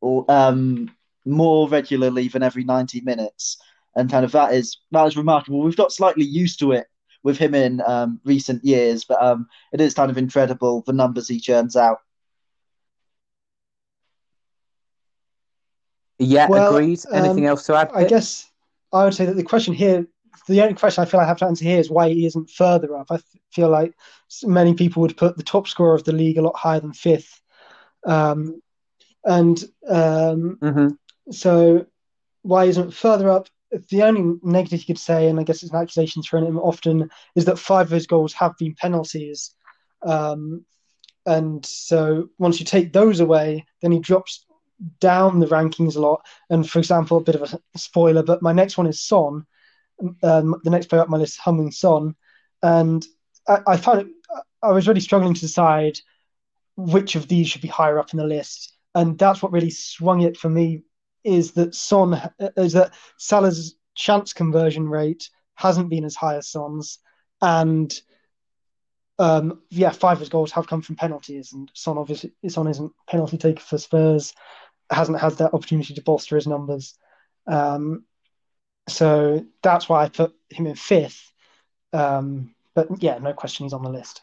or 0.00 0.24
um, 0.30 0.90
more 1.26 1.68
regularly 1.68 2.28
than 2.28 2.42
every 2.42 2.64
90 2.64 3.02
minutes. 3.02 3.58
And 3.94 4.10
kind 4.10 4.24
of 4.24 4.32
that 4.32 4.54
is 4.54 4.78
that 4.92 5.06
is 5.06 5.16
remarkable. 5.16 5.60
We've 5.60 5.76
got 5.76 5.92
slightly 5.92 6.24
used 6.24 6.60
to 6.60 6.72
it 6.72 6.86
with 7.22 7.36
him 7.36 7.54
in 7.54 7.82
um, 7.86 8.20
recent 8.24 8.64
years, 8.64 9.04
but 9.04 9.22
um, 9.22 9.46
it 9.72 9.80
is 9.80 9.94
kind 9.94 10.10
of 10.10 10.18
incredible 10.18 10.82
the 10.86 10.92
numbers 10.92 11.28
he 11.28 11.38
churns 11.38 11.76
out. 11.76 11.98
Yeah, 16.22 16.48
Well, 16.48 16.68
agreed. 16.68 17.00
Anything 17.12 17.44
um, 17.44 17.50
else 17.50 17.66
to 17.66 17.74
add? 17.74 17.90
I 17.94 18.04
guess 18.04 18.50
I 18.92 19.04
would 19.04 19.14
say 19.14 19.24
that 19.26 19.34
the 19.36 19.42
question 19.42 19.74
here, 19.74 20.06
the 20.48 20.62
only 20.62 20.74
question 20.74 21.02
I 21.02 21.04
feel 21.06 21.20
I 21.20 21.26
have 21.26 21.38
to 21.38 21.46
answer 21.46 21.64
here 21.64 21.78
is 21.78 21.90
why 21.90 22.08
he 22.08 22.26
isn't 22.26 22.50
further 22.50 22.96
up. 22.96 23.08
I 23.10 23.18
feel 23.50 23.68
like 23.68 23.94
many 24.44 24.74
people 24.74 25.02
would 25.02 25.16
put 25.16 25.36
the 25.36 25.42
top 25.42 25.66
scorer 25.66 25.94
of 25.94 26.04
the 26.04 26.12
league 26.12 26.38
a 26.38 26.42
lot 26.42 26.56
higher 26.56 26.80
than 26.80 26.92
fifth. 26.92 27.40
Um, 28.06 28.62
and 29.24 29.62
um, 29.88 30.58
Mhm. 30.60 30.96
so 31.30 31.86
why 32.42 32.64
isn't 32.64 32.94
further 32.94 33.30
up? 33.30 33.48
The 33.88 34.02
only 34.02 34.38
negative 34.42 34.80
you 34.80 34.86
could 34.86 34.98
say, 34.98 35.28
and 35.28 35.40
I 35.40 35.44
guess 35.44 35.62
it's 35.62 35.72
an 35.72 35.78
accusation 35.78 36.22
thrown 36.22 36.42
at 36.42 36.48
him 36.48 36.58
often, 36.58 37.10
is 37.34 37.46
that 37.46 37.58
five 37.58 37.86
of 37.86 37.92
his 37.92 38.06
goals 38.06 38.32
have 38.34 38.56
been 38.58 38.74
penalties. 38.74 39.52
Um, 40.02 40.64
and 41.24 41.64
so 41.64 42.28
once 42.38 42.58
you 42.58 42.66
take 42.66 42.92
those 42.92 43.20
away, 43.20 43.64
then 43.80 43.92
he 43.92 44.00
drops 44.00 44.44
down 45.00 45.40
the 45.40 45.46
rankings 45.46 45.96
a 45.96 46.00
lot. 46.00 46.26
And 46.50 46.68
for 46.68 46.78
example, 46.78 47.18
a 47.18 47.22
bit 47.22 47.36
of 47.36 47.52
a 47.52 47.78
spoiler, 47.78 48.22
but 48.22 48.42
my 48.42 48.52
next 48.52 48.76
one 48.76 48.86
is 48.86 49.00
Son. 49.00 49.46
Um, 50.22 50.60
the 50.64 50.70
next 50.70 50.86
player 50.86 51.02
up 51.02 51.08
my 51.08 51.16
list, 51.16 51.38
Heung-min 51.38 51.70
Son, 51.70 52.16
and 52.62 53.06
I, 53.46 53.58
I 53.68 53.76
found 53.76 54.00
it. 54.00 54.06
I 54.60 54.72
was 54.72 54.88
really 54.88 55.00
struggling 55.00 55.34
to 55.34 55.40
decide 55.40 56.00
which 56.76 57.14
of 57.14 57.28
these 57.28 57.48
should 57.48 57.60
be 57.60 57.68
higher 57.68 58.00
up 58.00 58.12
in 58.12 58.18
the 58.18 58.24
list, 58.24 58.72
and 58.96 59.16
that's 59.16 59.42
what 59.42 59.52
really 59.52 59.70
swung 59.70 60.22
it 60.22 60.36
for 60.36 60.48
me. 60.48 60.82
Is 61.22 61.52
that 61.52 61.74
Son? 61.74 62.20
Is 62.56 62.72
that 62.72 62.94
Salah's 63.16 63.76
chance 63.94 64.32
conversion 64.32 64.88
rate 64.88 65.28
hasn't 65.54 65.90
been 65.90 66.04
as 66.04 66.16
high 66.16 66.36
as 66.36 66.48
Son's, 66.48 66.98
and 67.40 67.92
um, 69.20 69.60
yeah, 69.70 69.90
five 69.90 70.16
of 70.16 70.20
his 70.20 70.30
goals 70.30 70.50
have 70.52 70.66
come 70.66 70.82
from 70.82 70.96
penalties, 70.96 71.52
and 71.52 71.70
Son 71.74 71.96
obviously 71.96 72.32
Son 72.48 72.66
isn't 72.66 72.92
penalty 73.06 73.38
taker 73.38 73.62
for 73.62 73.78
Spurs, 73.78 74.34
hasn't 74.92 75.20
had 75.20 75.32
that 75.32 75.54
opportunity 75.54 75.94
to 75.94 76.02
bolster 76.02 76.36
his 76.36 76.46
numbers. 76.46 76.94
Um, 77.46 78.04
so 78.88 79.44
that's 79.62 79.88
why 79.88 80.04
I 80.04 80.08
put 80.08 80.34
him 80.50 80.66
in 80.66 80.74
fifth. 80.74 81.32
Um, 81.92 82.54
but 82.74 83.02
yeah, 83.02 83.18
no 83.18 83.32
question 83.32 83.64
he's 83.64 83.72
on 83.72 83.82
the 83.82 83.90
list. 83.90 84.22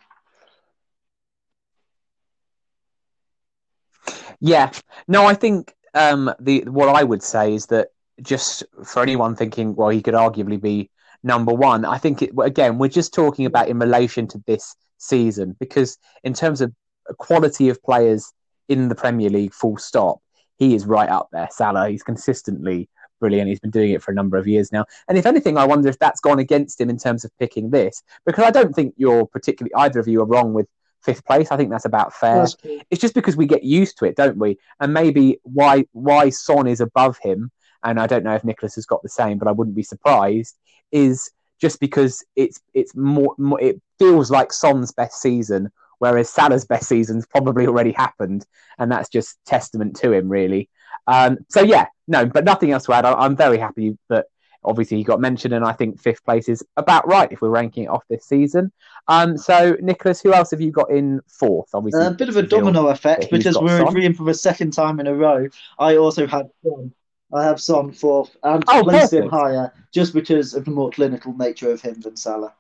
Yeah, 4.40 4.72
no, 5.08 5.26
I 5.26 5.34
think 5.34 5.76
um, 5.94 6.34
the 6.40 6.62
what 6.62 6.90
I 6.90 7.04
would 7.04 7.22
say 7.22 7.54
is 7.54 7.66
that 7.68 7.90
just 8.22 8.64
for 8.86 9.02
anyone 9.02 9.36
thinking, 9.36 9.76
well, 9.76 9.90
he 9.90 10.02
could 10.02 10.14
arguably 10.14 10.62
be 10.62 10.90
number 11.24 11.54
one. 11.54 11.86
I 11.86 11.98
think 11.98 12.22
it, 12.22 12.32
again, 12.42 12.78
we're 12.78 12.90
just 12.90 13.14
talking 13.14 13.46
about 13.46 13.68
in 13.68 13.80
relation 13.80 14.28
to 14.30 14.44
this 14.48 14.76
season 14.98 15.56
because 15.60 15.98
in 16.24 16.34
terms 16.34 16.62
of 16.62 16.74
quality 17.18 17.70
of 17.70 17.82
players 17.84 18.32
in 18.68 18.88
the 18.88 18.96
Premier 18.96 19.30
League, 19.30 19.54
full 19.54 19.78
stop, 19.78 20.20
he 20.60 20.76
is 20.76 20.86
right 20.86 21.10
up 21.10 21.30
there. 21.32 21.48
Salah, 21.52 21.90
he's 21.90 22.04
consistently 22.04 22.90
brilliant. 23.20 23.50
He's 23.50 23.60
been 23.60 23.72
doing 23.72 23.92
it 23.92 24.04
for 24.04 24.12
a 24.12 24.16
number 24.16 24.38
of 24.38 24.48
years 24.48 24.72
now. 24.72 24.86
And 25.08 25.18
if 25.18 25.26
anything, 25.26 25.58
I 25.58 25.66
wonder 25.66 25.90
if 25.90 26.00
that's 26.00 26.22
gone 26.22 26.40
against 26.40 26.80
him 26.80 26.90
in 26.90 26.98
terms 26.98 27.26
of 27.26 27.38
picking 27.40 27.70
this 27.70 28.04
because 28.26 28.44
I 28.44 28.52
don't 28.52 28.74
think 28.74 28.94
you're 28.98 29.26
particularly 29.26 29.74
either 29.76 30.00
of 30.00 30.08
you 30.08 30.22
are 30.22 30.26
wrong 30.26 30.54
with 30.54 30.68
fifth 31.02 31.26
place. 31.26 31.52
I 31.52 31.58
think 31.58 31.70
that's 31.70 31.86
about 31.86 32.14
fair 32.14 32.40
That's 32.40 32.58
it's 32.90 33.02
just 33.02 33.14
because 33.14 33.38
we 33.38 33.46
get 33.46 33.64
used 33.64 33.98
to 34.00 34.06
it, 34.06 34.16
don't 34.16 34.38
we? 34.38 34.58
And 34.80 34.94
maybe 34.94 35.40
why 35.44 35.86
why 35.94 36.30
Son 36.30 36.68
is 36.68 36.82
above 36.82 37.18
him, 37.22 37.52
and 37.84 38.00
I 38.00 38.08
don't 38.08 38.24
know 38.24 38.36
if 38.36 38.44
Nicholas 38.44 38.76
has 38.76 38.86
got 38.86 39.02
the 39.02 39.10
same, 39.10 39.38
but 39.38 39.48
I 39.48 39.52
wouldn't 39.52 39.76
be 39.76 39.84
surprised. 39.84 40.58
Is 40.92 41.32
just 41.60 41.80
because 41.80 42.24
it's 42.36 42.62
it's 42.74 42.96
more, 42.96 43.36
more 43.38 43.62
it 43.62 43.82
feels 43.98 44.32
like 44.32 44.52
Son's 44.52 44.92
best 44.92 45.22
season, 45.22 45.72
whereas 46.00 46.30
Salah's 46.30 46.66
best 46.66 46.88
season's 46.88 47.26
probably 47.28 47.68
already 47.68 47.92
happened, 47.92 48.46
and 48.78 48.92
that's 48.92 49.10
just 49.10 49.38
testament 49.46 49.96
to 49.98 50.12
him, 50.12 50.28
really. 50.30 50.70
Um, 51.08 51.38
so 51.48 51.62
yeah, 51.62 51.88
no, 52.08 52.26
but 52.26 52.44
nothing 52.44 52.72
else 52.72 52.86
to 52.86 52.94
add. 52.94 53.06
I, 53.06 53.14
I'm 53.14 53.36
very 53.36 53.58
happy 53.58 53.98
that 54.10 54.26
obviously 54.64 54.98
he 54.98 55.04
got 55.04 55.22
mentioned, 55.22 55.54
and 55.54 55.66
I 55.66 55.72
think 55.72 56.00
fifth 56.00 56.24
place 56.26 56.50
is 56.50 56.64
about 56.78 57.08
right 57.08 57.32
if 57.32 57.42
we're 57.42 57.50
ranking 57.50 57.86
it 57.86 57.90
off 57.90 58.04
this 58.10 58.26
season. 58.26 58.72
Um, 59.08 59.38
so 59.38 59.78
Nicholas, 59.82 60.22
who 60.22 60.34
else 60.34 60.52
have 60.52 60.62
you 60.62 60.72
got 60.72 60.92
in 60.92 61.22
fourth? 61.28 61.70
Obviously, 61.74 62.06
A 62.06 62.12
bit 62.12 62.30
of 62.30 62.38
a 62.38 62.44
domino 62.44 62.88
effect 62.88 63.30
because 63.32 63.58
we're 63.58 63.82
agreeing 63.88 64.14
for 64.14 64.24
the 64.24 64.34
second 64.34 64.72
time 64.72 65.00
in 65.00 65.08
a 65.08 65.14
row. 65.14 65.48
I 65.78 65.98
also 65.98 66.28
had 66.28 66.50
Son. 66.64 66.94
I 67.32 67.44
have 67.44 67.62
Son 67.62 67.92
fourth 67.92 68.36
and 68.44 68.64
Oh, 68.68 68.84
placed 68.84 69.14
him 69.14 69.30
higher 69.30 69.72
just 69.94 70.14
because 70.14 70.56
of 70.56 70.66
the 70.66 70.72
more 70.72 70.90
clinical 70.90 71.36
nature 71.38 71.72
of 71.72 71.82
him 71.82 72.02
than 72.02 72.16
Salah. 72.18 72.54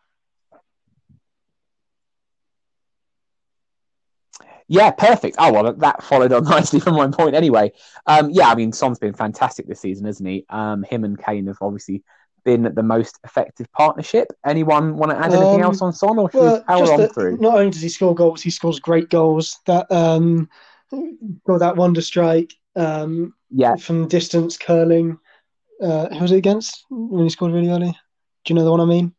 Yeah, 4.72 4.92
perfect. 4.92 5.36
Oh 5.40 5.52
well, 5.52 5.74
that 5.74 6.04
followed 6.04 6.32
on 6.32 6.44
nicely 6.46 6.80
from 6.80 6.96
my 6.96 7.08
point. 7.08 7.36
Anyway, 7.36 7.72
um, 8.06 8.30
yeah, 8.30 8.50
I 8.50 8.56
mean, 8.56 8.72
Son's 8.72 9.00
been 9.00 9.14
fantastic 9.16 9.68
this 9.68 9.82
season, 9.82 10.06
hasn't 10.06 10.30
he? 10.30 10.46
Um, 10.50 10.84
him 10.84 11.04
and 11.04 11.22
Kane 11.22 11.48
have 11.48 11.58
obviously 11.60 12.04
been 12.46 12.72
the 12.74 12.84
most 12.84 13.20
effective 13.24 13.70
partnership. 13.74 14.28
Anyone 14.46 14.96
want 14.96 15.12
to 15.12 15.18
add 15.18 15.34
anything 15.34 15.56
Um, 15.56 15.62
else 15.62 15.82
on 15.82 15.92
Son, 15.92 16.18
or 16.20 16.30
should 16.32 16.40
Well, 16.40 16.56
we 16.58 16.64
power 16.64 16.94
on 16.94 17.08
through? 17.10 17.38
not 17.40 17.56
only 17.56 17.72
does 17.72 17.82
he 17.82 17.90
score 17.90 18.14
goals, 18.14 18.44
he 18.44 18.52
scores 18.52 18.80
great 18.80 19.10
goals. 19.10 19.58
That 19.66 19.92
um, 19.92 20.48
got 21.48 21.60
that 21.60 21.76
wonder 21.76 22.02
strike 22.02 22.54
um, 22.76 23.34
Yeah, 23.50 23.76
from 23.76 24.08
distance 24.08 24.56
curling. 24.58 25.18
Uh, 25.82 26.10
who 26.14 26.20
was 26.20 26.32
it 26.32 26.38
against 26.38 26.86
when 26.90 27.24
he 27.24 27.30
scored 27.30 27.54
really 27.54 27.70
early? 27.70 27.92
Do 28.46 28.54
you 28.54 28.56
know 28.56 28.66
the 28.66 28.72
one 28.72 28.82
I 28.82 28.86
mean? 28.86 29.14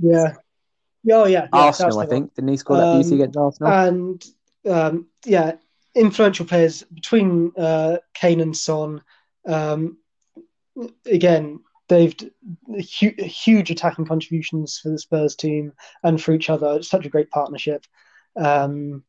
Yeah. 0.00 0.34
Oh, 1.10 1.26
yeah. 1.26 1.48
yeah 1.52 1.60
Arsenal, 1.60 2.00
I 2.00 2.06
think. 2.06 2.34
Didn't 2.34 2.50
he 2.50 2.56
score 2.56 2.76
that 2.76 2.92
beauty 2.92 3.14
Um, 3.14 3.20
against 3.20 3.36
Arsenal? 3.36 3.72
and 3.72 4.24
um, 4.68 5.06
yeah, 5.24 5.52
influential 5.94 6.46
players 6.46 6.82
between 6.82 7.52
uh, 7.56 7.98
Kane 8.14 8.40
and 8.40 8.56
Son. 8.56 9.02
Um, 9.46 9.98
again, 11.06 11.60
they've 11.88 12.16
d- 12.16 12.30
hu- 13.00 13.24
huge 13.24 13.70
attacking 13.70 14.06
contributions 14.06 14.78
for 14.78 14.90
the 14.90 14.98
Spurs 14.98 15.36
team 15.36 15.72
and 16.02 16.22
for 16.22 16.32
each 16.32 16.50
other. 16.50 16.76
It's 16.76 16.88
such 16.90 17.06
a 17.06 17.10
great 17.10 17.30
partnership. 17.30 17.84
Um, 18.36 19.04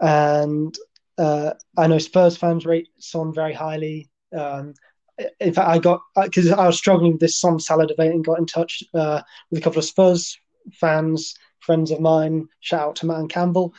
and 0.00 0.76
uh, 1.18 1.52
I 1.76 1.86
know 1.86 1.98
Spurs 1.98 2.36
fans 2.36 2.66
rate 2.66 2.88
Son 2.98 3.32
very 3.32 3.54
highly. 3.54 4.10
Um, 4.36 4.74
in 5.40 5.54
fact, 5.54 5.68
I 5.68 5.78
got 5.78 6.02
because 6.24 6.50
I 6.50 6.66
was 6.66 6.76
struggling 6.76 7.12
with 7.12 7.20
this 7.20 7.40
Son 7.40 7.58
Salah 7.58 7.86
debate 7.86 8.10
and 8.12 8.24
got 8.24 8.38
in 8.38 8.44
touch 8.46 8.82
uh, 8.92 9.22
with 9.50 9.60
a 9.60 9.62
couple 9.62 9.78
of 9.78 9.84
Spurs 9.86 10.38
fans, 10.74 11.34
friends 11.60 11.90
of 11.90 12.00
mine. 12.00 12.48
Shout 12.60 12.88
out 12.88 12.96
to 12.96 13.06
Matt 13.06 13.18
and 13.18 13.30
Campbell. 13.30 13.74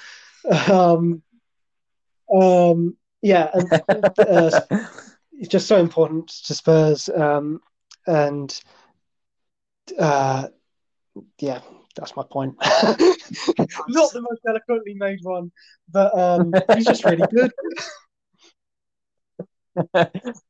Um, 0.70 1.22
um, 2.34 2.98
yeah, 3.22 3.50
and 3.54 3.74
uh, 4.20 4.62
it's 5.34 5.50
just 5.50 5.68
so 5.68 5.78
important 5.78 6.30
to 6.46 6.54
Spurs. 6.54 7.10
Um, 7.10 7.62
and 8.06 8.60
uh, 10.00 10.48
yeah, 11.40 11.62
that's 11.96 12.16
my 12.16 12.24
point. 12.24 12.56
Not 12.62 14.14
the 14.14 14.22
most 14.22 14.42
eloquently 14.48 14.94
made 14.94 15.20
one, 15.24 15.52
but 15.92 16.18
um, 16.18 16.54
he's 16.74 16.86
just 16.86 17.06
really 17.06 17.28
good. 17.32 17.52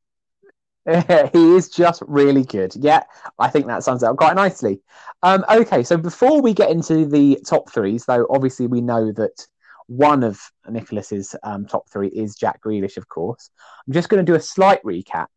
he 1.33 1.55
is 1.55 1.69
just 1.69 2.01
really 2.07 2.43
good. 2.43 2.73
Yeah, 2.75 3.03
I 3.39 3.49
think 3.49 3.67
that 3.67 3.83
sums 3.83 4.03
up 4.03 4.15
quite 4.15 4.35
nicely. 4.35 4.79
Um, 5.21 5.43
okay, 5.49 5.83
so 5.83 5.97
before 5.97 6.41
we 6.41 6.53
get 6.53 6.71
into 6.71 7.05
the 7.05 7.39
top 7.45 7.69
threes, 7.71 8.05
though, 8.05 8.25
obviously 8.29 8.67
we 8.67 8.79
know 8.79 9.11
that 9.11 9.47
one 9.87 10.23
of 10.23 10.39
Nicholas's 10.69 11.35
um, 11.43 11.65
top 11.65 11.89
three 11.89 12.07
is 12.09 12.35
Jack 12.35 12.61
Grealish, 12.61 12.95
of 12.95 13.09
course. 13.09 13.49
I'm 13.85 13.93
just 13.93 14.07
going 14.07 14.25
to 14.25 14.31
do 14.31 14.35
a 14.35 14.39
slight 14.39 14.81
recap 14.83 15.27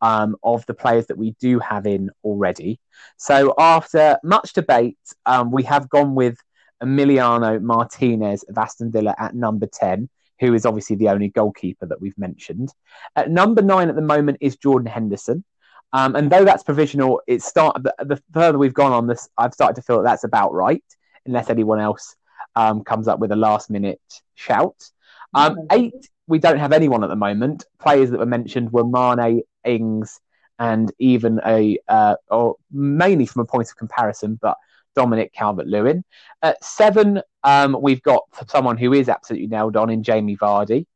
um, 0.00 0.36
of 0.44 0.64
the 0.66 0.74
players 0.74 1.06
that 1.06 1.18
we 1.18 1.34
do 1.40 1.58
have 1.58 1.86
in 1.86 2.10
already. 2.22 2.78
So 3.16 3.54
after 3.58 4.18
much 4.22 4.52
debate, 4.52 4.98
um, 5.26 5.50
we 5.50 5.64
have 5.64 5.88
gone 5.88 6.14
with 6.14 6.36
Emiliano 6.82 7.60
Martinez 7.60 8.44
of 8.44 8.58
Aston 8.58 8.92
Villa 8.92 9.14
at 9.18 9.34
number 9.34 9.66
10, 9.66 10.08
who 10.42 10.54
is 10.54 10.66
obviously 10.66 10.96
the 10.96 11.08
only 11.08 11.28
goalkeeper 11.28 11.86
that 11.86 12.00
we've 12.00 12.18
mentioned. 12.18 12.74
At 13.14 13.30
number 13.30 13.62
nine 13.62 13.88
at 13.88 13.94
the 13.94 14.02
moment 14.02 14.38
is 14.40 14.56
Jordan 14.56 14.90
Henderson. 14.90 15.44
Um, 15.92 16.16
and 16.16 16.32
though 16.32 16.44
that's 16.44 16.64
provisional, 16.64 17.20
it's 17.28 17.44
start 17.44 17.80
the, 17.80 17.94
the 18.00 18.20
further 18.34 18.58
we've 18.58 18.74
gone 18.74 18.92
on 18.92 19.06
this, 19.06 19.28
I've 19.38 19.54
started 19.54 19.76
to 19.76 19.82
feel 19.82 19.98
that 19.98 20.02
that's 20.02 20.24
about 20.24 20.52
right, 20.52 20.82
unless 21.26 21.48
anyone 21.48 21.78
else 21.78 22.16
um, 22.56 22.82
comes 22.82 23.06
up 23.06 23.20
with 23.20 23.30
a 23.30 23.36
last 23.36 23.70
minute 23.70 24.00
shout. 24.34 24.90
Um, 25.32 25.58
eight, 25.70 26.08
we 26.26 26.40
don't 26.40 26.58
have 26.58 26.72
anyone 26.72 27.04
at 27.04 27.10
the 27.10 27.16
moment. 27.16 27.64
Players 27.78 28.10
that 28.10 28.18
were 28.18 28.26
mentioned 28.26 28.72
were 28.72 28.84
Mane, 28.84 29.42
Ings, 29.64 30.18
and 30.58 30.90
even 30.98 31.40
a, 31.46 31.78
uh, 31.86 32.16
or 32.28 32.56
mainly 32.72 33.26
from 33.26 33.42
a 33.42 33.46
point 33.46 33.68
of 33.68 33.76
comparison, 33.76 34.40
but 34.42 34.56
Dominic 34.94 35.32
Calvert 35.32 35.66
Lewin. 35.66 36.04
At 36.42 36.62
seven, 36.62 37.22
um, 37.44 37.76
we've 37.80 38.02
got 38.02 38.22
someone 38.48 38.76
who 38.76 38.92
is 38.92 39.08
absolutely 39.08 39.48
nailed 39.48 39.76
on 39.76 39.90
in 39.90 40.02
Jamie 40.02 40.36
Vardy. 40.36 40.86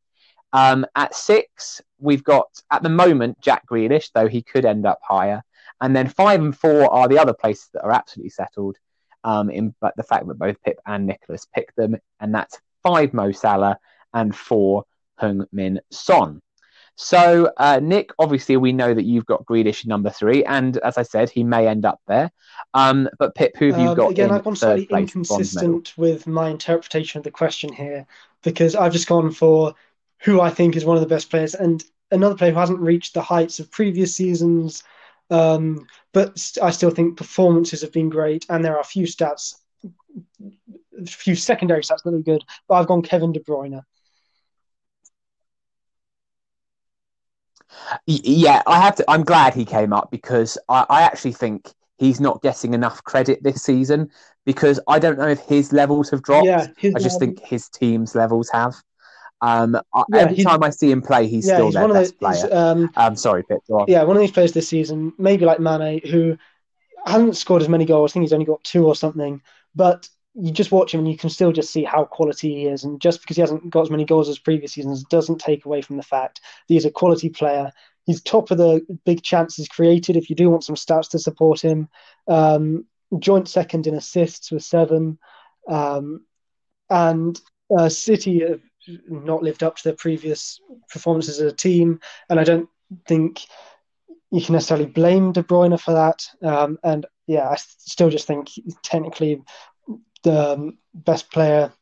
Um, 0.52 0.86
at 0.94 1.14
six, 1.14 1.82
we've 1.98 2.24
got 2.24 2.48
at 2.70 2.82
the 2.82 2.88
moment 2.88 3.40
Jack 3.40 3.66
Grealish, 3.66 4.10
though 4.14 4.28
he 4.28 4.42
could 4.42 4.64
end 4.64 4.86
up 4.86 5.00
higher. 5.02 5.42
And 5.80 5.94
then 5.94 6.08
five 6.08 6.40
and 6.40 6.56
four 6.56 6.92
are 6.92 7.08
the 7.08 7.18
other 7.18 7.34
places 7.34 7.68
that 7.74 7.84
are 7.84 7.92
absolutely 7.92 8.30
settled. 8.30 8.76
Um, 9.24 9.50
in 9.50 9.74
but 9.80 9.96
the 9.96 10.04
fact 10.04 10.28
that 10.28 10.38
both 10.38 10.62
Pip 10.62 10.78
and 10.86 11.04
Nicholas 11.04 11.46
picked 11.52 11.74
them, 11.76 11.96
and 12.20 12.32
that's 12.32 12.60
five 12.82 13.12
Mo 13.12 13.32
Salah 13.32 13.76
and 14.14 14.34
four 14.34 14.84
Heung-min 15.20 15.80
Son. 15.90 16.40
So, 16.96 17.52
uh, 17.58 17.78
Nick, 17.82 18.10
obviously, 18.18 18.56
we 18.56 18.72
know 18.72 18.94
that 18.94 19.04
you've 19.04 19.26
got 19.26 19.44
Grealish 19.44 19.86
number 19.86 20.08
three, 20.08 20.44
and 20.44 20.78
as 20.78 20.96
I 20.96 21.02
said, 21.02 21.28
he 21.28 21.44
may 21.44 21.68
end 21.68 21.84
up 21.84 22.00
there. 22.06 22.32
Um, 22.72 23.08
but 23.18 23.34
Pip, 23.34 23.54
who 23.56 23.66
have 23.66 23.78
you 23.78 23.90
Um, 23.90 23.96
got 23.96 24.10
again, 24.10 24.30
in 24.30 24.34
I've 24.34 24.44
gone 24.44 24.56
slightly 24.56 24.86
inconsistent 24.90 25.92
with 25.98 26.26
my 26.26 26.48
interpretation 26.48 27.18
of 27.18 27.24
the 27.24 27.30
question 27.30 27.70
here 27.70 28.06
because 28.42 28.74
I've 28.74 28.92
just 28.92 29.08
gone 29.08 29.30
for 29.30 29.74
who 30.22 30.40
I 30.40 30.48
think 30.48 30.74
is 30.74 30.86
one 30.86 30.96
of 30.96 31.02
the 31.02 31.14
best 31.14 31.28
players 31.28 31.54
and 31.54 31.84
another 32.10 32.34
player 32.34 32.52
who 32.52 32.58
hasn't 32.58 32.80
reached 32.80 33.12
the 33.12 33.22
heights 33.22 33.60
of 33.60 33.70
previous 33.70 34.16
seasons. 34.16 34.82
Um, 35.28 35.86
but 36.14 36.38
st- 36.38 36.64
I 36.64 36.70
still 36.70 36.90
think 36.90 37.18
performances 37.18 37.82
have 37.82 37.92
been 37.92 38.08
great, 38.08 38.46
and 38.48 38.64
there 38.64 38.74
are 38.74 38.80
a 38.80 38.84
few 38.84 39.06
stats, 39.06 39.56
a 40.98 41.04
few 41.04 41.34
secondary 41.34 41.82
stats 41.82 42.04
that 42.04 42.14
are 42.14 42.20
good. 42.20 42.42
But 42.68 42.76
I've 42.76 42.86
gone 42.86 43.02
Kevin 43.02 43.32
De 43.32 43.40
Bruyne. 43.40 43.82
Yeah, 48.06 48.62
I 48.66 48.80
have 48.80 48.96
to. 48.96 49.04
I'm 49.08 49.24
glad 49.24 49.54
he 49.54 49.64
came 49.64 49.92
up 49.92 50.10
because 50.10 50.58
I, 50.68 50.86
I 50.88 51.02
actually 51.02 51.32
think 51.32 51.72
he's 51.98 52.20
not 52.20 52.42
getting 52.42 52.74
enough 52.74 53.02
credit 53.04 53.42
this 53.42 53.62
season 53.62 54.10
because 54.44 54.80
I 54.88 54.98
don't 54.98 55.18
know 55.18 55.28
if 55.28 55.40
his 55.40 55.72
levels 55.72 56.10
have 56.10 56.22
dropped. 56.22 56.46
Yeah, 56.46 56.68
I 56.94 56.98
just 56.98 57.16
um, 57.16 57.20
think 57.20 57.40
his 57.40 57.68
team's 57.68 58.14
levels 58.14 58.48
have. 58.52 58.74
Um, 59.42 59.78
Yeah, 60.08 60.18
every 60.20 60.42
time 60.42 60.62
I 60.62 60.70
see 60.70 60.90
him 60.90 61.02
play, 61.02 61.26
he's 61.26 61.46
yeah, 61.46 61.56
still 61.56 61.66
he's 61.66 61.74
their 61.74 61.82
one 61.82 61.90
of 61.90 61.96
best 61.96 62.18
the. 62.18 62.18
player. 62.18 62.48
um, 62.56 62.90
I'm 62.96 63.16
sorry, 63.16 63.42
Pip. 63.44 63.58
yeah, 63.86 64.02
one 64.02 64.16
of 64.16 64.20
these 64.20 64.30
players 64.32 64.52
this 64.52 64.68
season, 64.68 65.12
maybe 65.18 65.44
like 65.44 65.60
Mane, 65.60 66.00
who 66.06 66.38
hasn't 67.04 67.36
scored 67.36 67.62
as 67.62 67.68
many 67.68 67.84
goals. 67.84 68.12
I 68.12 68.14
think 68.14 68.24
he's 68.24 68.32
only 68.32 68.46
got 68.46 68.64
two 68.64 68.86
or 68.86 68.96
something. 68.96 69.42
But 69.74 70.08
you 70.38 70.52
just 70.52 70.72
watch 70.72 70.92
him 70.92 71.00
and 71.00 71.10
you 71.10 71.16
can 71.16 71.30
still 71.30 71.52
just 71.52 71.72
see 71.72 71.82
how 71.82 72.04
quality 72.04 72.54
he 72.54 72.66
is. 72.66 72.84
And 72.84 73.00
just 73.00 73.20
because 73.20 73.36
he 73.36 73.40
hasn't 73.40 73.70
got 73.70 73.82
as 73.82 73.90
many 73.90 74.04
goals 74.04 74.28
as 74.28 74.38
previous 74.38 74.72
seasons 74.72 75.04
doesn't 75.04 75.40
take 75.40 75.64
away 75.64 75.80
from 75.80 75.96
the 75.96 76.02
fact 76.02 76.40
that 76.40 76.74
he's 76.74 76.84
a 76.84 76.90
quality 76.90 77.30
player. 77.30 77.72
He's 78.04 78.22
top 78.22 78.50
of 78.50 78.58
the 78.58 78.84
big 79.04 79.22
chances 79.22 79.66
created. 79.66 80.16
If 80.16 80.28
you 80.28 80.36
do 80.36 80.50
want 80.50 80.64
some 80.64 80.76
stats 80.76 81.10
to 81.10 81.18
support 81.18 81.60
him, 81.62 81.88
um, 82.28 82.84
joint 83.18 83.48
second 83.48 83.86
in 83.86 83.94
assists 83.94 84.50
with 84.52 84.62
seven. 84.62 85.18
Um, 85.68 86.26
and 86.90 87.40
uh, 87.76 87.88
City 87.88 88.40
have 88.40 88.60
not 89.08 89.42
lived 89.42 89.62
up 89.62 89.76
to 89.76 89.84
their 89.84 89.96
previous 89.96 90.60
performances 90.90 91.40
as 91.40 91.52
a 91.52 91.56
team. 91.56 92.00
And 92.28 92.38
I 92.38 92.44
don't 92.44 92.68
think 93.08 93.46
you 94.30 94.42
can 94.42 94.52
necessarily 94.52 94.86
blame 94.86 95.32
De 95.32 95.42
Bruyne 95.42 95.80
for 95.80 95.92
that. 95.92 96.26
Um, 96.42 96.78
and 96.84 97.06
yeah, 97.26 97.48
I 97.48 97.56
still 97.56 98.10
just 98.10 98.26
think 98.26 98.50
technically 98.82 99.42
um, 100.26 100.78
best 100.94 101.30
player 101.30 101.72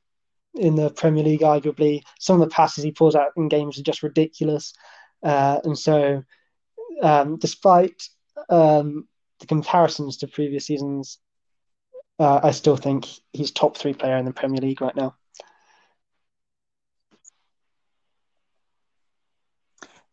in 0.55 0.75
the 0.77 0.91
Premier 0.91 1.25
League, 1.25 1.41
arguably. 1.41 2.03
Some 2.19 2.41
of 2.41 2.49
the 2.49 2.55
passes 2.55 2.85
he 2.85 2.93
pulls 2.93 3.15
out 3.15 3.33
in 3.37 3.49
games 3.49 3.79
are 3.79 3.83
just 3.83 4.03
ridiculous. 4.03 4.73
Uh, 5.23 5.61
and 5.65 5.79
so, 5.79 6.23
um, 7.03 7.39
despite 7.39 8.09
um, 8.51 9.09
the 9.41 9.47
comparisons 9.47 10.19
to 10.19 10.29
previous 10.29 10.67
seasons, 10.67 11.19
uh, 12.19 12.41
I 12.43 12.53
still 12.53 12.77
think 12.77 13.07
he's 13.33 13.51
top 13.51 13.77
three 13.77 13.95
player 13.95 14.17
in 14.17 14.25
the 14.25 14.33
Premier 14.33 14.61
League 14.61 14.81
right 14.81 14.95
now. 14.95 15.17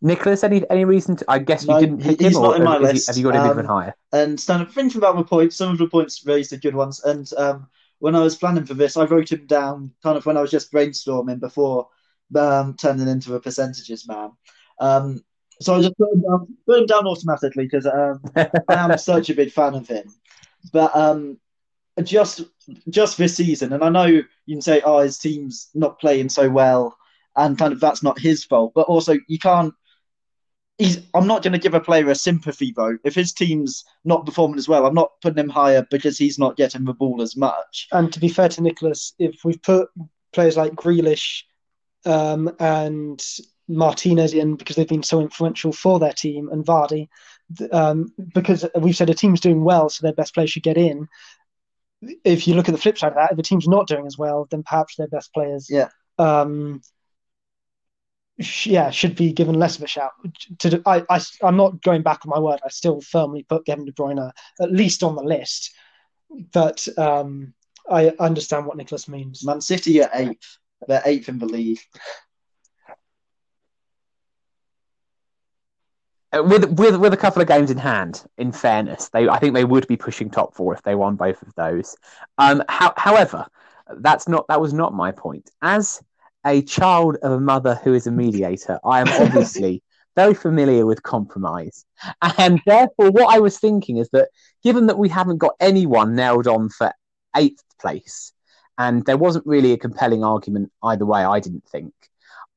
Nicholas, 0.01 0.43
any 0.43 0.67
any 0.71 0.83
reason? 0.83 1.15
To, 1.17 1.25
I 1.27 1.37
guess 1.39 1.61
you 1.63 1.69
No, 1.69 1.79
didn't 1.79 1.99
pick 2.01 2.19
he's 2.19 2.35
him, 2.35 2.41
not 2.41 2.55
in 2.57 2.63
my 2.63 2.77
is 2.77 2.87
he- 2.87 2.93
list. 2.93 3.07
have 3.07 3.17
you 3.17 3.23
got 3.23 3.35
him 3.35 3.45
even 3.51 3.65
Um, 3.65 3.65
higher? 3.67 3.95
And 4.11 4.39
stand 4.39 4.63
up 4.63 4.71
thinking 4.71 4.97
about 4.97 5.15
my 5.15 5.21
points. 5.23 5.55
Some 5.55 5.71
of 5.71 5.77
the 5.77 5.87
points 5.87 6.25
raised 6.25 6.51
are 6.53 6.57
good 6.57 6.75
ones. 6.75 7.03
And 7.03 7.31
um, 7.37 7.69
when 8.01 8.15
I 8.15 8.19
was 8.21 8.35
planning 8.35 8.65
for 8.65 8.73
this, 8.73 8.97
I 8.97 9.05
wrote 9.05 9.31
him 9.31 9.45
down 9.45 9.93
kind 10.01 10.17
of 10.17 10.25
when 10.25 10.35
I 10.35 10.41
was 10.41 10.49
just 10.49 10.71
brainstorming 10.71 11.39
before 11.39 11.87
um, 12.35 12.75
turning 12.75 13.07
into 13.07 13.35
a 13.35 13.39
percentages 13.39 14.07
man. 14.07 14.31
Um, 14.79 15.23
so 15.61 15.75
I 15.75 15.81
just 15.81 15.95
put 15.99 16.11
him 16.11 16.21
down, 16.21 16.57
put 16.65 16.79
him 16.79 16.85
down 16.87 17.05
automatically 17.05 17.65
because 17.65 17.85
um, 17.85 18.19
I 18.35 18.49
am 18.69 18.97
such 18.97 19.29
a 19.29 19.35
big 19.35 19.51
fan 19.51 19.75
of 19.75 19.87
him. 19.87 20.11
But 20.73 20.95
um, 20.95 21.37
just 22.01 22.41
just 22.89 23.19
this 23.19 23.35
season, 23.35 23.71
and 23.71 23.83
I 23.83 23.89
know 23.89 24.05
you 24.05 24.25
can 24.49 24.61
say, 24.61 24.81
"Oh, 24.83 24.99
his 24.99 25.19
team's 25.19 25.69
not 25.75 25.99
playing 25.99 26.29
so 26.29 26.49
well," 26.49 26.97
and 27.35 27.55
kind 27.55 27.71
of 27.71 27.79
that's 27.79 28.01
not 28.01 28.19
his 28.19 28.43
fault. 28.43 28.73
But 28.73 28.87
also, 28.87 29.15
you 29.27 29.37
can't. 29.37 29.75
He's. 30.81 30.99
I'm 31.13 31.27
not 31.27 31.43
going 31.43 31.53
to 31.53 31.59
give 31.59 31.73
a 31.73 31.79
player 31.79 32.09
a 32.09 32.15
sympathy 32.15 32.71
vote 32.71 32.99
if 33.03 33.13
his 33.13 33.33
team's 33.33 33.85
not 34.03 34.25
performing 34.25 34.57
as 34.57 34.67
well. 34.67 34.85
I'm 34.85 34.95
not 34.95 35.11
putting 35.21 35.37
him 35.37 35.49
higher 35.49 35.85
because 35.91 36.17
he's 36.17 36.39
not 36.39 36.57
getting 36.57 36.85
the 36.85 36.93
ball 36.93 37.21
as 37.21 37.37
much. 37.37 37.87
And 37.91 38.11
to 38.13 38.19
be 38.19 38.29
fair 38.29 38.49
to 38.49 38.61
Nicholas, 38.61 39.13
if 39.19 39.43
we've 39.43 39.61
put 39.61 39.89
players 40.33 40.57
like 40.57 40.73
Grealish 40.73 41.43
um, 42.05 42.49
and 42.59 43.23
Martinez 43.67 44.33
in 44.33 44.55
because 44.55 44.75
they've 44.75 44.87
been 44.87 45.03
so 45.03 45.21
influential 45.21 45.71
for 45.71 45.99
their 45.99 46.13
team, 46.13 46.49
and 46.49 46.65
Vardy, 46.65 47.09
um, 47.71 48.11
because 48.33 48.65
we've 48.79 48.95
said 48.95 49.09
a 49.09 49.13
team's 49.13 49.39
doing 49.39 49.63
well, 49.63 49.87
so 49.89 50.01
their 50.01 50.13
best 50.13 50.33
players 50.33 50.49
should 50.49 50.63
get 50.63 50.77
in. 50.77 51.07
If 52.23 52.47
you 52.47 52.55
look 52.55 52.67
at 52.67 52.71
the 52.71 52.81
flip 52.81 52.97
side 52.97 53.09
of 53.09 53.15
that, 53.15 53.31
if 53.31 53.37
a 53.37 53.43
team's 53.43 53.67
not 53.67 53.87
doing 53.87 54.07
as 54.07 54.17
well, 54.17 54.47
then 54.49 54.63
perhaps 54.63 54.95
their 54.95 55.07
best 55.07 55.31
players, 55.33 55.69
Yeah. 55.69 55.89
um, 56.17 56.81
yeah, 58.65 58.89
should 58.89 59.15
be 59.15 59.31
given 59.31 59.55
less 59.55 59.77
of 59.77 59.83
a 59.83 59.87
shout. 59.87 60.11
To 60.59 60.81
I, 60.85 61.03
I, 61.09 61.21
I'm 61.43 61.57
not 61.57 61.81
going 61.81 62.01
back 62.01 62.25
on 62.25 62.29
my 62.29 62.39
word. 62.39 62.59
I 62.65 62.69
still 62.69 63.01
firmly 63.01 63.43
put 63.43 63.65
Kevin 63.65 63.85
De 63.85 63.91
Bruyne 63.91 64.31
at 64.61 64.71
least 64.71 65.03
on 65.03 65.15
the 65.15 65.23
list, 65.23 65.73
but 66.51 66.87
um, 66.97 67.53
I 67.89 68.09
understand 68.19 68.65
what 68.65 68.77
Nicholas 68.77 69.07
means. 69.07 69.45
Man 69.45 69.61
City 69.61 70.01
are 70.03 70.09
eighth. 70.13 70.57
They're 70.87 71.01
eighth 71.05 71.29
in 71.29 71.39
the 71.39 71.45
league. 71.45 71.79
Uh, 76.33 76.43
with 76.43 76.65
with 76.79 76.95
with 76.95 77.13
a 77.13 77.17
couple 77.17 77.41
of 77.41 77.47
games 77.47 77.71
in 77.71 77.77
hand. 77.77 78.23
In 78.37 78.51
fairness, 78.51 79.09
they 79.09 79.27
I 79.27 79.37
think 79.39 79.53
they 79.53 79.65
would 79.65 79.87
be 79.87 79.97
pushing 79.97 80.29
top 80.29 80.55
four 80.55 80.73
if 80.73 80.81
they 80.83 80.95
won 80.95 81.15
both 81.15 81.41
of 81.41 81.53
those. 81.55 81.95
Um, 82.37 82.63
how, 82.69 82.93
however, 82.97 83.45
that's 83.97 84.27
not 84.27 84.47
that 84.47 84.61
was 84.61 84.73
not 84.73 84.93
my 84.93 85.11
point. 85.11 85.51
As 85.61 86.01
a 86.45 86.61
child 86.63 87.17
of 87.21 87.31
a 87.31 87.39
mother 87.39 87.75
who 87.83 87.93
is 87.93 88.07
a 88.07 88.11
mediator, 88.11 88.79
I 88.83 89.01
am 89.01 89.07
obviously 89.09 89.83
very 90.15 90.33
familiar 90.33 90.85
with 90.85 91.03
compromise, 91.03 91.85
and 92.37 92.61
therefore, 92.65 93.11
what 93.11 93.33
I 93.33 93.39
was 93.39 93.59
thinking 93.59 93.97
is 93.97 94.09
that 94.09 94.29
given 94.63 94.87
that 94.87 94.97
we 94.97 95.09
haven't 95.09 95.37
got 95.37 95.55
anyone 95.59 96.15
nailed 96.15 96.47
on 96.47 96.69
for 96.69 96.91
eighth 97.35 97.63
place, 97.79 98.33
and 98.77 99.05
there 99.05 99.17
wasn't 99.17 99.45
really 99.45 99.73
a 99.73 99.77
compelling 99.77 100.23
argument 100.23 100.71
either 100.83 101.05
way, 101.05 101.23
I 101.23 101.39
didn't 101.39 101.65
think. 101.65 101.93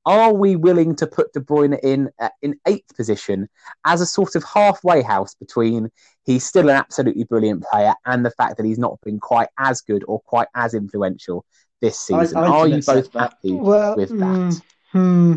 Are 0.06 0.34
we 0.34 0.54
willing 0.56 0.96
to 0.96 1.06
put 1.06 1.32
De 1.32 1.40
Bruyne 1.40 1.78
in 1.82 2.10
uh, 2.18 2.28
in 2.42 2.58
eighth 2.66 2.94
position 2.94 3.48
as 3.86 4.00
a 4.00 4.06
sort 4.06 4.34
of 4.34 4.44
halfway 4.44 5.02
house 5.02 5.34
between 5.34 5.90
he's 6.24 6.44
still 6.44 6.68
an 6.68 6.76
absolutely 6.76 7.24
brilliant 7.24 7.64
player 7.64 7.94
and 8.04 8.24
the 8.24 8.30
fact 8.30 8.56
that 8.58 8.66
he's 8.66 8.78
not 8.78 9.00
been 9.02 9.18
quite 9.18 9.48
as 9.58 9.80
good 9.80 10.04
or 10.06 10.20
quite 10.20 10.48
as 10.54 10.74
influential 10.74 11.44
this 11.84 12.00
season? 12.00 12.44
I 12.44 12.46
Are 12.46 12.68
you 12.68 12.82
both 12.82 13.12
that. 13.12 13.34
happy 13.34 13.52
Well, 13.52 13.96
with 13.96 14.16
that? 14.18 14.50
mm, 14.50 14.62
hmm. 14.92 15.34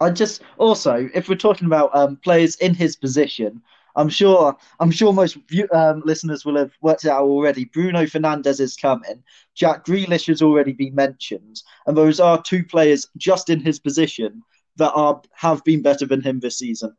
I 0.00 0.10
just 0.10 0.42
also, 0.58 1.08
if 1.14 1.28
we're 1.28 1.34
talking 1.36 1.66
about 1.66 1.94
um, 1.94 2.16
players 2.16 2.56
in 2.56 2.74
his 2.74 2.96
position, 2.96 3.62
I'm 3.96 4.08
sure 4.08 4.56
I'm 4.80 4.90
sure 4.90 5.12
most 5.12 5.36
view, 5.48 5.68
um, 5.72 6.02
listeners 6.04 6.44
will 6.44 6.56
have 6.56 6.72
worked 6.80 7.04
it 7.04 7.10
out 7.10 7.24
already. 7.24 7.64
Bruno 7.64 8.04
Fernandes 8.04 8.60
is 8.60 8.76
coming. 8.76 9.22
Jack 9.54 9.84
Grealish 9.84 10.26
has 10.28 10.42
already 10.42 10.72
been 10.72 10.94
mentioned, 10.94 11.62
and 11.86 11.96
those 11.96 12.20
are 12.20 12.40
two 12.42 12.64
players 12.64 13.08
just 13.16 13.50
in 13.50 13.60
his 13.60 13.78
position 13.78 14.42
that 14.76 14.92
are 14.92 15.20
have 15.34 15.64
been 15.64 15.82
better 15.82 16.06
than 16.06 16.20
him 16.22 16.40
this 16.40 16.58
season. 16.58 16.94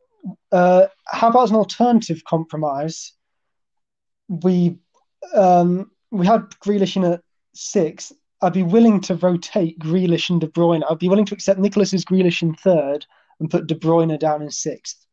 Uh, 0.52 0.88
how 1.06 1.30
about 1.30 1.50
an 1.50 1.56
alternative 1.56 2.24
compromise? 2.28 3.14
We 4.28 4.78
um, 5.36 5.92
we 6.12 6.26
had 6.28 6.50
Grealish 6.64 6.96
in 6.98 7.06
at 7.06 7.22
six. 7.54 8.12
I'd 8.42 8.54
be 8.54 8.64
willing 8.64 9.02
to 9.02 9.16
rotate 9.16 9.78
Grealish 9.80 10.30
and 10.30 10.42
De 10.42 10.48
Bruyne. 10.48 10.82
I'd 10.90 10.98
be 11.00 11.10
willing 11.10 11.26
to 11.26 11.36
accept 11.36 11.60
Nicholas's 11.60 12.04
Grealish 12.06 12.42
in 12.42 12.56
third 12.56 13.06
and 13.40 13.50
put 13.50 13.68
De 13.68 13.76
Bruyne 13.76 14.18
down 14.20 14.42
in 14.42 14.50
sixth. 14.50 15.06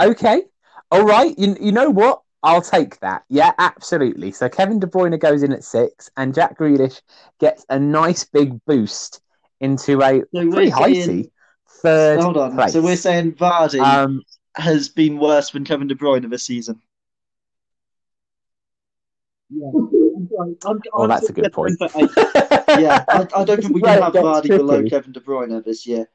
Okay. 0.00 0.42
All 0.90 1.04
right. 1.04 1.38
You, 1.38 1.56
you 1.60 1.72
know 1.72 1.90
what? 1.90 2.22
I'll 2.42 2.62
take 2.62 2.98
that. 3.00 3.24
Yeah, 3.28 3.52
absolutely. 3.58 4.32
So 4.32 4.48
Kevin 4.48 4.78
De 4.80 4.86
Bruyne 4.86 5.18
goes 5.20 5.42
in 5.42 5.52
at 5.52 5.62
six, 5.62 6.10
and 6.16 6.34
Jack 6.34 6.58
Grealish 6.58 7.00
gets 7.38 7.66
a 7.68 7.78
nice 7.78 8.24
big 8.24 8.64
boost 8.64 9.20
into 9.60 10.02
a 10.02 10.22
we're 10.32 10.50
pretty 10.50 10.70
saying- 10.70 10.72
heighty 10.72 11.30
third 11.82 12.20
Hold 12.20 12.36
on. 12.38 12.54
place. 12.54 12.72
So 12.72 12.80
we're 12.82 12.96
saying 12.96 13.32
Vardy 13.34 13.80
um, 13.80 14.22
has 14.56 14.88
been 14.88 15.18
worse 15.18 15.50
than 15.50 15.64
Kevin 15.64 15.86
De 15.86 15.94
Bruyne 15.94 16.28
this 16.30 16.44
season. 16.44 16.80
oh, 20.92 21.06
that's 21.06 21.28
a 21.28 21.32
good 21.32 21.52
point. 21.52 21.76
Yeah, 22.78 23.04
I, 23.08 23.26
I 23.34 23.44
don't 23.44 23.60
think 23.60 23.74
we 23.74 23.80
Well, 23.80 23.94
can 23.94 24.02
have 24.04 24.12
that's 24.12 24.24
Vardy 24.24 24.48
below. 24.48 24.82
Kevin 24.88 25.10
De 25.12 25.20
Bruyne 25.20 25.64
this 25.64 25.86
year. 25.86 26.06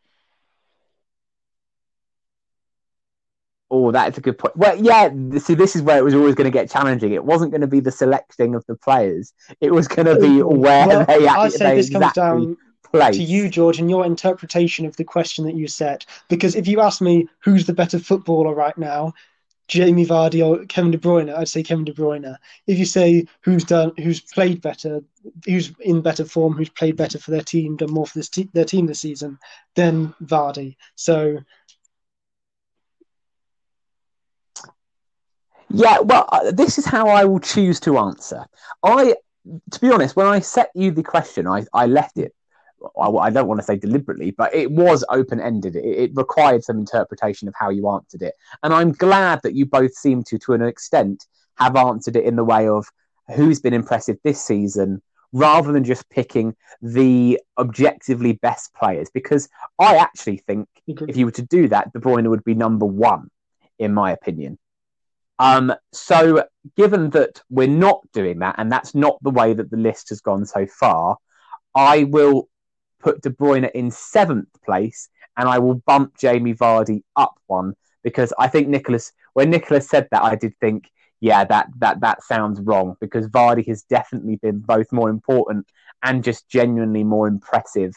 Oh, 3.71 3.91
that's 3.91 4.17
a 4.17 4.21
good 4.21 4.37
point. 4.37 4.55
Well, 4.55 4.77
yeah. 4.81 5.09
See, 5.39 5.53
this 5.55 5.75
is 5.75 5.81
where 5.81 5.97
it 5.97 6.03
was 6.03 6.13
always 6.13 6.35
going 6.35 6.45
to 6.45 6.51
get 6.51 6.69
challenging. 6.69 7.11
It 7.11 7.25
wasn't 7.25 7.51
going 7.51 7.61
to 7.61 7.67
be 7.67 7.79
the 7.79 7.91
selecting 7.91 8.55
of 8.55 8.63
the 8.67 8.75
players. 8.75 9.33
It 9.59 9.71
was 9.71 9.87
going 9.87 10.05
to 10.05 10.15
be 10.19 10.41
where 10.43 10.87
Well, 10.87 11.05
they, 11.05 11.27
I 11.27 11.45
act- 11.47 11.53
say 11.53 11.65
they 11.71 11.75
this 11.77 11.89
comes 11.89 12.05
exactly 12.05 12.21
down 12.21 12.57
place. 12.83 13.17
to 13.17 13.23
you, 13.23 13.49
George, 13.49 13.79
and 13.79 13.89
your 13.89 14.05
interpretation 14.05 14.85
of 14.85 14.95
the 14.97 15.03
question 15.03 15.45
that 15.45 15.55
you 15.55 15.67
set. 15.67 16.05
Because 16.29 16.55
if 16.55 16.67
you 16.67 16.79
ask 16.79 17.01
me 17.01 17.27
who's 17.39 17.65
the 17.65 17.73
better 17.73 17.99
footballer 17.99 18.53
right 18.53 18.77
now, 18.77 19.13
Jamie 19.67 20.05
Vardy 20.05 20.45
or 20.45 20.65
Kevin 20.65 20.91
De 20.91 20.97
Bruyne, 20.97 21.35
I'd 21.35 21.49
say 21.49 21.63
Kevin 21.63 21.85
De 21.85 21.93
Bruyne. 21.93 22.37
If 22.67 22.77
you 22.77 22.85
say 22.85 23.25
who's 23.41 23.63
done, 23.63 23.91
who's 23.97 24.21
played 24.21 24.61
better, 24.61 25.01
who's 25.45 25.73
in 25.79 26.01
better 26.01 26.25
form, 26.25 26.53
who's 26.53 26.69
played 26.69 26.97
better 26.97 27.17
for 27.17 27.31
their 27.31 27.41
team, 27.41 27.77
done 27.77 27.91
more 27.91 28.05
for 28.05 28.19
this 28.19 28.29
te- 28.29 28.49
their 28.53 28.65
team 28.65 28.85
this 28.85 28.99
season, 29.01 29.39
then 29.75 30.13
Vardy. 30.21 30.75
So 30.95 31.39
Yeah, 35.69 35.99
well, 35.99 36.25
uh, 36.31 36.51
this 36.51 36.77
is 36.77 36.85
how 36.85 37.09
I 37.09 37.25
will 37.25 37.39
choose 37.39 37.79
to 37.81 37.97
answer. 37.97 38.45
I, 38.83 39.15
to 39.71 39.81
be 39.81 39.91
honest, 39.91 40.15
when 40.15 40.27
I 40.27 40.39
set 40.39 40.69
you 40.75 40.91
the 40.91 41.03
question, 41.03 41.47
I, 41.47 41.65
I 41.73 41.87
left 41.87 42.17
it. 42.17 42.33
I, 42.99 43.09
I 43.09 43.29
don't 43.29 43.47
want 43.47 43.59
to 43.59 43.65
say 43.65 43.77
deliberately, 43.77 44.31
but 44.31 44.53
it 44.53 44.71
was 44.71 45.03
open 45.09 45.39
ended. 45.39 45.75
It, 45.75 45.85
it 45.85 46.11
required 46.15 46.63
some 46.63 46.77
interpretation 46.77 47.47
of 47.47 47.53
how 47.57 47.69
you 47.69 47.89
answered 47.89 48.21
it, 48.21 48.33
and 48.63 48.73
I'm 48.73 48.91
glad 48.91 49.41
that 49.43 49.55
you 49.55 49.65
both 49.65 49.93
seem 49.93 50.23
to, 50.25 50.37
to 50.39 50.53
an 50.53 50.61
extent, 50.61 51.25
have 51.57 51.75
answered 51.75 52.15
it 52.15 52.25
in 52.25 52.35
the 52.35 52.43
way 52.43 52.67
of 52.67 52.87
who's 53.35 53.59
been 53.59 53.73
impressive 53.73 54.17
this 54.23 54.41
season, 54.43 55.01
rather 55.31 55.71
than 55.71 55.83
just 55.83 56.09
picking 56.09 56.55
the 56.81 57.39
objectively 57.57 58.33
best 58.33 58.73
players. 58.73 59.09
Because 59.13 59.49
I 59.79 59.97
actually 59.97 60.37
think 60.37 60.67
if 60.87 61.17
you 61.17 61.25
were 61.25 61.31
to 61.31 61.41
do 61.41 61.67
that, 61.69 61.91
De 61.93 61.99
Bruyne 61.99 62.29
would 62.29 62.43
be 62.43 62.53
number 62.53 62.85
one, 62.85 63.29
in 63.79 63.93
my 63.93 64.11
opinion. 64.11 64.57
Um, 65.37 65.73
so, 65.91 66.45
given 66.77 67.09
that 67.11 67.41
we're 67.49 67.67
not 67.67 68.01
doing 68.13 68.39
that, 68.39 68.55
and 68.57 68.71
that's 68.71 68.95
not 68.95 69.17
the 69.21 69.31
way 69.31 69.53
that 69.53 69.69
the 69.69 69.77
list 69.77 70.09
has 70.09 70.21
gone 70.21 70.45
so 70.45 70.65
far, 70.65 71.17
I 71.75 72.05
will 72.05 72.47
put 73.05 73.21
De 73.21 73.29
Bruyne 73.29 73.69
in 73.71 73.91
seventh 73.91 74.49
place, 74.65 75.09
and 75.37 75.47
I 75.47 75.59
will 75.59 75.75
bump 75.75 76.17
Jamie 76.17 76.55
Vardy 76.55 77.03
up 77.15 77.35
one 77.45 77.75
because 78.03 78.33
I 78.39 78.47
think 78.47 78.67
Nicholas. 78.67 79.13
When 79.33 79.49
Nicholas 79.49 79.87
said 79.87 80.07
that, 80.11 80.23
I 80.23 80.35
did 80.35 80.53
think, 80.59 80.89
yeah, 81.19 81.43
that 81.45 81.67
that 81.77 82.01
that 82.01 82.23
sounds 82.23 82.59
wrong 82.61 82.95
because 82.99 83.27
Vardy 83.27 83.67
has 83.67 83.83
definitely 83.83 84.37
been 84.37 84.59
both 84.59 84.91
more 84.91 85.09
important 85.09 85.67
and 86.03 86.23
just 86.23 86.49
genuinely 86.49 87.03
more 87.03 87.27
impressive 87.27 87.93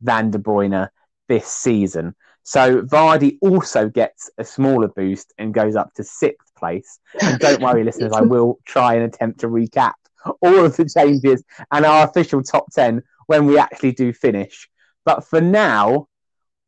than 0.00 0.30
De 0.30 0.38
Bruyne 0.38 0.88
this 1.28 1.46
season. 1.46 2.14
So 2.44 2.82
Vardy 2.82 3.38
also 3.40 3.88
gets 3.88 4.30
a 4.38 4.44
smaller 4.44 4.88
boost 4.88 5.32
and 5.38 5.54
goes 5.54 5.76
up 5.76 5.92
to 5.94 6.04
sixth 6.04 6.54
place. 6.56 7.00
And 7.20 7.38
don't 7.38 7.62
worry, 7.62 7.84
listeners, 7.88 8.12
I 8.12 8.22
will 8.22 8.58
try 8.64 8.94
and 8.94 9.04
attempt 9.04 9.40
to 9.40 9.48
recap 9.48 9.94
all 10.40 10.64
of 10.64 10.76
the 10.76 10.88
changes 10.88 11.42
and 11.72 11.84
our 11.84 12.06
official 12.06 12.42
top 12.42 12.70
10 12.72 13.02
when 13.26 13.46
we 13.46 13.58
actually 13.58 13.92
do 13.92 14.12
finish. 14.12 14.68
But 15.04 15.24
for 15.26 15.40
now, 15.40 16.08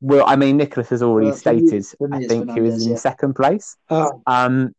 well, 0.00 0.24
I 0.26 0.36
mean, 0.36 0.56
Nicholas 0.56 0.88
has 0.90 1.02
already 1.02 1.28
Well, 1.28 1.36
stated, 1.36 1.84
I 2.12 2.26
think 2.26 2.50
he 2.52 2.60
was 2.60 2.84
in 2.84 2.92
yeah. 2.92 2.98
second 2.98 3.34
place. 3.34 3.76
uh, 3.88 4.10
Um, 4.26 4.74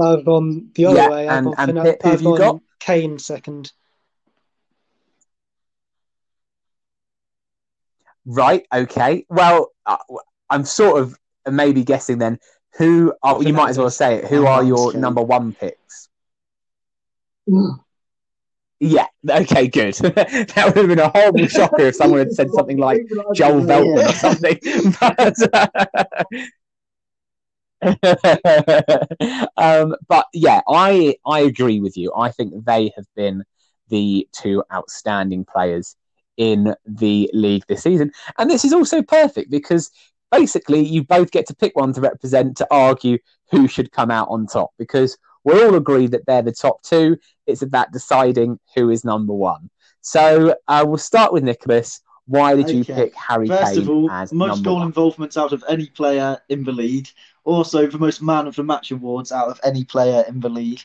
I've 0.00 0.24
gone 0.24 0.70
the 0.74 0.86
other 0.86 0.96
Yeah, 0.96 1.08
way. 1.10 1.28
I've 1.28 1.38
and- 1.38 1.44
gone, 1.46 1.54
and 1.58 1.68
Fernan- 1.70 1.84
Pip, 1.84 2.02
who 2.02 2.08
have 2.10 2.22
you 2.22 2.38
got? 2.38 2.60
Kane 2.80 3.18
second. 3.18 3.72
right, 8.24 8.66
okay. 8.72 9.24
Well, 9.28 9.72
uh, 9.86 9.96
I'm 10.48 10.64
sort 10.64 11.00
of 11.02 11.16
maybe 11.50 11.84
guessing 11.84 12.18
then 12.18 12.38
who 12.76 13.12
are, 13.22 13.42
you 13.42 13.52
might 13.52 13.70
as 13.70 13.78
well 13.78 13.90
say 13.90 14.16
it, 14.16 14.26
who 14.26 14.46
are 14.46 14.62
your 14.62 14.92
number 14.94 15.22
one 15.22 15.52
picks? 15.52 16.08
Yeah. 18.80 19.06
Okay. 19.28 19.68
Good. 19.68 19.94
that 19.94 20.64
would 20.66 20.76
have 20.76 20.88
been 20.88 20.98
a 20.98 21.10
horrible 21.10 21.46
shocker 21.46 21.82
if 21.82 21.96
someone 21.96 22.20
had 22.20 22.32
said 22.32 22.50
something 22.50 22.78
like 22.78 23.02
Joel 23.34 23.60
Veltman 23.60 24.08
or 24.08 24.12
something. 24.14 24.58
But, 24.98 25.36
um, 29.56 29.94
but 30.08 30.26
yeah, 30.32 30.62
I 30.66 31.16
I 31.26 31.40
agree 31.40 31.80
with 31.80 31.96
you. 31.98 32.12
I 32.16 32.30
think 32.30 32.64
they 32.64 32.90
have 32.96 33.06
been 33.14 33.44
the 33.88 34.26
two 34.32 34.64
outstanding 34.72 35.44
players 35.44 35.96
in 36.38 36.74
the 36.86 37.30
league 37.34 37.64
this 37.68 37.82
season, 37.82 38.12
and 38.38 38.50
this 38.50 38.64
is 38.64 38.72
also 38.72 39.02
perfect 39.02 39.50
because 39.50 39.90
basically 40.30 40.80
you 40.80 41.04
both 41.04 41.30
get 41.30 41.46
to 41.48 41.54
pick 41.54 41.76
one 41.76 41.92
to 41.92 42.00
represent 42.00 42.56
to 42.56 42.66
argue 42.70 43.18
who 43.50 43.68
should 43.68 43.92
come 43.92 44.10
out 44.10 44.28
on 44.30 44.46
top 44.46 44.70
because 44.78 45.18
we're 45.44 45.66
all 45.66 45.74
agreed 45.74 46.10
that 46.12 46.26
they're 46.26 46.42
the 46.42 46.52
top 46.52 46.82
two. 46.82 47.16
It's 47.50 47.62
about 47.62 47.92
deciding 47.92 48.58
who 48.74 48.90
is 48.90 49.04
number 49.04 49.32
one. 49.34 49.70
So 50.00 50.54
uh, 50.68 50.84
we'll 50.86 50.98
start 50.98 51.32
with 51.32 51.44
Nicholas. 51.44 52.00
Why 52.26 52.54
did 52.54 52.70
you 52.70 52.84
pick 52.84 53.14
Harry 53.16 53.48
First 53.48 53.74
Kane 53.74 53.82
of 53.82 53.90
all, 53.90 54.10
as 54.10 54.32
most 54.32 54.62
goal 54.62 54.76
one? 54.76 54.86
involvements 54.86 55.36
out 55.36 55.52
of 55.52 55.64
any 55.68 55.86
player 55.86 56.38
in 56.48 56.62
the 56.64 56.72
league. 56.72 57.08
Also, 57.44 57.86
the 57.86 57.98
most 57.98 58.22
man 58.22 58.46
of 58.46 58.54
the 58.54 58.62
match 58.62 58.92
awards 58.92 59.32
out 59.32 59.48
of 59.48 59.60
any 59.64 59.84
player 59.84 60.24
in 60.28 60.38
the 60.40 60.48
league. 60.48 60.80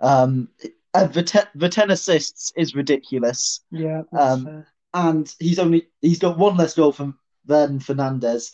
Um, 0.00 0.48
and 0.94 1.12
the, 1.12 1.22
te- 1.22 1.38
the 1.54 1.68
10 1.68 1.90
assists 1.90 2.52
is 2.56 2.74
ridiculous. 2.74 3.60
Yeah, 3.70 4.02
Um, 4.12 4.66
and 4.92 5.34
he's 5.38 5.58
only 5.58 5.88
he's 6.02 6.18
got 6.18 6.36
one 6.36 6.56
less 6.56 6.74
goal 6.74 6.92
from 6.92 7.18
than 7.46 7.78
Fernandes. 7.78 8.52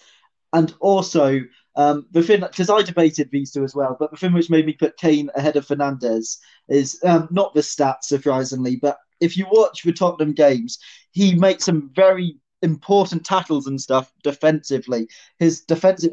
And 0.53 0.73
also, 0.81 1.41
um, 1.79 2.07
the 2.11 2.22
thing 2.22 2.41
because 2.41 2.68
I 2.68 2.83
debated 2.83 3.31
these 3.31 3.53
two 3.53 3.64
as 3.64 3.74
well, 3.74 3.97
but 3.99 4.11
the 4.11 4.16
thing 4.16 4.33
which 4.33 4.51
made 4.51 4.66
me 4.66 4.72
put 4.72 4.97
Kane 4.99 5.31
ahead 5.37 5.57
of 5.57 5.66
Fernandes 5.66 6.39
is 6.68 7.01
um, 7.05 7.29
not 7.31 7.55
the 7.55 7.61
stats, 7.61 8.03
surprisingly, 8.05 8.76
but 8.76 8.99
if 9.20 9.37
you 9.37 9.47
watch 9.51 9.85
the 9.85 9.93
Tottenham 9.93 10.33
games, 10.33 10.79
he 11.12 11.35
makes 11.35 11.64
some 11.64 11.91
very 11.95 12.37
important 12.62 13.24
tackles 13.24 13.68
and 13.68 13.81
stuff 13.81 14.12
defensively. 14.24 15.09
His 15.39 15.61
defensive 15.62 16.12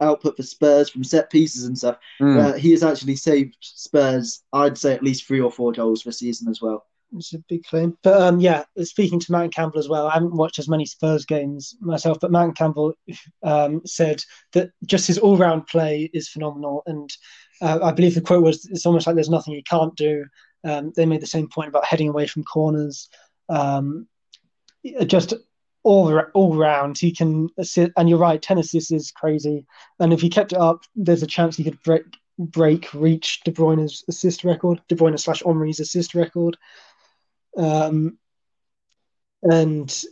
output 0.00 0.36
for 0.36 0.42
Spurs 0.42 0.90
from 0.90 1.04
set 1.04 1.30
pieces 1.30 1.64
and 1.64 1.76
stuff, 1.76 1.96
Mm. 2.20 2.38
uh, 2.38 2.52
he 2.58 2.70
has 2.72 2.84
actually 2.84 3.16
saved 3.16 3.56
Spurs, 3.60 4.42
I'd 4.52 4.78
say, 4.78 4.92
at 4.94 5.02
least 5.02 5.26
three 5.26 5.40
or 5.40 5.50
four 5.50 5.72
goals 5.72 6.02
this 6.02 6.18
season 6.18 6.48
as 6.48 6.60
well. 6.60 6.84
It's 7.16 7.32
a 7.34 7.38
big 7.48 7.64
claim. 7.64 7.96
But 8.02 8.20
um, 8.20 8.40
yeah, 8.40 8.64
speaking 8.82 9.18
to 9.20 9.32
Matt 9.32 9.52
Campbell 9.52 9.78
as 9.78 9.88
well, 9.88 10.06
I 10.06 10.14
haven't 10.14 10.36
watched 10.36 10.58
as 10.58 10.68
many 10.68 10.84
Spurs 10.84 11.24
games 11.24 11.76
myself, 11.80 12.18
but 12.20 12.30
Matt 12.30 12.54
Campbell 12.54 12.94
um, 13.42 13.80
said 13.86 14.22
that 14.52 14.70
just 14.84 15.06
his 15.06 15.18
all 15.18 15.36
round 15.36 15.66
play 15.66 16.10
is 16.12 16.28
phenomenal. 16.28 16.82
And 16.86 17.10
uh, 17.62 17.78
I 17.82 17.92
believe 17.92 18.14
the 18.14 18.20
quote 18.20 18.44
was 18.44 18.66
it's 18.66 18.86
almost 18.86 19.06
like 19.06 19.14
there's 19.14 19.30
nothing 19.30 19.54
he 19.54 19.62
can't 19.62 19.96
do. 19.96 20.24
Um, 20.64 20.92
they 20.96 21.06
made 21.06 21.22
the 21.22 21.26
same 21.26 21.48
point 21.48 21.68
about 21.68 21.84
heading 21.84 22.08
away 22.08 22.26
from 22.26 22.44
corners. 22.44 23.08
Um, 23.48 24.06
just 25.06 25.34
all 25.82 26.18
all 26.34 26.56
round, 26.56 26.98
he 26.98 27.12
can 27.12 27.48
assist. 27.56 27.92
And 27.96 28.08
you're 28.08 28.18
right, 28.18 28.40
10 28.40 28.58
assists 28.58 28.90
is 28.90 29.10
crazy. 29.10 29.66
And 30.00 30.12
if 30.12 30.20
he 30.20 30.28
kept 30.28 30.52
it 30.52 30.58
up, 30.58 30.82
there's 30.94 31.22
a 31.22 31.26
chance 31.26 31.56
he 31.56 31.64
could 31.64 31.82
break, 31.82 32.04
break 32.38 32.92
reach 32.94 33.40
De 33.44 33.50
Bruyne's 33.50 34.04
assist 34.08 34.44
record, 34.44 34.80
De 34.88 34.94
Bruyne 34.94 35.18
slash 35.18 35.42
Henry's 35.44 35.80
assist 35.80 36.14
record. 36.14 36.56
Um, 37.58 38.18
and 39.42 40.04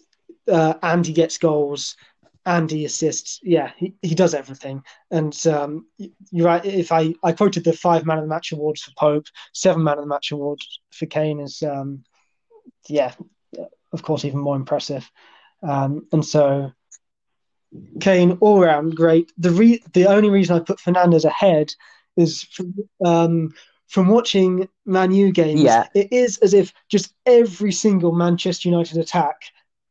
uh, 0.50 0.74
and 0.82 1.06
he 1.06 1.12
gets 1.12 1.38
goals 1.38 1.96
and 2.44 2.70
he 2.70 2.84
assists. 2.84 3.40
Yeah, 3.42 3.72
he, 3.76 3.94
he 4.02 4.14
does 4.14 4.34
everything. 4.34 4.84
And 5.10 5.36
um, 5.46 5.86
you're 6.30 6.46
right. 6.46 6.64
If 6.64 6.92
I, 6.92 7.14
I 7.22 7.32
quoted 7.32 7.64
the 7.64 7.72
five 7.72 8.06
man 8.06 8.18
of 8.18 8.24
the 8.24 8.28
match 8.28 8.52
awards 8.52 8.82
for 8.82 8.92
Pope, 8.96 9.26
seven 9.52 9.82
man 9.82 9.98
of 9.98 10.04
the 10.04 10.08
match 10.08 10.30
award 10.30 10.60
for 10.92 11.06
Kane 11.06 11.40
is, 11.40 11.62
um, 11.62 12.04
yeah, 12.88 13.12
of 13.92 14.02
course, 14.02 14.24
even 14.24 14.38
more 14.38 14.54
impressive. 14.54 15.10
Um, 15.62 16.06
and 16.12 16.24
so 16.24 16.72
Kane 18.00 18.38
all 18.40 18.60
round 18.60 18.94
great. 18.94 19.32
The 19.38 19.50
re- 19.50 19.82
the 19.92 20.06
only 20.06 20.30
reason 20.30 20.56
I 20.56 20.60
put 20.60 20.78
Fernandes 20.78 21.24
ahead 21.24 21.74
is 22.16 22.44
from, 22.44 22.74
um, 23.04 23.54
from 23.88 24.08
watching 24.08 24.68
Man 24.84 25.12
U 25.12 25.32
games. 25.32 25.62
Yeah. 25.62 25.86
It 25.94 26.12
is 26.12 26.38
as 26.38 26.54
if 26.54 26.72
just 26.88 27.14
every 27.24 27.72
single 27.72 28.12
Manchester 28.12 28.68
United 28.68 28.98
attack, 28.98 29.36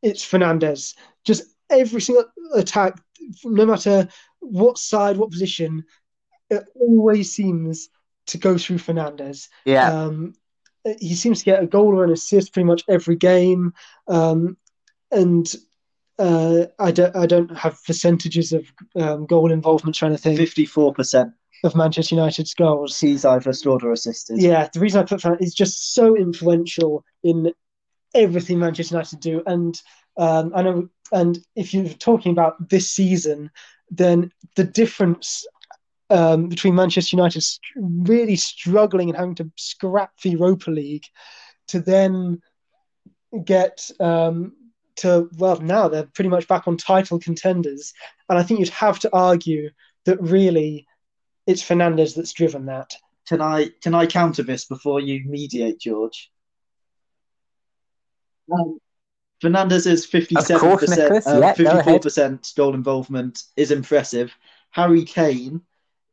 it's 0.02 0.26
Fernandes. 0.26 0.96
Just 1.24 1.44
every 1.70 2.02
single 2.02 2.26
attack, 2.54 3.02
no 3.44 3.66
matter 3.66 4.08
what 4.40 4.78
side, 4.78 5.18
what 5.18 5.32
position, 5.32 5.86
it 6.50 6.64
always 6.76 7.34
seems 7.34 7.90
to 8.28 8.38
go 8.38 8.58
through 8.58 8.78
Fernandes. 8.78 9.50
Yeah. 9.66 9.92
Um, 9.92 10.34
he 11.00 11.16
seems 11.16 11.40
to 11.40 11.46
get 11.46 11.64
a 11.64 11.68
goal 11.68 11.96
or 11.96 12.04
an 12.04 12.12
assist 12.12 12.54
pretty 12.54 12.68
much 12.68 12.84
every 12.88 13.16
game. 13.16 13.74
Um, 14.08 14.58
and 15.12 15.52
uh, 16.20 16.66
I 16.78 16.92
don't 16.92 17.16
I 17.16 17.26
don't 17.26 17.56
have 17.58 17.84
percentages 17.84 18.54
of 18.54 18.72
um, 18.96 19.26
goal 19.26 19.52
involvement 19.52 20.02
or 20.02 20.06
anything 20.06 20.38
Fifty-four 20.38 20.94
percent. 20.94 21.34
Of 21.66 21.76
Manchester 21.76 22.16
United's 22.16 22.54
goals. 22.54 23.00
He's 23.00 23.26
either 23.26 23.54
scored 23.54 23.84
or 23.84 23.92
assisted. 23.92 24.42
Yeah, 24.42 24.70
the 24.74 24.80
reason 24.80 25.02
I 25.02 25.06
put 25.06 25.22
Fernandes 25.22 25.42
is 25.42 25.54
just 25.54 25.94
so 25.94 26.16
influential 26.16 27.04
in 27.24 27.54
everything 28.14 28.60
Manchester 28.60 28.96
United 28.96 29.20
do, 29.20 29.44
and 29.46 29.80
um, 30.18 30.52
I 30.56 30.62
know. 30.62 30.90
And 31.12 31.38
if 31.56 31.74
you're 31.74 31.88
talking 31.90 32.32
about 32.32 32.70
this 32.70 32.90
season, 32.90 33.52
then 33.92 34.32
the 34.56 34.64
difference 34.64 35.46
um, 36.10 36.48
between 36.48 36.76
Manchester 36.76 37.16
United 37.16 37.44
really 37.76 38.36
struggling 38.36 39.10
and 39.10 39.18
having 39.18 39.36
to 39.36 39.52
scrap 39.56 40.12
the 40.22 40.32
Europa 40.32 40.72
League 40.72 41.06
to 41.68 41.80
then 41.80 42.42
get 43.44 43.90
um, 44.00 44.54
to 44.98 45.30
well 45.38 45.60
now 45.60 45.88
they're 45.88 46.08
pretty 46.14 46.30
much 46.30 46.48
back 46.48 46.68
on 46.68 46.78
title 46.78 47.20
contenders, 47.20 47.94
and 48.30 48.40
I 48.40 48.44
think 48.44 48.60
you'd 48.60 48.70
have 48.70 49.00
to 49.00 49.10
argue 49.14 49.70
that 50.06 50.22
really 50.22 50.88
it's 51.48 51.64
Fernandes 51.64 52.16
that's 52.16 52.34
driven 52.34 52.66
that. 52.68 52.96
Can 53.28 53.42
I 53.42 53.70
can 53.82 53.96
I 53.96 54.06
counter 54.06 54.44
this 54.44 54.66
before 54.66 55.00
you 55.00 55.24
mediate, 55.26 55.80
George? 55.80 56.32
Um, 58.52 58.80
is 59.44 60.06
fifty-seven 60.06 60.78
percent, 60.78 61.00
Nicholas. 61.00 61.26
Yeah, 61.26 61.34
go 61.34 61.42
ahead. 61.42 61.58
fifty-four 61.58 62.00
percent 62.00 62.54
goal 62.56 62.74
involvement 62.74 63.44
is 63.58 63.72
impressive. 63.72 64.32
Harry 64.72 65.04
Kane 65.04 65.62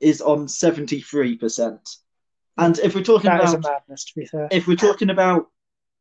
is 0.00 0.20
on 0.20 0.48
seventy-three 0.48 1.36
percent, 1.36 1.96
and 2.56 2.78
if 2.78 2.94
we're 2.94 3.04
talking 3.04 3.30
That 3.30 3.44
is 3.44 3.52
about 3.52 3.70
a 3.70 3.72
madness, 3.72 4.04
to 4.06 4.14
be 4.18 4.26
fair. 4.26 4.48
if 4.50 4.66
we're 4.66 4.76
talking 4.76 5.10
about 5.10 5.50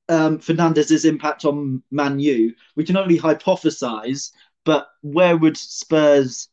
um, 0.09 0.39
Fernandes's 0.39 1.05
impact 1.05 1.45
on 1.45 1.84
Man 1.91 2.19
U, 2.19 2.53
we 2.75 2.84
can 2.84 2.97
only 2.97 3.19
hypothesize. 3.19 4.32
But 4.63 4.88
where 5.01 5.36
would 5.38 5.57
Spurs, 5.57 6.49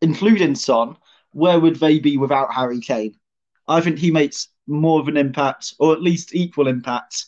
including 0.00 0.54
Son, 0.54 0.96
where 1.32 1.60
would 1.60 1.76
they 1.76 1.98
be 1.98 2.16
without 2.16 2.52
Harry 2.52 2.80
Kane? 2.80 3.16
I 3.68 3.80
think 3.80 3.98
he 3.98 4.10
makes 4.10 4.48
more 4.66 5.00
of 5.00 5.08
an 5.08 5.16
impact, 5.16 5.74
or 5.78 5.92
at 5.92 6.02
least 6.02 6.34
equal 6.34 6.68
impact, 6.68 7.26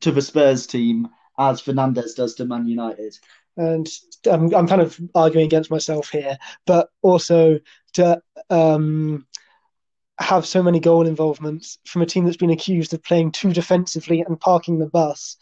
to 0.00 0.12
the 0.12 0.22
Spurs 0.22 0.66
team 0.66 1.08
as 1.38 1.62
Fernandes 1.62 2.14
does 2.16 2.34
to 2.36 2.44
Man 2.44 2.66
United. 2.66 3.16
and 3.56 3.88
I'm, 4.30 4.54
I'm 4.54 4.68
kind 4.68 4.80
of 4.80 4.98
arguing 5.14 5.46
against 5.46 5.70
myself 5.70 6.10
here, 6.10 6.36
but 6.66 6.88
also 7.02 7.58
to 7.94 8.20
um, 8.50 9.26
have 10.18 10.46
so 10.46 10.62
many 10.62 10.80
goal 10.80 11.06
involvements 11.06 11.78
from 11.84 12.02
a 12.02 12.06
team 12.06 12.24
that's 12.24 12.36
been 12.36 12.50
accused 12.50 12.92
of 12.92 13.02
playing 13.02 13.32
too 13.32 13.52
defensively 13.52 14.20
and 14.20 14.40
parking 14.40 14.78
the 14.78 14.86
bus 14.86 15.36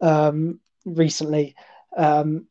um, 0.00 0.60
recently 0.84 1.54
um, 1.96 2.46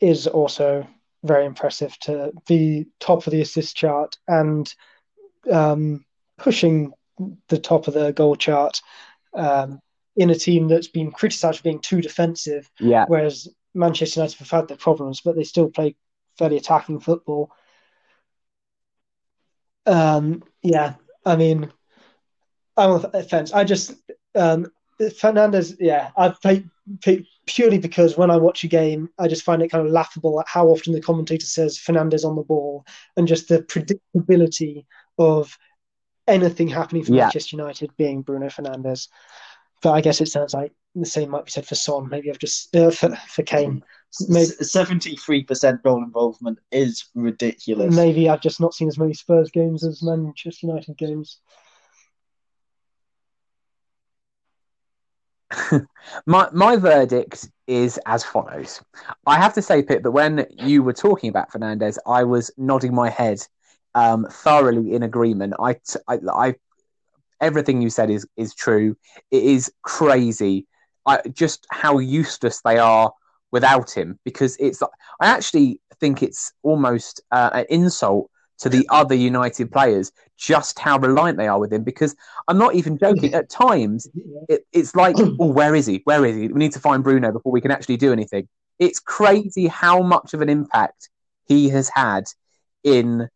is 0.00 0.26
also 0.26 0.86
very 1.26 1.44
impressive 1.46 1.98
to 2.00 2.32
be 2.46 2.86
top 3.00 3.26
of 3.26 3.32
the 3.32 3.40
assist 3.40 3.76
chart 3.76 4.16
and 4.28 4.74
um, 5.50 6.04
pushing 6.38 6.92
the 7.48 7.58
top 7.58 7.88
of 7.88 7.94
the 7.94 8.12
goal 8.12 8.36
chart 8.36 8.80
um, 9.34 9.80
in 10.16 10.30
a 10.30 10.34
team 10.34 10.68
that's 10.68 10.88
been 10.88 11.10
criticised 11.10 11.58
for 11.58 11.64
being 11.64 11.80
too 11.80 12.00
defensive 12.00 12.70
Yeah. 12.78 13.04
whereas 13.08 13.48
Manchester 13.74 14.20
United 14.20 14.38
have 14.38 14.50
had 14.50 14.68
their 14.68 14.76
problems, 14.76 15.20
but 15.20 15.36
they 15.36 15.44
still 15.44 15.68
play 15.68 15.96
fairly 16.38 16.56
attacking 16.56 17.00
football. 17.00 17.50
Um, 19.84 20.42
yeah, 20.62 20.94
I 21.24 21.36
mean, 21.36 21.70
I'm 22.76 22.90
on 22.90 23.02
the 23.12 23.22
fence. 23.22 23.52
I 23.52 23.64
just 23.64 23.94
um, 24.34 24.66
Fernandes. 25.00 25.76
Yeah, 25.78 26.10
I 26.16 26.30
play, 26.30 26.64
play 27.02 27.26
purely 27.46 27.78
because 27.78 28.16
when 28.16 28.30
I 28.30 28.36
watch 28.36 28.64
a 28.64 28.68
game, 28.68 29.08
I 29.18 29.28
just 29.28 29.42
find 29.44 29.62
it 29.62 29.68
kind 29.70 29.86
of 29.86 29.92
laughable 29.92 30.40
at 30.40 30.48
how 30.48 30.68
often 30.68 30.92
the 30.92 31.00
commentator 31.00 31.46
says 31.46 31.78
Fernandes 31.78 32.24
on 32.24 32.36
the 32.36 32.42
ball 32.42 32.84
and 33.16 33.28
just 33.28 33.48
the 33.48 33.60
predictability 33.62 34.84
of 35.18 35.56
anything 36.26 36.68
happening 36.68 37.04
for 37.04 37.12
Yeah. 37.12 37.24
Manchester 37.24 37.56
United 37.56 37.96
being 37.96 38.22
Bruno 38.22 38.50
Fernandez. 38.50 39.08
But 39.82 39.92
I 39.92 40.00
guess 40.00 40.20
it 40.20 40.28
sounds 40.28 40.54
like 40.54 40.72
the 40.94 41.06
same 41.06 41.30
might 41.30 41.44
be 41.44 41.50
said 41.50 41.66
for 41.66 41.74
Son. 41.74 42.08
Maybe 42.08 42.30
I've 42.30 42.38
just 42.38 42.74
uh, 42.74 42.90
for 42.90 43.14
for 43.28 43.42
Kane. 43.42 43.84
Maybe 44.28 44.46
Seventy-three 44.46 45.44
percent 45.44 45.82
goal 45.82 46.02
involvement 46.02 46.58
is 46.72 47.04
ridiculous. 47.14 47.94
maybe 47.94 48.28
I've 48.28 48.40
just 48.40 48.60
not 48.60 48.72
seen 48.72 48.88
as 48.88 48.98
many 48.98 49.12
Spurs 49.12 49.50
games 49.50 49.84
as 49.84 50.02
Manchester 50.02 50.66
United 50.66 50.96
games. 50.96 51.40
my 56.26 56.48
my 56.52 56.76
verdict 56.76 57.48
is 57.66 57.98
as 58.06 58.24
follows. 58.24 58.80
I 59.26 59.36
have 59.36 59.54
to 59.54 59.62
say, 59.62 59.82
Pip, 59.82 60.02
that 60.02 60.10
when 60.10 60.46
you 60.50 60.82
were 60.82 60.92
talking 60.92 61.30
about 61.30 61.50
Fernandes, 61.50 61.98
I 62.06 62.24
was 62.24 62.50
nodding 62.56 62.94
my 62.94 63.10
head, 63.10 63.40
um, 63.94 64.26
thoroughly 64.30 64.94
in 64.94 65.02
agreement. 65.02 65.54
I, 65.58 65.76
I- 66.08 66.54
everything 67.40 67.82
you 67.82 67.90
said 67.90 68.10
is 68.10 68.26
is 68.36 68.54
true. 68.54 68.96
It 69.30 69.42
is 69.42 69.72
crazy. 69.82 70.66
I 71.06 71.20
just 71.32 71.66
how 71.70 71.98
useless 71.98 72.60
they 72.62 72.78
are 72.78 73.12
without 73.52 73.90
him 73.90 74.18
because 74.24 74.56
it's. 74.58 74.82
I 75.20 75.26
actually 75.26 75.80
think 76.00 76.22
it's 76.22 76.52
almost 76.62 77.22
uh, 77.30 77.50
an 77.52 77.66
insult 77.70 78.30
to 78.58 78.68
the 78.68 78.86
other 78.90 79.14
United 79.14 79.70
players 79.70 80.12
just 80.36 80.78
how 80.78 80.98
reliant 80.98 81.38
they 81.38 81.48
are 81.48 81.58
with 81.58 81.72
him. 81.72 81.82
Because 81.82 82.14
I'm 82.48 82.58
not 82.58 82.74
even 82.74 82.98
joking. 82.98 83.34
At 83.34 83.48
times, 83.48 84.08
it, 84.48 84.66
it's 84.72 84.94
like, 84.94 85.16
oh, 85.18 85.46
where 85.46 85.74
is 85.74 85.86
he? 85.86 86.02
Where 86.04 86.24
is 86.24 86.36
he? 86.36 86.48
We 86.48 86.58
need 86.58 86.72
to 86.72 86.80
find 86.80 87.02
Bruno 87.02 87.32
before 87.32 87.52
we 87.52 87.60
can 87.60 87.70
actually 87.70 87.96
do 87.96 88.12
anything. 88.12 88.48
It's 88.78 89.00
crazy 89.00 89.66
how 89.66 90.02
much 90.02 90.34
of 90.34 90.42
an 90.42 90.48
impact 90.48 91.08
he 91.46 91.68
has 91.70 91.88
had 91.88 92.24
in 92.84 93.28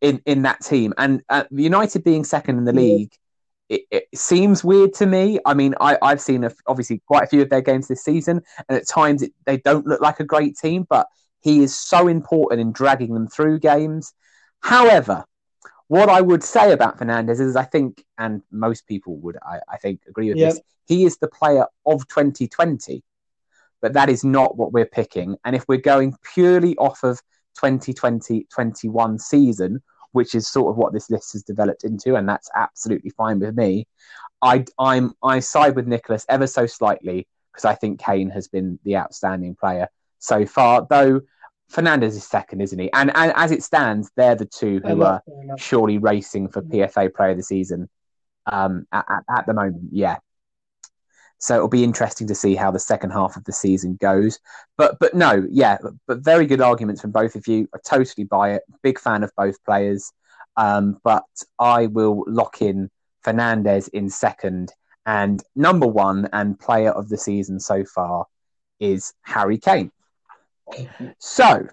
in 0.00 0.20
in 0.26 0.42
that 0.42 0.60
team. 0.60 0.94
And 0.98 1.22
uh, 1.28 1.44
United 1.50 2.04
being 2.04 2.24
second 2.24 2.58
in 2.58 2.64
the 2.64 2.72
league, 2.72 3.12
it, 3.68 3.82
it, 3.90 4.08
seems 4.14 4.64
weird 4.64 4.92
to 4.94 5.06
me. 5.06 5.38
I 5.46 5.54
mean, 5.54 5.74
I, 5.80 5.96
I've 6.02 6.20
seen 6.20 6.44
a, 6.44 6.50
obviously 6.66 7.00
quite 7.06 7.24
a 7.24 7.26
few 7.26 7.40
of 7.40 7.50
their 7.50 7.60
games 7.60 7.88
this 7.88 8.04
season, 8.04 8.42
and 8.68 8.76
at 8.76 8.88
times 8.88 9.22
it, 9.22 9.32
they 9.46 9.58
don't 9.58 9.86
look 9.86 10.00
like 10.00 10.20
a 10.20 10.24
great 10.24 10.56
team, 10.56 10.86
but 10.88 11.06
he 11.40 11.62
is 11.62 11.78
so 11.78 12.08
important 12.08 12.60
in 12.60 12.72
dragging 12.72 13.14
them 13.14 13.28
through 13.28 13.60
games. 13.60 14.12
However, 14.60 15.24
what 15.88 16.08
I 16.08 16.20
would 16.20 16.44
say 16.44 16.72
about 16.72 16.98
Fernandes 16.98 17.40
is 17.40 17.56
I 17.56 17.64
think, 17.64 18.04
and 18.18 18.42
most 18.50 18.86
people 18.86 19.16
would, 19.18 19.36
I, 19.42 19.58
I 19.68 19.76
think, 19.78 20.02
agree 20.08 20.28
with 20.28 20.38
yep. 20.38 20.52
this, 20.52 20.60
he 20.86 21.04
is 21.04 21.16
the 21.18 21.28
player 21.28 21.66
of 21.84 22.06
2020, 22.08 23.02
but 23.80 23.94
that 23.94 24.08
is 24.08 24.22
not 24.22 24.56
what 24.56 24.72
we're 24.72 24.86
picking. 24.86 25.36
And 25.44 25.56
if 25.56 25.64
we're 25.68 25.78
going 25.78 26.14
purely 26.34 26.76
off 26.76 27.02
of 27.02 27.20
2020 27.56 28.46
21 28.52 29.18
season, 29.18 29.82
which 30.12 30.34
is 30.34 30.48
sort 30.48 30.70
of 30.70 30.76
what 30.76 30.92
this 30.92 31.10
list 31.10 31.32
has 31.32 31.42
developed 31.42 31.84
into, 31.84 32.16
and 32.16 32.28
that's 32.28 32.48
absolutely 32.54 33.10
fine 33.10 33.40
with 33.40 33.56
me. 33.56 33.86
I, 34.42 34.64
I'm 34.78 35.12
I 35.22 35.40
side 35.40 35.76
with 35.76 35.86
Nicholas 35.86 36.24
ever 36.28 36.46
so 36.46 36.66
slightly 36.66 37.26
because 37.52 37.64
I 37.64 37.74
think 37.74 38.00
Kane 38.00 38.30
has 38.30 38.48
been 38.48 38.78
the 38.84 38.96
outstanding 38.96 39.54
player 39.54 39.88
so 40.18 40.46
far, 40.46 40.86
though 40.88 41.22
Fernandes 41.72 42.16
is 42.16 42.24
second, 42.24 42.60
isn't 42.60 42.78
he? 42.78 42.92
And, 42.92 43.12
and 43.14 43.32
as 43.36 43.52
it 43.52 43.62
stands, 43.62 44.10
they're 44.16 44.34
the 44.34 44.46
two 44.46 44.80
who 44.84 45.02
are 45.02 45.22
surely 45.56 45.98
racing 45.98 46.48
for 46.48 46.62
PFA 46.62 47.14
Player 47.14 47.30
of 47.30 47.36
the 47.36 47.42
Season 47.42 47.88
um, 48.46 48.86
at, 48.92 49.04
at, 49.08 49.24
at, 49.38 49.46
the 49.46 49.54
moment. 49.54 49.88
Yeah. 49.92 50.16
So 51.38 51.56
it'll 51.56 51.68
be 51.68 51.84
interesting 51.84 52.26
to 52.26 52.34
see 52.34 52.54
how 52.54 52.70
the 52.70 52.78
second 52.78 53.10
half 53.10 53.36
of 53.36 53.44
the 53.44 53.52
season 53.52 53.96
goes. 54.00 54.40
But 54.76 54.98
but 54.98 55.14
no, 55.14 55.46
yeah, 55.50 55.78
but 56.06 56.18
very 56.18 56.44
good 56.44 56.60
arguments 56.60 57.00
from 57.00 57.12
both 57.12 57.34
of 57.34 57.46
you. 57.46 57.68
I 57.74 57.78
totally 57.86 58.24
buy 58.24 58.54
it. 58.54 58.62
Big 58.82 58.98
fan 58.98 59.22
of 59.22 59.32
both 59.36 59.62
players. 59.64 60.12
Um, 60.56 60.98
but 61.04 61.24
I 61.58 61.86
will 61.86 62.24
lock 62.26 62.60
in 62.60 62.90
Fernandes 63.24 63.88
in 63.88 64.10
second. 64.10 64.72
And 65.06 65.42
number 65.56 65.86
one 65.86 66.28
and 66.32 66.58
player 66.58 66.90
of 66.90 67.08
the 67.08 67.16
season 67.16 67.58
so 67.58 67.84
far 67.84 68.26
is 68.80 69.14
Harry 69.22 69.56
Kane. 69.56 69.92
So, 71.18 71.66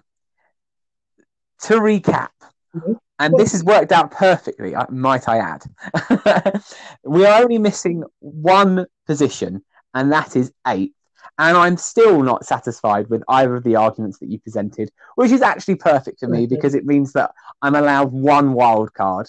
to 1.62 1.74
recap, 1.74 2.28
mm-hmm. 2.74 2.92
and 3.18 3.34
this 3.36 3.52
has 3.52 3.64
worked 3.64 3.92
out 3.92 4.10
perfectly, 4.10 4.74
might 4.90 5.28
I 5.28 5.38
add. 5.38 6.62
we 7.04 7.26
are 7.26 7.42
only 7.42 7.58
missing 7.58 8.04
one 8.20 8.86
position, 9.06 9.64
and 9.94 10.12
that 10.12 10.36
is 10.36 10.52
eighth. 10.66 10.94
And 11.40 11.56
I'm 11.56 11.76
still 11.76 12.22
not 12.22 12.44
satisfied 12.44 13.08
with 13.10 13.22
either 13.28 13.54
of 13.54 13.62
the 13.62 13.76
arguments 13.76 14.18
that 14.18 14.28
you 14.28 14.40
presented, 14.40 14.90
which 15.14 15.30
is 15.30 15.42
actually 15.42 15.76
perfect 15.76 16.20
for 16.20 16.28
me 16.28 16.46
because 16.46 16.74
it 16.74 16.84
means 16.84 17.12
that 17.12 17.30
I'm 17.62 17.76
allowed 17.76 18.12
one 18.12 18.54
wild 18.54 18.92
card 18.92 19.28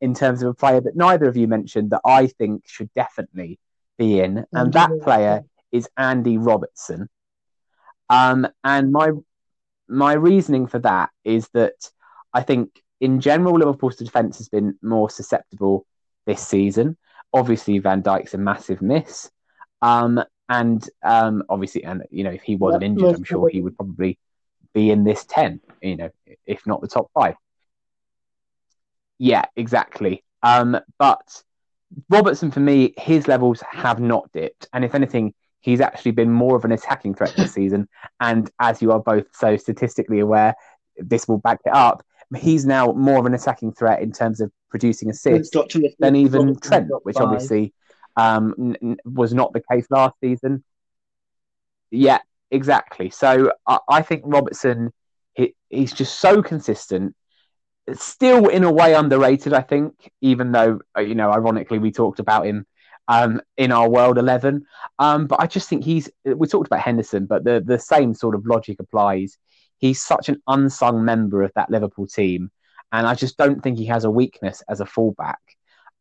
in 0.00 0.14
terms 0.14 0.42
of 0.42 0.48
a 0.48 0.54
player 0.54 0.80
that 0.80 0.96
neither 0.96 1.26
of 1.28 1.36
you 1.36 1.46
mentioned 1.46 1.90
that 1.90 2.00
I 2.04 2.28
think 2.28 2.62
should 2.66 2.92
definitely 2.94 3.58
be 3.98 4.20
in. 4.20 4.46
And 4.52 4.72
that 4.72 4.90
player 5.02 5.44
is 5.72 5.88
Andy 5.96 6.38
Robertson. 6.38 7.08
Um, 8.10 8.46
and 8.64 8.92
my 8.92 9.12
my 9.88 10.12
reasoning 10.12 10.66
for 10.66 10.80
that 10.80 11.10
is 11.24 11.48
that 11.54 11.90
I 12.34 12.42
think 12.42 12.82
in 13.00 13.20
general 13.20 13.54
Liverpool's 13.54 13.96
defence 13.96 14.38
has 14.38 14.48
been 14.48 14.76
more 14.82 15.08
susceptible 15.08 15.86
this 16.26 16.46
season. 16.46 16.98
Obviously, 17.32 17.78
Van 17.78 18.02
Dijk's 18.02 18.34
a 18.34 18.38
massive 18.38 18.82
miss, 18.82 19.30
um, 19.80 20.22
and 20.48 20.86
um, 21.04 21.44
obviously, 21.48 21.84
and 21.84 22.02
you 22.10 22.24
know, 22.24 22.30
if 22.30 22.42
he 22.42 22.56
wasn't 22.56 22.82
injured, 22.82 23.14
I'm 23.14 23.24
sure 23.24 23.48
he 23.48 23.62
would 23.62 23.76
probably 23.76 24.18
be 24.74 24.90
in 24.90 25.04
this 25.04 25.24
ten. 25.24 25.60
You 25.80 25.96
know, 25.96 26.10
if 26.44 26.66
not 26.66 26.80
the 26.80 26.88
top 26.88 27.10
five. 27.14 27.36
Yeah, 29.18 29.44
exactly. 29.54 30.24
Um, 30.42 30.80
but 30.98 31.42
Robertson, 32.08 32.50
for 32.50 32.60
me, 32.60 32.94
his 32.96 33.28
levels 33.28 33.62
have 33.70 34.00
not 34.00 34.32
dipped, 34.32 34.68
and 34.72 34.84
if 34.84 34.96
anything, 34.96 35.34
he's 35.60 35.80
actually 35.80 36.12
been 36.12 36.30
more 36.30 36.56
of 36.56 36.64
an 36.64 36.72
attacking 36.72 37.14
threat 37.14 37.34
this 37.36 37.52
season. 37.52 37.88
And 38.20 38.50
as 38.58 38.82
you 38.82 38.92
are 38.92 39.00
both 39.00 39.26
so 39.34 39.56
statistically 39.56 40.20
aware, 40.20 40.54
this 40.96 41.28
will 41.28 41.38
back 41.38 41.60
it 41.64 41.74
up. 41.74 42.04
He's 42.36 42.64
now 42.64 42.92
more 42.92 43.18
of 43.18 43.26
an 43.26 43.34
attacking 43.34 43.72
threat 43.72 44.02
in 44.02 44.12
terms 44.12 44.40
of 44.40 44.52
producing 44.70 45.10
assists 45.10 45.54
than 45.98 46.16
even 46.16 46.56
Trent, 46.60 46.88
which 47.02 47.16
obviously 47.16 47.74
um, 48.16 48.76
n- 48.82 48.96
was 49.04 49.34
not 49.34 49.52
the 49.52 49.62
case 49.70 49.86
last 49.90 50.14
season. 50.20 50.62
Yeah, 51.90 52.20
exactly. 52.50 53.10
So 53.10 53.52
I, 53.66 53.78
I 53.88 54.02
think 54.02 54.22
Robertson, 54.24 54.92
he, 55.34 55.54
he's 55.68 55.92
just 55.92 56.20
so 56.20 56.42
consistent. 56.42 57.16
Still, 57.94 58.46
in 58.48 58.62
a 58.62 58.72
way, 58.72 58.94
underrated. 58.94 59.52
I 59.52 59.62
think, 59.62 59.94
even 60.20 60.52
though 60.52 60.80
uh, 60.96 61.00
you 61.00 61.16
know, 61.16 61.32
ironically, 61.32 61.78
we 61.78 61.90
talked 61.90 62.20
about 62.20 62.46
him 62.46 62.64
um, 63.10 63.40
in 63.56 63.72
our 63.72 63.90
world 63.90 64.18
11. 64.18 64.64
Um, 65.00 65.26
but 65.26 65.40
I 65.40 65.46
just 65.48 65.68
think 65.68 65.84
he's, 65.84 66.08
we 66.24 66.46
talked 66.46 66.68
about 66.68 66.80
Henderson, 66.80 67.26
but 67.26 67.42
the, 67.42 67.60
the 67.60 67.78
same 67.78 68.14
sort 68.14 68.36
of 68.36 68.46
logic 68.46 68.78
applies. 68.78 69.36
He's 69.78 70.00
such 70.00 70.28
an 70.28 70.40
unsung 70.46 71.04
member 71.04 71.42
of 71.42 71.52
that 71.56 71.70
Liverpool 71.70 72.06
team. 72.06 72.52
And 72.92 73.08
I 73.08 73.16
just 73.16 73.36
don't 73.36 73.62
think 73.62 73.78
he 73.78 73.86
has 73.86 74.04
a 74.04 74.10
weakness 74.10 74.62
as 74.68 74.80
a 74.80 74.86
fullback. 74.86 75.40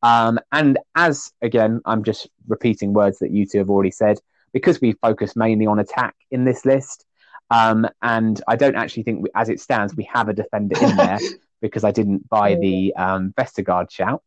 Um, 0.03 0.39
and 0.51 0.77
as, 0.95 1.31
again, 1.41 1.81
I'm 1.85 2.03
just 2.03 2.29
repeating 2.47 2.93
words 2.93 3.17
that 3.19 3.31
you 3.31 3.47
two 3.47 3.57
have 3.57 3.71
already 3.71 3.91
said, 3.91 4.19
because 4.53 4.79
we 4.79 4.93
focus 4.93 5.35
mainly 5.35 5.65
on 5.65 5.79
attack 5.79 6.15
in 6.29 6.45
this 6.45 6.63
list. 6.63 7.05
Um, 7.49 7.87
and 8.03 8.39
I 8.47 8.55
don't 8.55 8.75
actually 8.75 9.03
think, 9.03 9.23
we, 9.23 9.29
as 9.33 9.49
it 9.49 9.59
stands, 9.59 9.95
we 9.95 10.07
have 10.13 10.29
a 10.29 10.33
defender 10.33 10.77
in 10.79 10.95
there 10.95 11.19
because 11.61 11.83
I 11.83 11.89
didn't 11.91 12.29
buy 12.29 12.53
the 12.53 12.93
um, 12.95 13.33
Vestergaard 13.35 13.89
shout. 13.89 14.23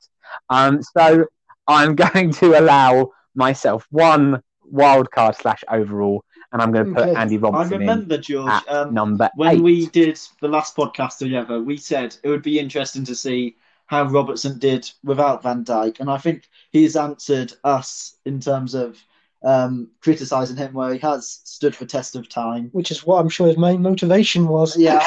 Um, 0.51 0.83
so 0.83 1.27
I'm 1.69 1.95
going 2.13 2.33
to 2.35 2.59
allow 2.59 3.11
myself 3.35 3.87
one 3.91 4.43
wild 4.65 5.11
card 5.11 5.37
slash 5.37 5.63
overall, 5.71 6.25
and 6.53 6.63
I'm 6.63 6.73
going 6.73 6.87
to 6.87 6.95
put 6.95 7.09
okay. 7.09 7.21
Andy 7.21 7.39
Robertson. 7.39 7.75
I 7.75 7.77
remember 7.79 8.19
George 8.19 8.63
um, 8.69 8.95
number 8.95 9.31
when 9.35 9.57
eight. 9.57 9.63
we 9.63 9.87
did 9.87 10.19
the 10.41 10.49
last 10.49 10.77
podcast 10.77 11.19
together. 11.19 11.63
We 11.63 11.77
said 11.77 12.17
it 12.23 12.29
would 12.29 12.43
be 12.43 12.59
interesting 12.59 13.05
to 13.05 13.15
see 13.15 13.57
how 13.87 14.05
Robertson 14.05 14.59
did 14.59 14.91
without 15.05 15.43
Van 15.43 15.65
Dijk, 15.65 16.01
and 16.01 16.11
I 16.11 16.19
think 16.19 16.49
he's 16.71 16.97
answered 16.97 17.53
us 17.65 18.17
in 18.25 18.41
terms 18.41 18.75
of 18.75 18.99
um, 19.45 19.91
criticizing 20.01 20.57
him 20.57 20.73
where 20.73 20.93
he 20.93 20.99
has 21.01 21.41
stood 21.45 21.75
for 21.75 21.85
test 21.85 22.17
of 22.17 22.29
time, 22.29 22.71
which 22.73 22.91
is 22.91 23.05
what 23.05 23.21
I'm 23.21 23.29
sure 23.29 23.49
his 23.49 23.59
main 23.59 23.83
motivation 23.83 24.47
was. 24.47 24.77
Yeah. 24.77 25.03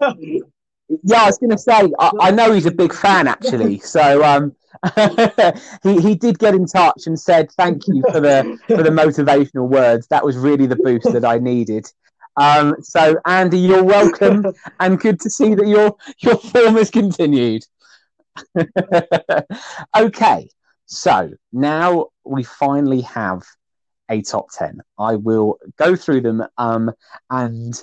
Yeah, 0.88 1.22
I 1.22 1.26
was 1.26 1.38
going 1.38 1.50
to 1.50 1.58
say, 1.58 1.92
I, 1.98 2.10
I, 2.20 2.30
know 2.30 2.52
he's 2.52 2.66
a 2.66 2.70
big 2.70 2.94
fan 2.94 3.26
actually. 3.26 3.78
So 3.84 4.24
um, 4.24 4.54
he 5.82 6.00
he 6.00 6.14
did 6.14 6.38
get 6.38 6.54
in 6.54 6.66
touch 6.66 7.06
and 7.06 7.18
said 7.18 7.50
thank 7.52 7.86
you 7.88 8.02
for 8.12 8.20
the 8.20 8.58
for 8.66 8.82
the 8.82 8.90
motivational 8.90 9.68
words. 9.68 10.06
That 10.08 10.24
was 10.24 10.36
really 10.36 10.66
the 10.66 10.76
boost 10.76 11.12
that 11.12 11.24
I 11.24 11.38
needed. 11.38 11.86
Um, 12.36 12.76
so 12.82 13.16
Andy, 13.24 13.58
you're 13.58 13.84
welcome, 13.84 14.44
and 14.78 15.00
good 15.00 15.20
to 15.20 15.30
see 15.30 15.54
that 15.54 15.66
your 15.66 15.96
your 16.18 16.36
form 16.36 16.76
has 16.76 16.90
continued. 16.90 17.64
okay, 19.96 20.48
so 20.84 21.30
now 21.52 22.06
we 22.24 22.42
finally 22.42 23.00
have 23.02 23.42
a 24.08 24.22
top 24.22 24.50
10. 24.52 24.80
I 24.98 25.16
will 25.16 25.58
go 25.76 25.96
through 25.96 26.22
them. 26.22 26.42
Um, 26.58 26.92
and 27.30 27.80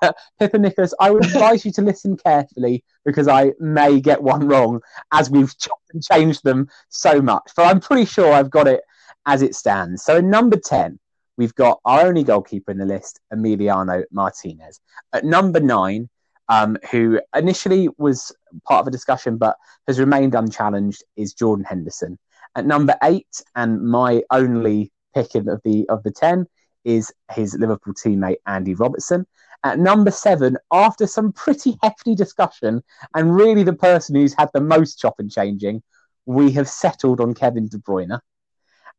Pippa 0.38 0.58
Nicholas, 0.58 0.94
I 1.00 1.10
would 1.10 1.24
advise 1.26 1.64
you 1.64 1.72
to 1.72 1.82
listen 1.82 2.16
carefully 2.16 2.84
because 3.04 3.28
I 3.28 3.52
may 3.58 4.00
get 4.00 4.22
one 4.22 4.46
wrong 4.46 4.80
as 5.12 5.30
we've 5.30 5.56
chopped 5.58 5.90
and 5.92 6.02
changed 6.02 6.44
them 6.44 6.68
so 6.88 7.20
much. 7.20 7.50
But 7.56 7.66
I'm 7.66 7.80
pretty 7.80 8.06
sure 8.06 8.32
I've 8.32 8.50
got 8.50 8.68
it 8.68 8.82
as 9.26 9.42
it 9.42 9.54
stands. 9.54 10.02
So, 10.04 10.16
in 10.16 10.30
number 10.30 10.56
10, 10.56 10.98
we've 11.36 11.54
got 11.54 11.80
our 11.84 12.06
only 12.06 12.24
goalkeeper 12.24 12.70
in 12.70 12.78
the 12.78 12.86
list, 12.86 13.20
Emiliano 13.32 14.04
Martinez. 14.10 14.80
At 15.12 15.24
number 15.24 15.60
nine, 15.60 16.08
um, 16.48 16.76
who 16.90 17.20
initially 17.34 17.88
was 17.98 18.34
part 18.66 18.80
of 18.80 18.86
a 18.86 18.90
discussion 18.90 19.36
but 19.36 19.56
has 19.86 19.98
remained 19.98 20.34
unchallenged, 20.34 21.02
is 21.16 21.34
Jordan 21.34 21.64
Henderson. 21.64 22.18
At 22.54 22.66
number 22.66 22.94
eight, 23.02 23.42
and 23.56 23.82
my 23.82 24.22
only 24.30 24.92
pick 25.14 25.34
of 25.34 25.46
the 25.64 25.86
of 25.88 26.02
the 26.02 26.10
ten 26.10 26.46
is 26.84 27.12
his 27.32 27.54
Liverpool 27.54 27.94
teammate 27.94 28.38
Andy 28.46 28.74
Robertson. 28.74 29.26
At 29.64 29.78
number 29.78 30.10
seven, 30.10 30.56
after 30.72 31.06
some 31.06 31.32
pretty 31.32 31.76
hefty 31.82 32.14
discussion, 32.14 32.82
and 33.14 33.34
really 33.34 33.62
the 33.62 33.72
person 33.72 34.16
who's 34.16 34.34
had 34.34 34.50
the 34.52 34.60
most 34.60 34.98
chop 34.98 35.14
and 35.18 35.30
changing, 35.30 35.82
we 36.26 36.50
have 36.52 36.68
settled 36.68 37.20
on 37.20 37.34
Kevin 37.34 37.68
De 37.68 37.78
Bruyne. 37.78 38.18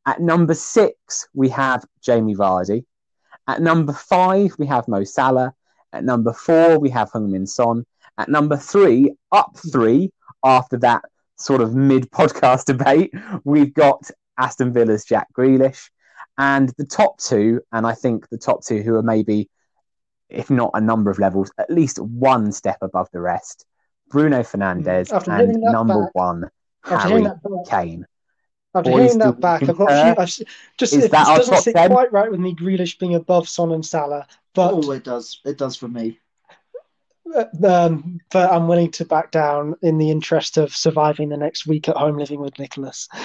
At 0.06 0.20
number 0.22 0.54
six, 0.54 1.28
we 1.34 1.50
have 1.50 1.86
Jamie 2.02 2.36
Vardy. 2.36 2.86
At 3.48 3.62
number 3.62 3.94
five, 3.94 4.54
we 4.58 4.66
have 4.68 4.88
Mo 4.88 5.04
Salah. 5.04 5.54
At 5.92 6.04
number 6.04 6.34
four, 6.34 6.80
we 6.80 6.90
have 6.90 7.12
Heung-min 7.12 7.46
Son. 7.46 7.86
At 8.18 8.30
number 8.30 8.58
three, 8.58 9.14
up 9.32 9.56
three, 9.72 10.12
after 10.44 10.78
that 10.78 11.04
sort 11.38 11.62
of 11.62 11.76
mid 11.76 12.10
podcast 12.12 12.66
debate, 12.74 13.14
we've 13.44 13.74
got 13.74 14.10
Aston 14.38 14.74
Villa's 14.74 15.06
Jack 15.06 15.28
Grealish. 15.38 15.90
And 16.38 16.70
the 16.78 16.86
top 16.86 17.20
two, 17.20 17.62
and 17.72 17.86
I 17.86 17.94
think 17.94 18.30
the 18.30 18.38
top 18.38 18.64
two 18.66 18.82
who 18.82 18.96
are 18.96 19.04
maybe, 19.04 19.50
if 20.30 20.50
not 20.50 20.72
a 20.74 20.82
number 20.82 21.12
of 21.12 21.20
levels, 21.20 21.52
at 21.58 21.70
least 21.70 22.00
one 22.00 22.52
step 22.52 22.78
above 22.82 23.08
the 23.14 23.22
rest, 23.22 23.66
Bruno 24.10 24.42
Fernandes 24.42 25.12
After 25.14 25.32
and 25.32 25.54
number 25.62 26.06
back- 26.06 26.16
one, 26.16 26.50
Harry 26.84 27.08
hearing 27.10 27.24
that 27.26 27.44
back, 27.44 27.66
Kane. 27.84 28.06
after 28.76 28.90
Boys, 28.92 29.04
hearing 29.14 29.18
that 29.20 29.40
back, 29.40 29.64
I've 29.70 29.78
got 29.78 29.92
a 29.92 30.04
few, 30.04 30.12
I've, 30.12 30.20
s- 30.20 30.42
just 30.78 30.94
Is 30.94 31.06
it, 31.06 31.12
that 31.12 31.28
our 31.28 31.38
doesn't 31.38 31.58
sit 31.58 31.76
10? 31.76 31.92
quite 31.92 32.12
right 32.12 32.32
with 32.32 32.40
me 32.40 32.56
Grealish 32.56 32.98
being 32.98 33.14
above 33.16 33.48
Son 33.48 33.72
and 33.72 33.86
Salah, 33.86 34.28
but 34.56 34.74
Oh, 34.74 34.92
it 34.92 35.04
does. 35.04 35.40
It 35.46 35.58
does 35.60 35.76
for 35.76 35.88
me. 35.88 36.20
um, 37.64 38.20
but 38.32 38.52
I'm 38.52 38.68
willing 38.68 38.92
to 38.92 39.06
back 39.06 39.32
down 39.32 39.76
in 39.82 39.98
the 39.98 40.10
interest 40.12 40.58
of 40.58 40.76
surviving 40.76 41.30
the 41.30 41.38
next 41.38 41.66
week 41.68 41.88
at 41.90 41.96
home 41.96 42.18
living 42.18 42.40
with 42.40 42.58
Nicholas. 42.60 43.08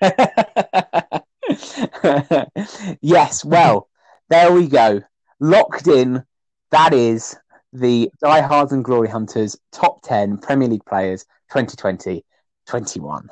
yes, 3.00 3.44
well, 3.44 3.88
there 4.28 4.52
we 4.52 4.68
go. 4.68 5.02
Locked 5.40 5.88
in. 5.88 6.24
That 6.70 6.94
is 6.94 7.36
the 7.72 8.10
Die 8.22 8.40
Hards 8.40 8.72
and 8.72 8.84
Glory 8.84 9.08
Hunters 9.08 9.56
top 9.72 10.02
10 10.02 10.38
Premier 10.38 10.68
League 10.68 10.84
players 10.84 11.24
2020 11.50 12.24
21. 12.68 13.28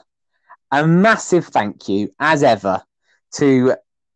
A 0.73 0.87
massive 0.87 1.47
thank 1.47 1.89
you, 1.89 2.13
as 2.19 2.43
ever, 2.43 2.83
to 3.35 3.75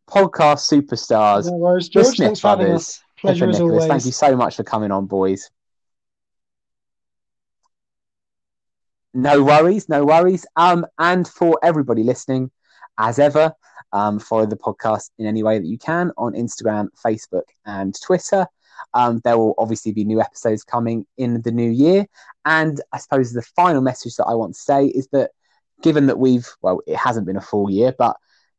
podcast 0.09 0.71
superstars, 0.71 1.47
No 1.47 1.53
worries, 1.53 1.89
the 1.89 2.05
Smith 2.05 2.19
Thanks 2.19 2.41
for 2.41 2.49
having 2.49 2.67
brothers, 2.67 3.01
as 3.25 3.41
Nicholas. 3.41 3.61
always. 3.61 3.87
Thank 3.87 4.05
you 4.05 4.13
so 4.13 4.37
much 4.37 4.57
for 4.57 4.65
coming 4.65 4.91
on, 4.91 5.07
boys. 5.07 5.51
No 9.15 9.43
worries, 9.43 9.89
no 9.89 10.05
worries. 10.05 10.47
Um, 10.57 10.87
and 10.99 11.29
for 11.29 11.59
everybody 11.63 12.03
listening, 12.03 12.51
as 12.99 13.19
ever, 13.19 13.53
um, 13.93 14.19
follow 14.19 14.47
the 14.47 14.57
podcast 14.57 15.11
in 15.19 15.27
any 15.27 15.43
way 15.43 15.59
that 15.59 15.67
you 15.67 15.79
can 15.79 16.13
on 16.17 16.33
Instagram, 16.33 16.89
Facebook, 17.05 17.45
and 17.67 17.95
Twitter. 18.01 18.47
Um, 18.95 19.21
there 19.23 19.37
will 19.37 19.55
obviously 19.59 19.93
be 19.93 20.05
new 20.05 20.21
episodes 20.21 20.65
coming 20.65 21.07
in 21.19 21.43
the 21.43 21.53
new 21.53 21.71
year. 21.71 22.07
And 22.45 22.81
I 22.93 22.99
suppose 22.99 23.33
the 23.33 23.43
final 23.43 23.83
message 23.83 24.17
that 24.17 24.25
I 24.25 24.35
want 24.35 24.55
to 24.55 24.61
say 24.61 24.87
is 24.87 25.09
that 25.13 25.31
given 25.83 26.07
that 26.07 26.19
we've, 26.19 26.49
well, 26.63 26.81
it 26.87 26.97
hasn't 26.97 27.27
been 27.27 27.37
a 27.37 27.43
full 27.43 27.71
year, 27.71 27.95
but 27.97 28.17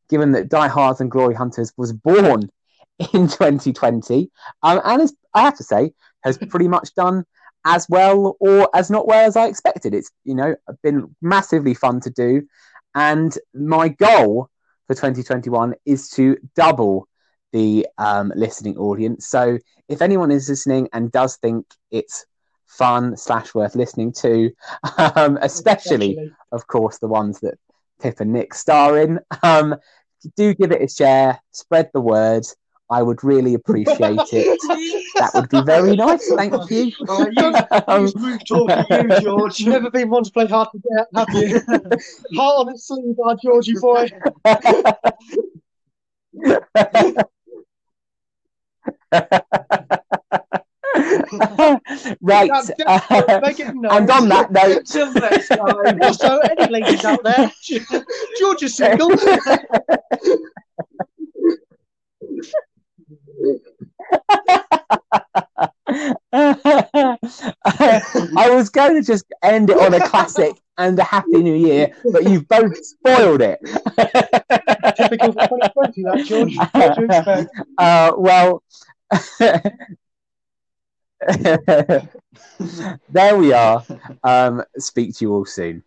given 0.09 0.33
that 0.33 0.49
Die 0.49 0.67
Hards 0.67 1.01
and 1.01 1.09
Glory 1.09 1.33
Hunters 1.33 1.73
was 1.77 1.93
born 1.93 2.49
in 3.13 3.27
2020, 3.27 4.29
um, 4.61 4.81
and 4.83 5.01
as 5.01 5.13
I 5.33 5.41
have 5.41 5.57
to 5.57 5.63
say, 5.63 5.93
has 6.23 6.37
pretty 6.37 6.67
much 6.67 6.93
done 6.95 7.25
as 7.65 7.87
well 7.89 8.35
or 8.39 8.69
as 8.75 8.89
not 8.89 9.07
well 9.07 9.25
as 9.25 9.35
I 9.35 9.47
expected. 9.47 9.93
It's 9.93 10.11
you 10.23 10.35
know 10.35 10.55
been 10.81 11.15
massively 11.21 11.73
fun 11.73 11.99
to 12.01 12.09
do, 12.09 12.43
and 12.95 13.37
my 13.53 13.89
goal 13.89 14.49
for 14.87 14.95
2021 14.95 15.75
is 15.85 16.09
to 16.11 16.37
double 16.55 17.07
the 17.51 17.87
um, 17.97 18.33
listening 18.35 18.77
audience. 18.77 19.27
So 19.27 19.59
if 19.87 20.01
anyone 20.01 20.31
is 20.31 20.49
listening 20.49 20.89
and 20.91 21.11
does 21.11 21.37
think 21.37 21.65
it's 21.91 22.25
fun 22.65 23.15
slash 23.15 23.53
worth 23.53 23.75
listening 23.75 24.11
to, 24.13 24.51
um, 24.97 25.37
especially 25.41 26.31
of 26.51 26.67
course, 26.67 26.99
the 26.99 27.07
ones 27.07 27.39
that 27.41 27.55
Pip 28.01 28.19
and 28.19 28.33
Nick 28.33 28.53
star 28.53 28.99
in. 28.99 29.19
Um, 29.41 29.75
do 30.37 30.53
give 30.53 30.71
it 30.71 30.81
a 30.81 30.87
share, 30.87 31.41
spread 31.51 31.89
the 31.93 32.01
word. 32.01 32.45
I 32.93 33.01
would 33.01 33.23
really 33.23 33.55
appreciate 33.55 33.97
it. 33.99 34.17
That 35.15 35.31
would 35.33 35.49
be 35.49 35.63
very 35.63 35.95
nice. 36.05 36.31
Thank 36.31 36.53
you. 36.69 36.91
Oh, 37.07 37.25
you, 37.25 37.51
smooth 38.07 38.41
talking, 38.47 39.09
you, 39.09 39.19
George. 39.21 39.59
You've 39.59 39.69
never 39.69 39.89
been 39.89 40.11
one 40.11 40.23
to 40.23 40.31
play 40.31 40.45
hard 40.45 40.67
to 40.73 40.77
get, 40.77 41.07
have 41.15 41.27
you? 41.33 41.59
Heart 42.39 42.59
on 42.59 42.69
its 42.69 42.85
sleeve, 42.87 43.15
our 43.25 43.35
Georgie 43.43 43.73
boy. 43.81 44.07
right. 52.21 52.51
Uh, 52.85 53.39
make 53.41 53.59
it 53.59 53.73
known. 53.73 53.91
and 53.91 54.11
on 54.11 54.29
that 54.29 54.51
note, 54.51 54.87
next 55.15 55.47
time. 55.47 55.99
Also, 56.03 56.37
any 56.37 56.71
ladies 56.71 57.03
out 57.03 57.23
there, 57.23 57.51
George 58.37 58.61
is 58.61 58.77
single. 58.77 59.09
I 66.33 67.17
was 68.49 68.69
going 68.69 68.95
to 68.95 69.03
just 69.05 69.25
end 69.43 69.69
it 69.69 69.77
on 69.77 69.93
a 69.93 70.07
classic 70.07 70.55
and 70.77 70.97
a 70.99 71.03
happy 71.03 71.43
new 71.43 71.55
year, 71.55 71.93
but 72.11 72.23
you've 72.23 72.47
both 72.47 72.75
spoiled 72.83 73.41
it. 73.41 73.59
Typical 74.97 75.33
2020, 75.33 76.03
that, 76.03 76.25
George. 76.25 76.55
What 76.71 76.95
do 76.95 77.05
expect? 77.05 77.49
Uh, 77.77 78.11
well, 78.17 78.63
there 83.09 83.37
we 83.37 83.53
are. 83.53 83.83
Um, 84.23 84.63
speak 84.77 85.15
to 85.17 85.25
you 85.25 85.33
all 85.33 85.45
soon. 85.45 85.83